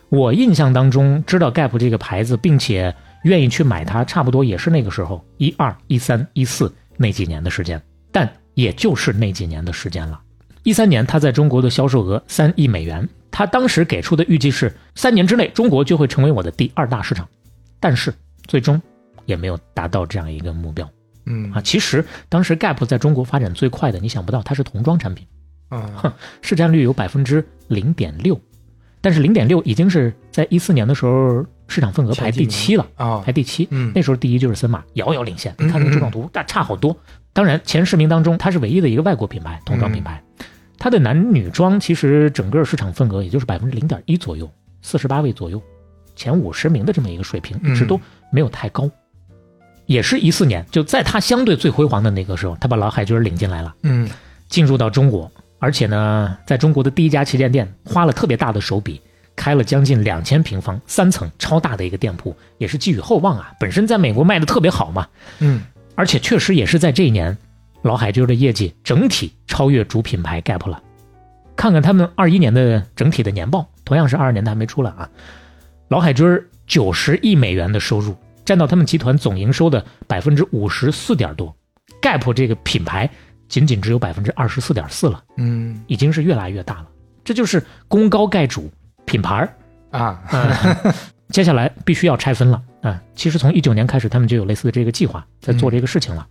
[0.09, 7.81] 我印象当中知道 Gap 这个牌子，并且愿意去买它，差不多也是那个时候，一二、一三、一四那几年的时间，
[8.11, 10.17] 但也就是那几年的时间了。
[10.67, 17.25] 一三年，它在中国的销售额三亿美元，他当时给出的预计是三年之内中国就会成为我的第二大市场，
[17.79, 18.13] 但是
[18.47, 18.81] 最终
[19.23, 20.85] 也没有达到这样一个目标
[21.25, 21.61] 嗯啊。
[21.61, 25.25] 其实当时 Gap 在中国发展最快的，你想不到它是童装产品，
[25.69, 28.37] 啊市占率有百分之零点六，
[28.99, 32.85] 但是零点六已经是在一四年的时候市场份额排第七了。
[32.95, 35.49] 啊排第七，嗯那时候第一就是森马，遥遥领先。
[35.59, 36.93] 嗯你看那个柱状图，那差好多。
[37.31, 40.21] 当然，前十名当中，它是唯一的一个外国品牌，童装品牌。
[40.79, 44.49] 它的男女装其实整个市场份额也就是百分之零点一左右，
[44.81, 45.61] 四十八位左右，
[46.15, 47.99] 前五十名的这么一个水平，嗯一直都
[48.31, 48.89] 没有太高。
[49.85, 54.09] 也是一四年，就在它相对最辉煌的那个时候，他把老海军领进来了，嗯
[54.49, 59.01] 进入到中国，而且呢，在中国的第一家旗舰店花了特别大的手笔，
[59.35, 63.53] 开了将近两千平方、三层超大的一个店铺，也是寄予厚望啊。
[63.59, 65.07] 本身在美国卖的特别好嘛，
[65.39, 65.61] 嗯
[65.95, 67.37] 而且确实也是在这一年，
[67.87, 70.83] 老海军的业绩整体超越主品牌 Gap 了。
[71.55, 75.09] 看看他们二一年的整体的年报，同样是二二年的还没出来啊。
[75.87, 78.15] 老海军九十亿美元的收入，
[78.45, 81.55] 占到他们集团总营收的百分之五十四点多
[82.01, 83.09] ，Gap 这个品牌
[83.47, 86.87] 仅仅只有百分之二十四点四了，嗯已经是越来越大了。
[87.23, 88.69] 这就是功高盖主
[89.05, 89.53] 品牌儿
[89.91, 90.93] 啊 嗯，
[91.29, 93.01] 接下来必须要拆分了啊！
[93.15, 96.27] 其实从一九年开始，他们就有类似的这个计划，在做这个事情了。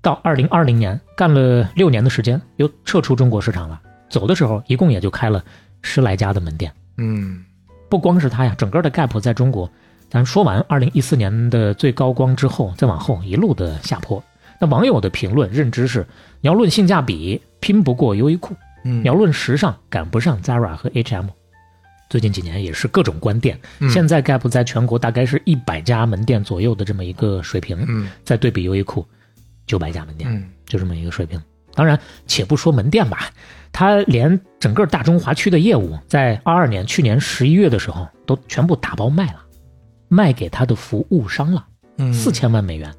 [0.00, 3.80] 到二零二零年，干了六年的时间，又撤出中国市场了。
[4.08, 5.44] 走的时候，一共也就开了
[5.82, 6.72] 十来家的门店。
[6.96, 7.44] 嗯
[7.88, 9.70] 不光是他呀，整个的 Gap 在中国，
[10.10, 14.22] 咱说完二零一四年的最高光之后，再往后一路的下坡。
[14.60, 16.06] 那网友的评论认知是：
[16.40, 18.54] 你要论性价比，拼不过优衣库；
[18.84, 21.26] 嗯你要论时尚，赶不上 Zara 和 H&M。
[22.10, 29.06] 最近几年也是各种关店，嗯现在 Gap 在全国大概是一百家门店左右的这么一个水平，嗯再对比优衣库
[29.68, 31.40] 九百家门店，嗯就这么一个水平。
[31.74, 31.96] 当然，
[32.26, 33.30] 且不说门店吧，
[33.70, 39.44] 他连整个大中华区的业务，在二二年去年十一月的时候，都全部打包卖了，
[40.08, 41.64] 卖给他的服务商了，
[41.98, 42.92] 嗯四千万美元，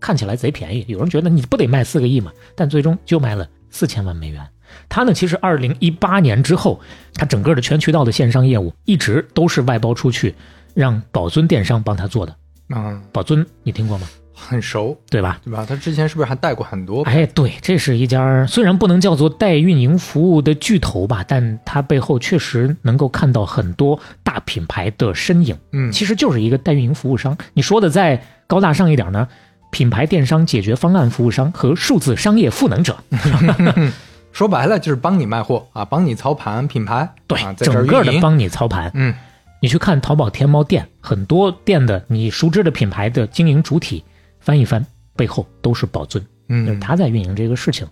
[0.00, 0.84] 看起来贼便宜。
[0.88, 2.32] 有人觉得你不得卖四个亿吗？
[2.56, 4.44] 但最终就卖了四千万美元。
[4.88, 6.80] 他呢，其实二零一八年之后，
[7.14, 10.34] 他整个的全渠道的线上业务一直都是外包出去，
[10.74, 12.34] 让宝尊电商帮他做的。
[12.70, 14.08] 啊宝尊你听过吗？
[14.38, 15.40] 很熟对吧？
[15.44, 15.66] 对吧？
[15.68, 17.02] 他之前是不是还带过很多？
[17.02, 25.56] 哎，对，这是一家虽然不能叫做代运营服务的巨头吧，但它背后确实能够看到很多大品牌的身影。
[25.72, 27.36] 嗯其实就是一个代运营服务商。
[27.54, 29.26] 你说的再高大上一点呢，
[29.70, 32.96] 品牌电商解决方案服务商和数字商业赋能者。
[34.32, 38.90] 说白了就是帮你卖货啊，帮你操盘品牌， 对，整个的帮你操盘。
[38.94, 39.14] 嗯
[39.60, 44.04] 你去看淘宝、天猫店，很多店的你熟知的品牌的经营主体，
[44.48, 44.82] 翻一翻，
[45.14, 46.24] 背后都是宝尊。
[46.48, 47.86] 就是嗯他在运营这个事情。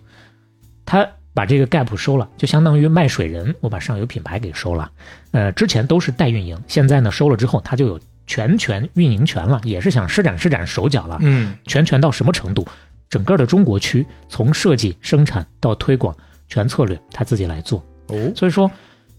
[0.87, 4.91] 他把这个 Gap 收了，就相当于卖水人，我把上游品牌给收了。
[5.29, 11.19] 呃，之前都是代运营，现在呢收了之后，他就有全权运营权了，也是想施展施展手脚了。
[11.21, 12.67] 嗯，全权到什么程度？
[13.07, 16.15] 整个的中国区从设计、生产到推广，
[16.47, 17.85] 全策略他自己来做。
[18.07, 18.71] 哦，所以说，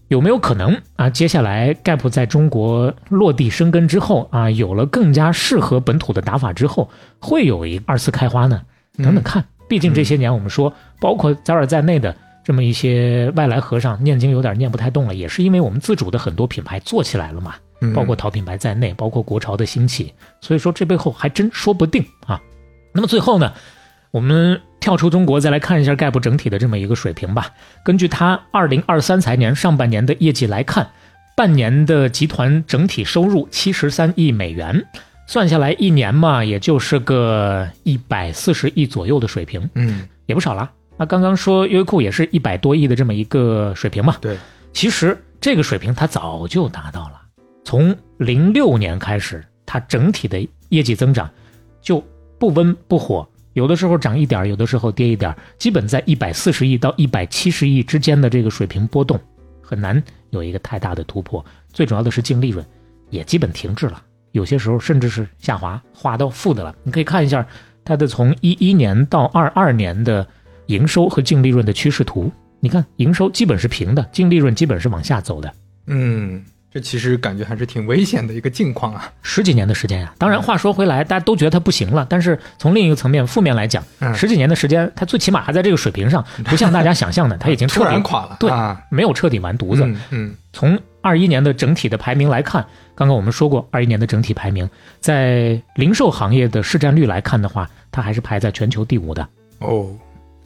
[0.09, 1.09] 有没有可能啊？
[1.09, 8.61] 接下来 Gap 在中国落地生根之后啊，有了更加适合本土的打法之后，会有一二次开花呢？
[8.97, 22.41] 等等看，毕竟这些年我们说，包括 Zara 在内的这么一些外来和尚念经有点念不太动了，也是因为我们自主的很多品牌做起来了嘛，嗯包括淘品牌在内，包括国潮的兴起，所以说这背后还真说不定啊。
[22.91, 23.53] 那么最后呢，
[24.09, 27.51] 我们跳出中国再来看一下 Gap 整体的这么一个水平吧。
[27.83, 30.89] 根据它二零二三财年上半年的业绩来看，
[31.35, 34.85] 半年的集团整体收入七十三亿美元，
[35.27, 40.71] 算下来一年嘛，也就是个一百四十亿左右的水平，嗯，也不少了。
[40.97, 44.37] 那刚刚说优衣库也是一百多亿的这么一个水平嘛，对，
[44.73, 47.21] 其实这个水平它早就达到了。
[47.63, 51.29] 从零六年开始，它整体的业绩增长
[51.81, 52.03] 就
[52.37, 53.25] 不温不火，
[53.59, 59.19] 有的时候涨一点，有的时候跌一点，基本在一百四十亿到一百七十亿之间的这个水平波动，
[59.61, 61.45] 很难有一个太大的突破。
[61.73, 62.65] 最主要的是净利润
[63.09, 66.73] 也基本停滞了，有些时候甚至是下滑，滑到负的了。
[66.83, 67.45] 你可以看一下
[67.83, 70.25] 它的从一一年到二二年的
[70.67, 72.31] 营收和净利润的趋势图，
[72.61, 75.53] 你看营收基本是平的，净利润基本是往下走的。
[75.87, 79.11] 嗯，这其实感觉还是挺危险的一个境况啊。
[79.21, 89.83] 十几年的时间呀、当然，话说回来，大家都觉得它不行了，但是从另一个层面负面来讲，嗯十几年的时间，它最起码还在这个水平上，不像大家想象的，它已经彻 突底然垮了，对啊，没有彻底完犊子。
[89.83, 92.65] 嗯嗯从二一年的整体的排名来看，
[92.95, 94.67] 刚刚我们说过，二一年的整体排名，
[94.99, 99.27] 在零售行业的市占率来看的话，它还是排在全球第五的
[99.59, 99.87] 哦，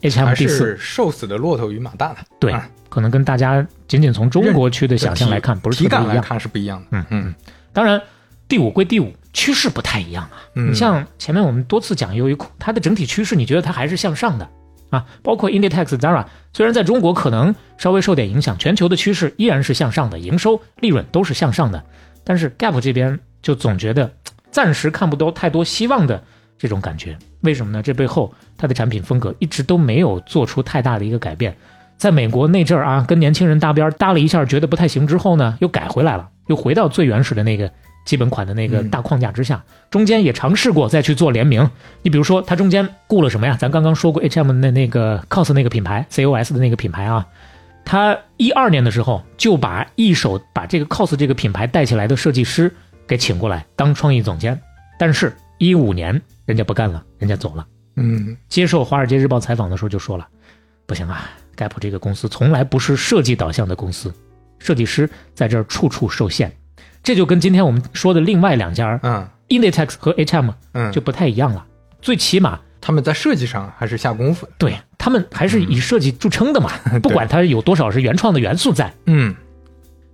[0.04, 0.58] ，H&M 还第四。
[0.58, 6.08] 是瘦死的骆驼与马大的，对啊，可能跟大家仅仅从中国区的想象来看，不是体特别一样。
[6.08, 6.86] 感来看是不一样的。
[6.92, 7.34] 嗯嗯
[7.72, 8.00] 当然，
[8.46, 10.30] 第五归第五，趋势不太一样啊。
[10.54, 14.48] 嗯，你像前面我们多次讲优衣库，它的整体趋势，你觉得它还是向上的
[14.90, 15.04] 啊？
[15.22, 21.82] 包括 Inditex、Zara，虽然在中国可能稍微受点影响，全球的趋势依然是向上的，营收、利润都是向上的。
[22.22, 24.12] 但是 Gap 这边就总觉得
[24.50, 26.22] 暂时看不到太多希望的
[26.58, 27.16] 这种感觉。
[27.40, 27.82] 为什么呢？
[27.82, 31.54] 这背后它的产品风格一直都没有做出太大的一个改变。
[31.96, 37.70] 在美国那阵儿啊，跟年轻人搭边搭了一下，觉得不太行之后呢，又改回来了，又回到最原始的那个
[38.04, 39.62] 基本款的那个嗯大框架之下。
[39.90, 41.70] 中间也尝试过再去做联名。
[42.02, 43.56] 你比如说，它中间雇了什么呀？
[43.60, 47.24] 咱刚刚说过 H&M 的那个 COS 那个品牌，COS 的那个品牌啊，
[47.84, 52.74] 他一二年的时候就把一手把这个 COS 这个品牌带起来的设计师
[53.06, 54.60] 给请过来当创意总监，
[54.98, 57.66] 但是，一五年人家不干了，人家走了。
[57.96, 60.26] 嗯接受《华尔街日报》采访的时候就说了，
[60.86, 64.12] 不行啊，Gap 这个公司从来不是设计导向的公司，
[64.58, 66.52] 设计师在这儿处处受限。
[67.02, 71.64] 这就跟今天我们说的另外两家嗯 Inditex 和 H&M 嗯，就不太一样了。
[72.00, 74.52] 最起码他们在设计上还是下功夫的。
[74.58, 76.70] 对他们还是以设计著称的嘛，
[77.02, 78.92] 不管它有多少是原创的元素在。
[79.06, 79.34] 嗯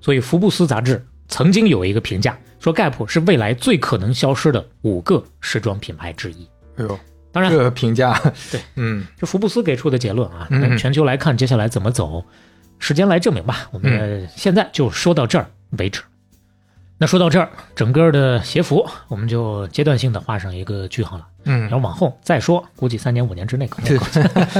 [0.01, 6.47] 所以福布斯杂志曾经有一个评价说，Gap 是未来最可能消失的五个时装品牌之一。
[6.77, 7.01] 哎呦，
[7.33, 8.21] 当然，这个评价，
[8.51, 12.23] 对，嗯这福布斯给出的结论啊，嗯全球来看，接下来怎么走，
[12.79, 13.69] 时间来证明吧。
[13.71, 15.49] 我们嗯现在就说到这儿
[15.79, 16.03] 为止。
[16.99, 21.27] 那说到这儿，整个的鞋服我们就阶段性的画上一个句号了。
[21.45, 24.05] 嗯然后嗯往后再说，估计三年五年之内可能 够。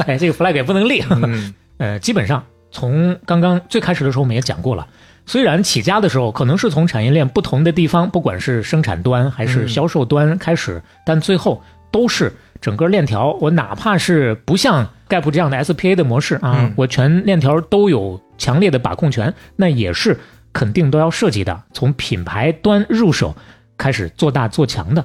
[0.07, 1.03] 哎，这个 flag 也不能立。
[1.11, 4.87] 嗯呃，基本上从刚刚最开始的时候我们也讲过了，
[5.27, 20.19] 虽然起家的时候可能是从产业链不同的地方，不管是生产端还是嗯销售端开始，但最后都是整个链条，我哪怕是不像 Gap 这样的 SPA 的模式啊，嗯我全链条都有强烈的把控权，那也是
[20.53, 23.35] 肯定都要涉及的，从品牌端入手
[23.77, 25.05] 开始做大做强的。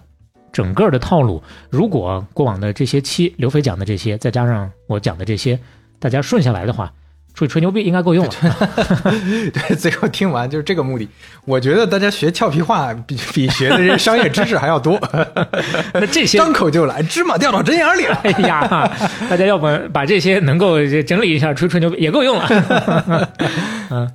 [0.51, 5.59] 整个的套路，如果过往的这些期刘飞讲的这些，再加上我讲的这些，
[5.99, 6.93] 大家顺下来的话，
[7.35, 8.31] 出去吹牛逼应该够用了。
[9.53, 11.07] 对，最后听完就是这个目的。
[11.43, 14.97] 我觉得大家学俏皮话比比学的这些商业知识还要多，
[15.93, 18.15] 那这些，张口就来，芝麻掉到针眼里了。
[18.23, 18.89] 哎呀，
[19.29, 23.29] 大家要不把这些能够整理一下，吹吹牛逼也够用了。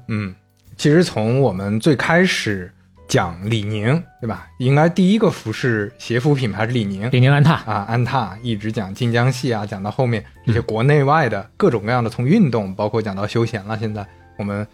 [0.09, 0.35] 嗯，
[0.79, 2.73] 其实从我们最开始
[3.11, 4.47] 讲李宁，对吧？
[4.59, 13.77] 应该第一个服饰鞋服品牌是李宁李宁安踏，啊，安踏一直讲晋江系啊，讲到后面这些国内外的各种各样的，从运动包括讲到休闲了。
[13.77, 14.07] 现在
[14.39, 14.65] 我们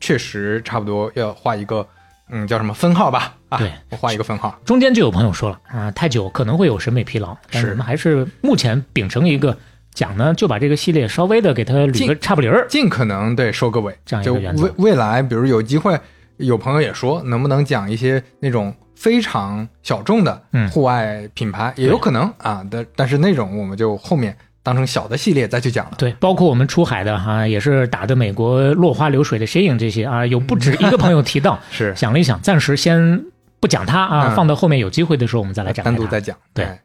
[0.00, 1.86] 确实差不多要画一个，
[2.30, 3.36] 嗯，叫什么分号吧？
[3.48, 4.58] 啊，对，我画一个分号。
[4.64, 9.56] 中间就有朋友说了啊，太久可能会有审美疲劳，但是是我们还是目前秉承一个
[9.92, 12.66] 讲呢，就把这个系列稍微的给它捋个差不离儿。
[12.68, 15.96] 尽可能对收个尾，这样一个原则未未来，比如有机会，
[16.38, 22.64] 有朋友也说，能不能讲一些那种非常小众的嗯户外品牌，也有可能啊。
[22.70, 25.92] 但但是那种我们就后面当成小的系列再去讲了。
[25.98, 33.24] 对，包括我们出海的哈、也是打的美国落花流水的 Shein 这些啊，有不止一个朋友提到， 是想了一想，暂时先
[33.60, 36.36] 不讲它啊，嗯放到后面有机会的时候我们再来展开单独再讲。
[36.52, 36.80] 对哎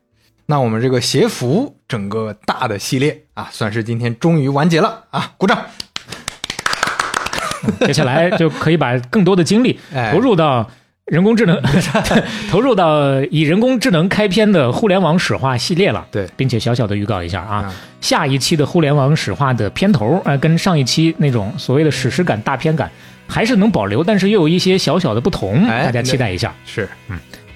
[0.46, 5.64] 那我们这个鞋服整个大的系列啊，算是今天终于完结了啊，鼓掌！
[7.88, 10.70] 接下来就可以把更多的精力 哎投入到
[11.06, 11.60] 人工智能，
[12.52, 16.06] 投入到以人工智能开篇的互联网史话系列了。
[16.12, 22.90] 对并且小小的预告一下啊，嗯下一期的互联网史话的片头啊、呃跟上一期那种所谓的史诗感、大片感
[23.28, 26.54] 还是能保留，但是又有一些小小的不同，哎大家期待一下。
[26.66, 26.88] 是，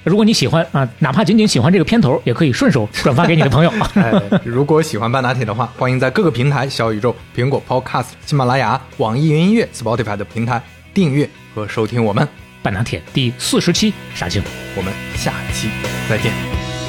[0.03, 3.71] 如果你喜欢啊，哪怕仅仅喜欢这个片头，也可以顺手转发给你的朋友。
[3.95, 4.11] 哎，
[4.43, 10.61] 如果喜欢半打铁的话，欢迎在各个平台小宇宙、苹果 Podcast、喜马拉雅、网易云音乐、Spotify 的平台
[10.93, 12.27] 订阅和收听我们。
[12.61, 14.41] 半拿铁第四十期杀青。
[14.75, 15.69] 我们下期
[16.09, 16.31] 再见。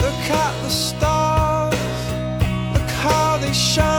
[0.00, 1.74] Look at the stars,
[2.72, 3.93] look how they shine